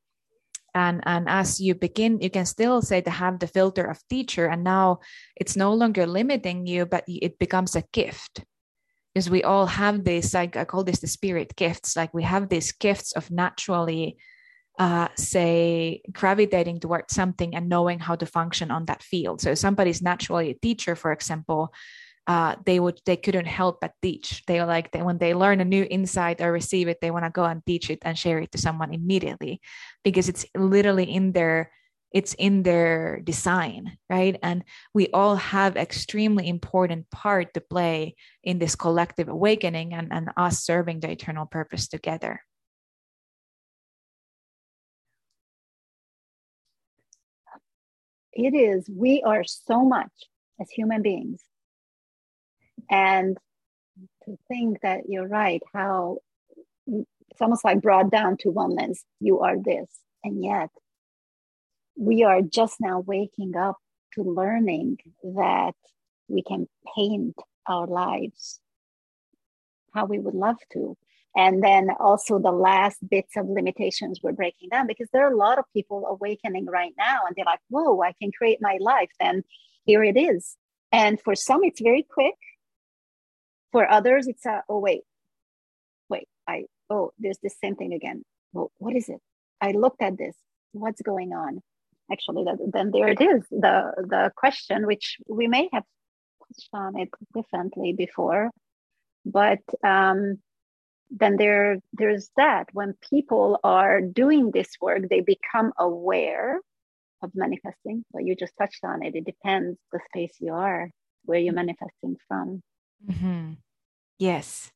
and 0.79 1.03
and 1.07 1.29
as 1.29 1.61
you 1.61 1.75
begin 1.75 2.21
you 2.21 2.31
can 2.31 2.47
still 2.47 2.81
say 2.81 3.01
to 3.01 3.11
have 3.11 3.39
the 3.39 3.47
filter 3.47 3.85
of 3.85 4.07
teacher 4.09 4.47
and 4.47 4.63
now 4.63 5.01
it's 5.35 5.57
no 5.57 5.75
longer 5.75 6.07
limiting 6.07 6.67
you 6.67 6.87
but 6.87 7.05
it 7.09 7.39
becomes 7.39 7.75
a 7.77 7.85
gift. 7.93 8.45
Because 9.15 9.31
we 9.31 9.43
all 9.43 9.67
have 9.67 10.05
this 10.05 10.35
like 10.35 10.57
i 10.57 10.65
call 10.65 10.85
this 10.85 11.01
the 11.01 11.07
spirit 11.09 11.57
gifts. 11.57 11.97
Like 11.97 12.15
we 12.15 12.23
have 12.23 12.49
these 12.49 12.73
gifts 12.73 13.13
of 13.13 13.31
naturally 13.31 14.17
uh, 14.79 15.09
say 15.17 16.03
gravitating 16.13 16.79
towards 16.79 17.13
something 17.13 17.57
and 17.57 17.69
knowing 17.69 17.99
how 17.99 18.15
to 18.15 18.27
function 18.27 18.71
on 18.71 18.85
that 18.85 19.03
field. 19.03 19.41
So 19.41 19.55
somebody's 19.55 20.01
naturally 20.01 20.51
a 20.51 20.55
teacher 20.67 20.95
for 20.95 21.11
example 21.11 21.75
uh, 22.29 22.57
they 22.67 22.79
would 22.79 23.01
they 23.07 23.17
couldn't 23.17 23.47
help 23.47 23.81
but 23.81 23.95
teach. 24.03 24.45
They 24.47 24.61
were 24.61 24.67
like 24.67 24.93
they, 24.93 25.03
when 25.03 25.17
they 25.17 25.33
learn 25.33 25.61
a 25.61 25.65
new 25.65 25.87
insight 25.91 26.43
or 26.43 26.53
receive 26.53 26.87
it, 26.87 26.99
they 27.01 27.11
want 27.11 27.25
to 27.25 27.31
go 27.31 27.45
and 27.45 27.65
teach 27.65 27.89
it 27.89 28.01
and 28.03 28.19
share 28.19 28.39
it 28.39 28.53
to 28.53 28.59
someone 28.59 28.93
immediately 28.93 29.63
because 30.05 30.29
it's 30.29 30.45
literally 30.55 31.05
in 31.05 31.33
their 31.33 31.73
it's 32.13 32.35
in 32.35 32.63
their 32.63 33.21
design 33.25 33.97
right? 34.11 34.39
And 34.43 34.65
we 34.95 35.09
all 35.09 35.37
have 35.37 35.77
extremely 35.77 36.49
important 36.49 37.11
part 37.11 37.55
to 37.55 37.61
play 37.61 38.15
in 38.43 38.59
this 38.59 38.77
collective 38.77 39.29
awakening 39.29 39.95
and, 39.95 40.13
and 40.13 40.31
us 40.37 40.65
serving 40.65 41.01
the 41.01 41.11
eternal 41.11 41.47
purpose 41.47 41.89
together. 41.89 42.43
It 48.33 48.55
is 48.55 48.89
we 48.95 49.23
are 49.23 49.45
so 49.45 49.85
much 49.85 50.13
as 50.61 50.71
human 50.71 51.03
beings 51.03 51.48
and 52.91 53.37
to 54.25 54.39
think 54.49 54.81
that 54.83 55.03
you're 55.09 55.29
right 55.29 55.63
how 55.75 56.19
it's 56.87 57.41
almost 57.41 57.65
like 57.65 57.81
brought 57.81 58.11
down 58.11 58.37
to 58.39 58.51
one 58.51 58.75
lens 58.75 59.05
you 59.21 59.41
are 59.41 59.57
this. 59.63 59.89
And 60.25 60.43
yet 60.43 60.71
we 61.97 62.25
are 62.25 62.43
just 62.43 62.77
now 62.81 63.01
waking 63.01 63.57
up 63.57 63.77
to 64.15 64.23
learning 64.23 64.99
that 65.23 65.75
we 66.29 66.43
can 66.43 66.67
paint 66.97 67.37
our 67.67 67.87
lives 67.87 68.61
how 69.95 70.05
we 70.05 70.19
would 70.19 70.35
love 70.35 70.59
to. 70.73 70.97
And 71.37 71.63
then 71.63 71.89
also 71.99 72.39
the 72.39 72.53
last 72.53 72.99
bits 73.09 73.37
of 73.37 73.49
limitations 73.49 74.21
we're 74.23 74.33
breaking 74.33 74.71
down 74.71 74.87
because 74.87 75.09
there 75.13 75.27
are 75.27 75.33
a 75.33 75.37
lot 75.37 75.59
of 75.59 75.65
people 75.73 76.07
awakening 76.07 76.67
right 76.67 76.93
now 76.99 77.21
and 77.27 77.37
they're 77.37 77.45
like 77.45 77.61
whoa 77.69 78.03
i 78.03 78.13
can 78.21 78.31
create 78.33 78.59
my 78.61 78.79
life. 78.81 79.11
And 79.21 79.45
here 79.85 80.03
it 80.03 80.17
is. 80.17 80.57
And 80.93 81.21
for 81.21 81.35
some 81.35 81.63
it's 81.65 81.81
very 81.81 82.03
quick 82.03 82.35
for 83.73 83.91
others, 83.91 84.27
it's 84.27 84.47
a, 84.47 84.63
oh, 84.69 84.79
wait, 84.79 85.03
wait, 86.09 86.29
I, 86.47 86.65
oh, 86.91 87.13
there's 87.19 87.39
the 87.43 87.51
same 87.51 87.77
thing 87.77 87.93
again. 87.93 88.25
Well, 88.53 88.71
what 88.79 88.97
is 88.97 89.09
it? 89.09 89.21
I 89.61 89.73
looked 89.73 90.03
at 90.03 90.17
this. 90.17 90.37
What's 90.73 91.03
going 91.03 91.33
on? 91.33 91.61
Actually, 92.11 92.45
that, 92.45 92.59
then 92.73 92.91
there 92.91 93.09
it 93.09 93.21
is, 93.21 93.43
the, 93.51 93.93
the 93.99 94.33
question, 94.37 94.87
which 94.87 95.19
we 95.29 95.47
may 95.47 95.69
have 95.73 95.85
touched 96.47 96.71
on 96.73 96.99
it 96.99 97.11
differently 97.35 97.93
before, 97.93 98.51
but 99.27 99.59
um, 99.85 100.39
then 101.11 101.37
there, 101.37 101.79
there's 101.93 102.31
that. 102.37 102.69
When 102.73 102.95
people 103.11 103.61
are 103.63 104.01
doing 104.01 104.51
this 104.51 104.71
work, 104.81 105.03
they 105.11 105.21
become 105.21 105.73
aware 105.79 106.61
of 107.23 107.31
manifesting, 107.35 108.05
but 108.13 108.25
you 108.25 108.35
just 108.35 108.53
touched 108.59 108.85
on 108.85 109.05
it. 109.05 109.15
It 109.15 109.27
depends 109.27 109.79
the 109.93 110.01
space 110.09 110.35
you 110.39 110.55
are, 110.55 110.89
where 111.25 111.39
you're 111.39 111.53
manifesting 111.53 112.17
from. 112.27 112.63
Mm-hmm. 113.07 113.53
Yes. 114.19 114.71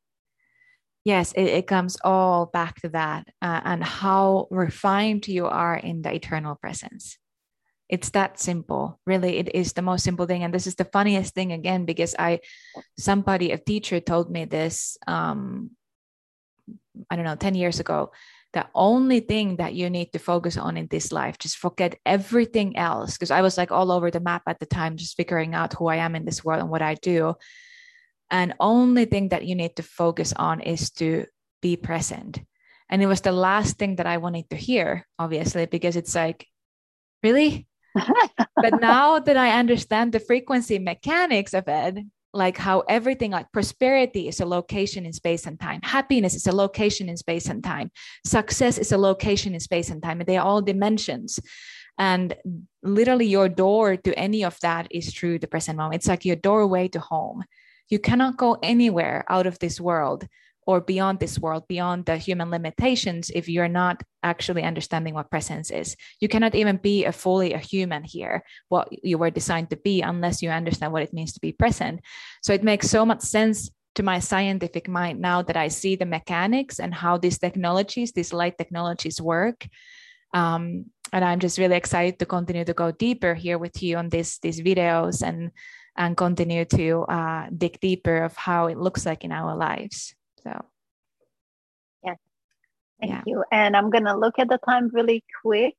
Yes, 1.05 1.33
it, 1.33 1.45
it 1.45 1.67
comes 1.67 1.97
all 2.05 2.47
back 2.47 2.81
to 2.83 2.89
that 2.91 3.27
uh, 3.43 3.61
and 3.65 3.83
how 3.83 4.47
refined 4.51 5.27
you 5.27 5.47
are 5.47 5.75
in 5.75 6.03
the 6.03 6.15
eternal 6.15 6.55
presence. 6.55 7.19
It's 7.89 8.11
that 8.11 8.39
simple. 8.39 9.01
Really, 9.05 9.39
it 9.39 9.55
is 9.55 9.73
the 9.73 9.83
most 9.83 10.05
simple 10.05 10.27
thing. 10.27 10.45
And 10.45 10.55
this 10.55 10.67
is 10.67 10.77
the 10.77 10.85
funniest 10.85 11.35
thing 11.35 11.53
again, 11.53 11.85
because 11.85 12.15
I, 12.19 12.41
somebody, 12.99 13.51
a 13.51 13.59
teacher 13.59 14.01
told 14.01 14.31
me 14.31 14.45
this, 14.45 14.97
um, 15.07 15.73
I 17.11 17.17
don't 17.17 17.25
know, 17.25 17.37
10 17.37 17.55
years 17.55 17.81
ago 17.81 18.13
the 18.53 18.67
only 18.75 19.21
thing 19.21 19.57
that 19.57 19.75
you 19.75 19.89
need 19.89 20.13
to 20.13 20.19
focus 20.19 20.57
on 20.57 20.77
in 20.77 20.87
this 20.89 21.11
life 21.11 21.39
just 21.39 21.57
forget 21.57 21.99
everything 22.05 22.77
else 22.77 23.15
because 23.15 23.31
i 23.31 23.41
was 23.41 23.57
like 23.57 23.73
all 23.73 23.91
over 23.91 24.11
the 24.11 24.21
map 24.21 24.43
at 24.47 24.61
the 24.61 24.67
time 24.67 24.97
just 24.97 25.17
figuring 25.17 25.55
out 25.55 25.73
who 25.73 25.87
i 25.87 25.97
am 25.97 26.15
in 26.15 26.25
this 26.25 26.45
world 26.45 26.61
and 26.61 26.71
what 26.71 26.83
i 26.83 26.95
do 26.95 27.35
and 28.33 28.55
only 28.59 29.05
thing 29.05 29.29
that 29.29 29.45
you 29.45 29.55
need 29.55 29.77
to 29.77 29.83
focus 29.83 30.33
on 30.35 30.61
is 30.63 30.91
to 30.91 31.27
be 31.61 31.77
present. 31.77 32.41
And 32.89 33.03
it 33.03 33.07
was 33.07 33.21
the 33.21 33.33
last 33.33 33.79
thing 33.79 33.97
that 33.97 34.07
i 34.07 34.17
wanted 34.17 34.51
to 34.51 34.57
hear 34.57 35.07
obviously 35.19 35.67
because 35.67 35.95
it's 35.97 36.15
like 36.15 36.47
really? 37.23 37.69
But 38.57 38.81
now 38.81 39.19
that 39.19 39.37
i 39.37 39.59
understand 39.59 40.13
the 40.13 40.21
frequency 40.21 40.79
mechanics 40.79 41.55
of 41.55 41.65
it 41.69 41.99
like 42.35 42.57
how 42.57 42.81
everything 42.89 43.31
like 43.33 43.53
prosperity 43.53 44.27
is 44.27 44.41
a 44.41 44.47
location 44.47 45.05
in 45.05 45.13
space 45.13 45.47
and 45.47 45.61
time 45.61 45.81
happiness 45.83 46.35
is 46.35 46.47
a 46.47 46.53
location 46.53 47.09
in 47.11 47.17
space 47.17 47.47
and 47.47 47.63
time 47.63 47.91
success 48.25 48.79
is 48.79 48.93
a 48.93 48.99
location 48.99 49.53
in 49.53 49.61
space 49.61 49.91
and 49.91 50.03
time 50.03 50.21
and 50.21 50.27
they 50.27 50.39
are 50.39 50.47
all 50.47 50.63
dimensions. 50.63 51.39
And 51.99 52.35
literally 52.83 53.27
your 53.27 53.51
door 53.51 53.97
to 53.97 54.19
any 54.19 54.45
of 54.45 54.59
that 54.61 54.89
is 54.91 55.13
through 55.13 55.41
the 55.41 55.47
present 55.47 55.77
moment. 55.77 55.97
It's 55.97 56.09
like 56.09 56.25
your 56.25 56.37
doorway 56.37 56.89
to 56.89 57.01
home 57.01 57.45
you 57.89 57.99
cannot 57.99 58.37
go 58.37 58.59
anywhere 58.63 59.25
out 59.29 59.47
of 59.47 59.59
this 59.59 59.81
world 59.81 60.27
or 60.67 60.81
beyond 60.81 61.19
this 61.19 61.39
world, 61.39 61.67
beyond 61.67 62.07
the 62.07 62.17
human 62.17 62.51
limitations, 62.51 63.31
if 63.35 63.49
you're 63.49 63.69
not 63.69 64.03
actually 64.23 64.63
understanding 64.63 65.15
what 65.15 65.31
presence 65.31 65.71
is. 65.71 65.97
You 66.21 66.29
cannot 66.29 66.55
even 66.55 66.77
be 66.77 67.05
a 67.05 67.13
fully 67.13 67.53
a 67.53 67.59
human 67.59 68.05
here, 68.05 68.45
what 68.69 68.89
you 69.03 69.19
were 69.19 69.31
designed 69.31 69.71
to 69.71 69.77
be, 69.77 70.03
unless 70.03 70.41
you 70.41 70.51
understand 70.51 70.93
what 70.93 71.03
it 71.03 71.13
means 71.13 71.33
to 71.33 71.41
be 71.41 71.53
present. 71.53 72.01
So 72.43 72.53
it 72.53 72.63
makes 72.63 72.89
so 72.89 73.05
much 73.05 73.23
sense 73.23 73.71
to 73.97 74.03
my 74.03 74.21
scientific 74.21 74.89
mind 74.89 75.21
now 75.21 75.43
that 75.43 75.57
I 75.57 75.69
see 75.69 75.97
the 75.97 76.07
mechanics 76.07 76.79
and 76.79 76.95
how 76.95 77.19
these 77.19 77.39
technologies, 77.39 78.13
these 78.13 78.33
light 78.33 78.57
technologies 78.57 79.21
work. 79.21 79.67
Um, 80.33 80.87
and 81.13 81.25
I'm 81.25 81.41
just 81.41 81.59
really 81.59 81.77
excited 81.77 82.19
to 82.21 82.27
continue 82.27 82.65
to 82.65 82.73
go 82.73 82.91
deeper 82.91 83.35
here 83.35 83.59
with 83.59 83.83
you 83.83 83.99
on 83.99 84.09
this 84.09 84.39
these 84.39 84.61
videos 84.61 85.21
and 85.21 85.51
and 85.97 86.17
continue 86.17 86.65
to 86.65 87.03
uh, 87.03 87.47
dig 87.57 87.79
deeper 87.81 88.25
of 88.25 88.37
how 88.37 88.67
it 88.67 88.79
looks 88.79 89.05
like 89.05 89.25
in 89.25 89.33
our 89.33 89.55
lives. 89.55 90.15
So, 90.43 90.65
yeah, 92.05 92.15
thank 93.01 93.13
yeah. 93.13 93.23
you. 93.27 93.45
And 93.53 93.77
I'm 93.77 93.91
gonna 93.91 94.17
look 94.17 94.39
at 94.39 94.49
the 94.49 94.59
time 94.59 94.91
really 94.93 95.25
quick 95.43 95.75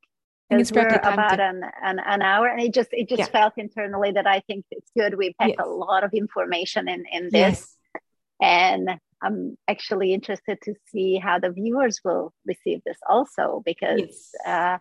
because 0.50 0.72
we're 0.72 0.88
about 0.88 1.38
to... 1.38 1.44
an, 1.44 1.64
an, 1.84 2.00
an 2.00 2.22
hour, 2.22 2.48
and 2.48 2.62
it 2.62 2.74
just 2.74 2.90
it 2.92 3.10
just 3.10 3.20
yeah. 3.20 3.26
felt 3.26 3.54
internally 3.58 4.12
that 4.12 4.28
I 4.28 4.42
think 4.42 4.66
it's 4.72 4.92
good. 4.96 5.18
We 5.18 5.34
packed 5.34 5.56
yes. 5.58 5.66
a 5.66 5.70
lot 5.70 6.04
of 6.04 6.14
information 6.14 6.88
in 6.88 7.06
in 7.12 7.30
this, 7.32 7.76
yes. 7.94 8.02
and 8.42 9.00
I'm 9.22 9.58
actually 9.68 10.14
interested 10.14 10.60
to 10.64 10.76
see 10.92 11.18
how 11.18 11.40
the 11.40 11.50
viewers 11.50 12.02
will 12.06 12.34
receive 12.46 12.82
this 12.86 12.98
also 13.10 13.64
because. 13.66 14.02
Yes. 14.02 14.32
Uh, 14.46 14.78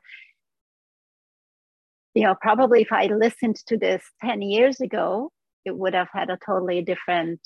you 2.14 2.24
know, 2.24 2.34
probably 2.40 2.82
if 2.82 2.92
I 2.92 3.06
listened 3.06 3.56
to 3.66 3.76
this 3.76 4.02
10 4.22 4.42
years 4.42 4.80
ago, 4.80 5.30
it 5.64 5.76
would 5.76 5.94
have 5.94 6.08
had 6.12 6.30
a 6.30 6.38
totally 6.44 6.82
different 6.82 7.40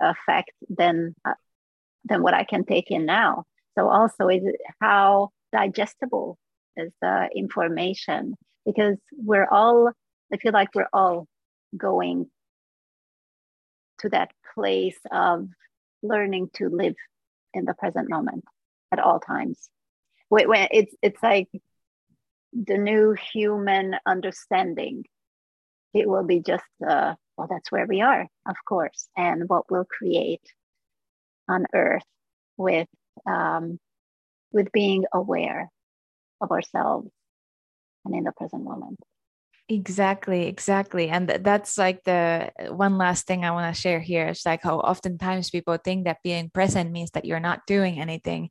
effect 0.00 0.52
than 0.68 1.14
uh, 1.24 1.34
than 2.04 2.22
what 2.22 2.34
I 2.34 2.44
can 2.44 2.64
take 2.64 2.90
in 2.90 3.06
now. 3.06 3.44
So 3.78 3.88
also 3.88 4.28
is 4.28 4.42
how 4.80 5.30
digestible 5.52 6.38
is 6.76 6.92
the 7.00 7.28
information 7.34 8.34
because 8.66 8.96
we're 9.12 9.48
all 9.48 9.92
I 10.32 10.36
feel 10.38 10.52
like 10.52 10.74
we're 10.74 10.88
all 10.92 11.26
going 11.76 12.30
to 14.00 14.08
that 14.10 14.30
place 14.54 14.98
of 15.10 15.48
learning 16.02 16.50
to 16.54 16.68
live 16.68 16.94
in 17.54 17.64
the 17.64 17.74
present 17.74 18.08
moment 18.08 18.44
at 18.90 18.98
all 18.98 19.20
times. 19.20 19.70
When 20.28 20.68
it's 20.70 20.94
it's 21.02 21.22
like 21.22 21.48
the 22.52 22.78
new 22.78 23.14
human 23.32 23.96
understanding. 24.06 25.04
It 25.94 26.08
will 26.08 26.24
be 26.24 26.40
just 26.40 26.64
uh, 26.86 27.14
well, 27.36 27.48
that's 27.50 27.72
where 27.72 27.86
we 27.86 28.00
are, 28.00 28.28
of 28.46 28.56
course, 28.66 29.08
and 29.16 29.48
what 29.48 29.70
we'll 29.70 29.86
create 29.86 30.42
on 31.48 31.66
earth 31.74 32.04
with 32.56 32.88
um, 33.26 33.78
with 34.52 34.70
being 34.72 35.04
aware 35.12 35.70
of 36.40 36.50
ourselves 36.50 37.10
and 38.04 38.14
in 38.14 38.24
the 38.24 38.32
present 38.32 38.64
moment. 38.64 38.98
Exactly 39.68 40.46
exactly. 40.46 41.08
And 41.08 41.28
that's 41.28 41.78
like 41.78 42.04
the 42.04 42.50
one 42.70 42.98
last 42.98 43.26
thing 43.26 43.44
i 43.44 43.50
want 43.50 43.74
to 43.74 43.80
share 43.80 44.00
here 44.00 44.28
it's 44.28 44.44
like 44.44 44.62
how 44.62 44.78
oftentimes 44.80 45.50
people 45.50 45.76
think 45.78 46.04
that 46.04 46.18
being 46.22 46.50
present 46.50 46.90
means 46.90 47.10
that 47.12 47.24
you're 47.24 47.40
not 47.40 47.66
doing 47.66 48.00
anything 48.00 48.50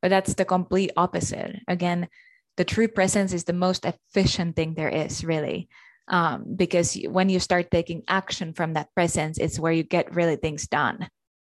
but 0.00 0.08
that's 0.08 0.34
the 0.34 0.44
complete 0.44 0.90
opposite. 0.96 1.60
Again 1.68 2.08
the 2.56 2.64
true 2.64 2.88
presence 2.88 3.32
is 3.32 3.44
the 3.44 3.52
most 3.52 3.84
efficient 3.84 4.56
thing 4.56 4.74
there 4.74 4.88
is 4.88 5.24
really. 5.24 5.68
Um, 6.08 6.56
because 6.56 6.94
when 7.08 7.28
you 7.28 7.38
start 7.38 7.70
taking 7.70 8.02
action 8.08 8.54
from 8.54 8.74
that 8.74 8.92
presence 8.94 9.38
it's 9.38 9.58
where 9.58 9.72
you 9.72 9.84
get 9.84 10.14
really 10.14 10.36
things 10.36 10.66
done. 10.66 11.08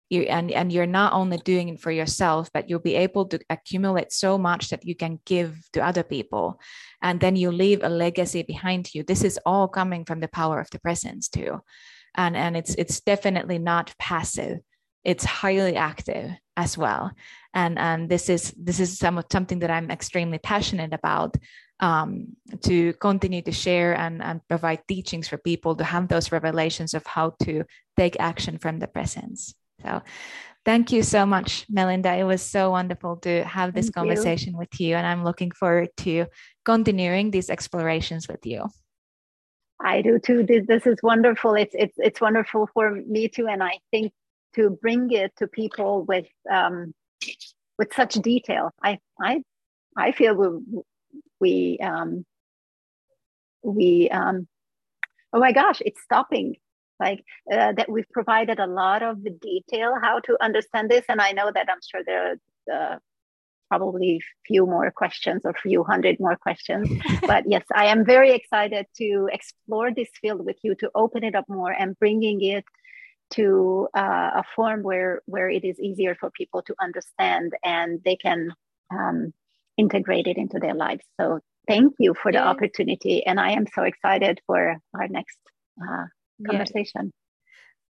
You 0.09 0.23
and 0.23 0.51
and 0.51 0.71
you're 0.73 0.85
not 0.85 1.13
only 1.13 1.37
doing 1.37 1.69
it 1.69 1.79
for 1.79 1.89
yourself 1.89 2.49
but 2.53 2.69
you'll 2.69 2.79
be 2.79 2.95
able 2.95 3.25
to 3.27 3.39
accumulate 3.49 4.11
so 4.11 4.37
much 4.37 4.69
that 4.69 4.85
you 4.85 4.93
can 4.93 5.19
give 5.25 5.57
to 5.73 5.83
other 5.83 6.03
people. 6.03 6.59
And 7.01 7.19
then 7.19 7.37
you 7.37 7.51
leave 7.51 7.81
a 7.81 7.89
legacy 7.89 8.43
behind 8.43 8.93
you. 8.93 9.03
This 9.03 9.23
is 9.23 9.39
all 9.45 9.67
coming 9.69 10.03
from 10.05 10.19
the 10.19 10.27
power 10.27 10.59
of 10.59 10.69
the 10.69 10.79
presence 10.79 11.29
too. 11.29 11.61
And 12.15 12.35
and 12.35 12.57
it's 12.57 12.75
it's 12.75 12.99
definitely 12.99 13.57
not 13.57 13.95
passive. 13.97 14.59
It's 15.03 15.23
highly 15.23 15.77
active 15.77 16.31
as 16.57 16.77
well 16.77 17.11
and 17.53 17.77
and 17.79 18.09
this 18.09 18.29
is 18.29 18.53
this 18.57 18.79
is 18.79 18.97
some, 18.97 19.21
something 19.31 19.59
that 19.59 19.71
i'm 19.71 19.91
extremely 19.91 20.39
passionate 20.39 20.93
about 20.93 21.35
um, 21.79 22.27
to 22.61 22.93
continue 22.93 23.41
to 23.41 23.51
share 23.51 23.97
and, 23.97 24.21
and 24.21 24.47
provide 24.47 24.87
teachings 24.87 25.27
for 25.27 25.37
people 25.37 25.75
to 25.75 25.83
have 25.83 26.07
those 26.07 26.31
revelations 26.31 26.93
of 26.93 27.05
how 27.07 27.33
to 27.41 27.63
take 27.97 28.15
action 28.19 28.57
from 28.57 28.79
the 28.79 28.87
presence 28.87 29.55
so 29.81 30.01
thank 30.65 30.91
you 30.91 31.03
so 31.03 31.25
much, 31.25 31.65
Melinda. 31.69 32.13
It 32.13 32.23
was 32.23 32.41
so 32.41 32.71
wonderful 32.71 33.17
to 33.17 33.43
have 33.43 33.73
this 33.73 33.87
thank 33.87 33.95
conversation 33.95 34.53
you. 34.53 34.59
with 34.59 34.79
you. 34.79 34.95
And 34.95 35.05
I'm 35.05 35.23
looking 35.23 35.51
forward 35.51 35.89
to 35.97 36.27
continuing 36.65 37.31
these 37.31 37.49
explorations 37.49 38.27
with 38.27 38.45
you. 38.45 38.67
I 39.83 40.01
do 40.01 40.19
too. 40.19 40.43
This, 40.43 40.67
this 40.67 40.85
is 40.85 40.97
wonderful. 41.01 41.55
It's 41.55 41.73
it's 41.73 41.95
it's 41.97 42.21
wonderful 42.21 42.69
for 42.73 42.91
me 42.91 43.27
too, 43.27 43.47
and 43.47 43.63
I 43.63 43.79
think 43.89 44.13
to 44.53 44.69
bring 44.69 45.11
it 45.11 45.33
to 45.37 45.47
people 45.47 46.03
with 46.03 46.27
um, 46.51 46.93
with 47.77 47.93
such 47.93 48.13
detail. 48.15 48.71
I 48.81 48.99
I 49.21 49.43
I 49.97 50.11
feel 50.11 50.35
we 50.35 50.81
we 51.39 51.79
um, 51.79 52.25
we 53.63 54.09
um, 54.09 54.47
oh 55.33 55.39
my 55.39 55.51
gosh, 55.51 55.81
it's 55.85 56.01
stopping 56.01 56.55
like 57.01 57.23
uh, 57.51 57.73
that 57.73 57.89
we've 57.89 58.09
provided 58.11 58.59
a 58.59 58.67
lot 58.67 59.01
of 59.01 59.17
detail 59.41 59.95
how 60.01 60.19
to 60.19 60.37
understand 60.41 60.89
this 60.89 61.05
and 61.09 61.19
i 61.19 61.31
know 61.31 61.51
that 61.53 61.67
i'm 61.69 61.83
sure 61.89 62.03
there 62.05 62.23
are 62.27 62.35
uh, 62.75 62.97
probably 63.69 64.21
few 64.45 64.65
more 64.65 64.91
questions 64.91 65.41
or 65.43 65.53
few 65.53 65.83
hundred 65.83 66.19
more 66.19 66.35
questions 66.35 66.87
but 67.31 67.43
yes 67.47 67.65
i 67.73 67.85
am 67.85 68.05
very 68.05 68.31
excited 68.39 68.85
to 68.95 69.27
explore 69.31 69.89
this 69.93 70.09
field 70.21 70.45
with 70.45 70.59
you 70.61 70.75
to 70.75 70.91
open 70.93 71.23
it 71.23 71.35
up 71.35 71.47
more 71.49 71.71
and 71.71 71.97
bringing 71.99 72.41
it 72.55 72.65
to 73.31 73.87
uh, 73.95 74.31
a 74.35 74.43
form 74.55 74.83
where 74.83 75.21
where 75.25 75.49
it 75.49 75.63
is 75.63 75.79
easier 75.79 76.15
for 76.15 76.31
people 76.31 76.61
to 76.61 76.75
understand 76.79 77.53
and 77.63 77.99
they 78.03 78.15
can 78.15 78.53
um, 78.91 79.33
integrate 79.77 80.27
it 80.27 80.37
into 80.37 80.59
their 80.59 80.75
lives 80.75 81.03
so 81.19 81.39
thank 81.67 81.93
you 81.99 82.13
for 82.13 82.31
the 82.31 82.37
yeah. 82.37 82.47
opportunity 82.47 83.25
and 83.25 83.39
i 83.39 83.51
am 83.51 83.65
so 83.73 83.83
excited 83.83 84.39
for 84.45 84.77
our 84.93 85.07
next 85.07 85.37
uh, 85.81 86.05
conversation. 86.45 87.13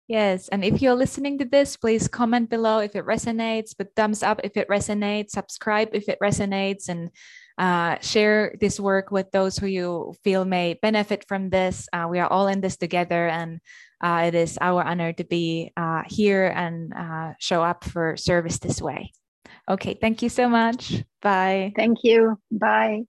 Yes. 0.07 0.49
And 0.49 0.65
if 0.65 0.81
you're 0.81 0.95
listening 0.95 1.37
to 1.39 1.45
this, 1.45 1.77
please 1.77 2.07
comment 2.07 2.49
below 2.49 2.79
if 2.79 2.95
it 2.95 3.05
resonates, 3.05 3.73
but 3.77 3.95
thumbs 3.95 4.21
up 4.21 4.41
if 4.43 4.57
it 4.57 4.67
resonates, 4.67 5.31
subscribe 5.31 5.89
if 5.93 6.09
it 6.09 6.19
resonates, 6.21 6.89
and 6.89 7.09
uh, 7.57 7.97
share 8.01 8.53
this 8.59 8.79
work 8.79 9.11
with 9.11 9.31
those 9.31 9.57
who 9.57 9.67
you 9.67 10.13
feel 10.23 10.43
may 10.43 10.73
benefit 10.73 11.25
from 11.27 11.49
this. 11.49 11.87
Uh, 11.93 12.07
we 12.09 12.19
are 12.19 12.27
all 12.27 12.47
in 12.47 12.59
this 12.59 12.75
together, 12.75 13.27
and 13.27 13.61
uh, 14.03 14.25
it 14.27 14.35
is 14.35 14.57
our 14.59 14.83
honor 14.83 15.13
to 15.13 15.23
be 15.23 15.71
uh, 15.77 16.03
here 16.05 16.45
and 16.47 16.93
uh, 16.93 17.33
show 17.39 17.63
up 17.63 17.85
for 17.85 18.17
service 18.17 18.59
this 18.59 18.81
way. 18.81 19.11
Okay. 19.69 19.93
Thank 19.93 20.21
you 20.21 20.29
so 20.29 20.49
much. 20.49 21.03
Bye. 21.21 21.71
Thank 21.75 21.99
you. 22.03 22.37
Bye. 22.51 23.03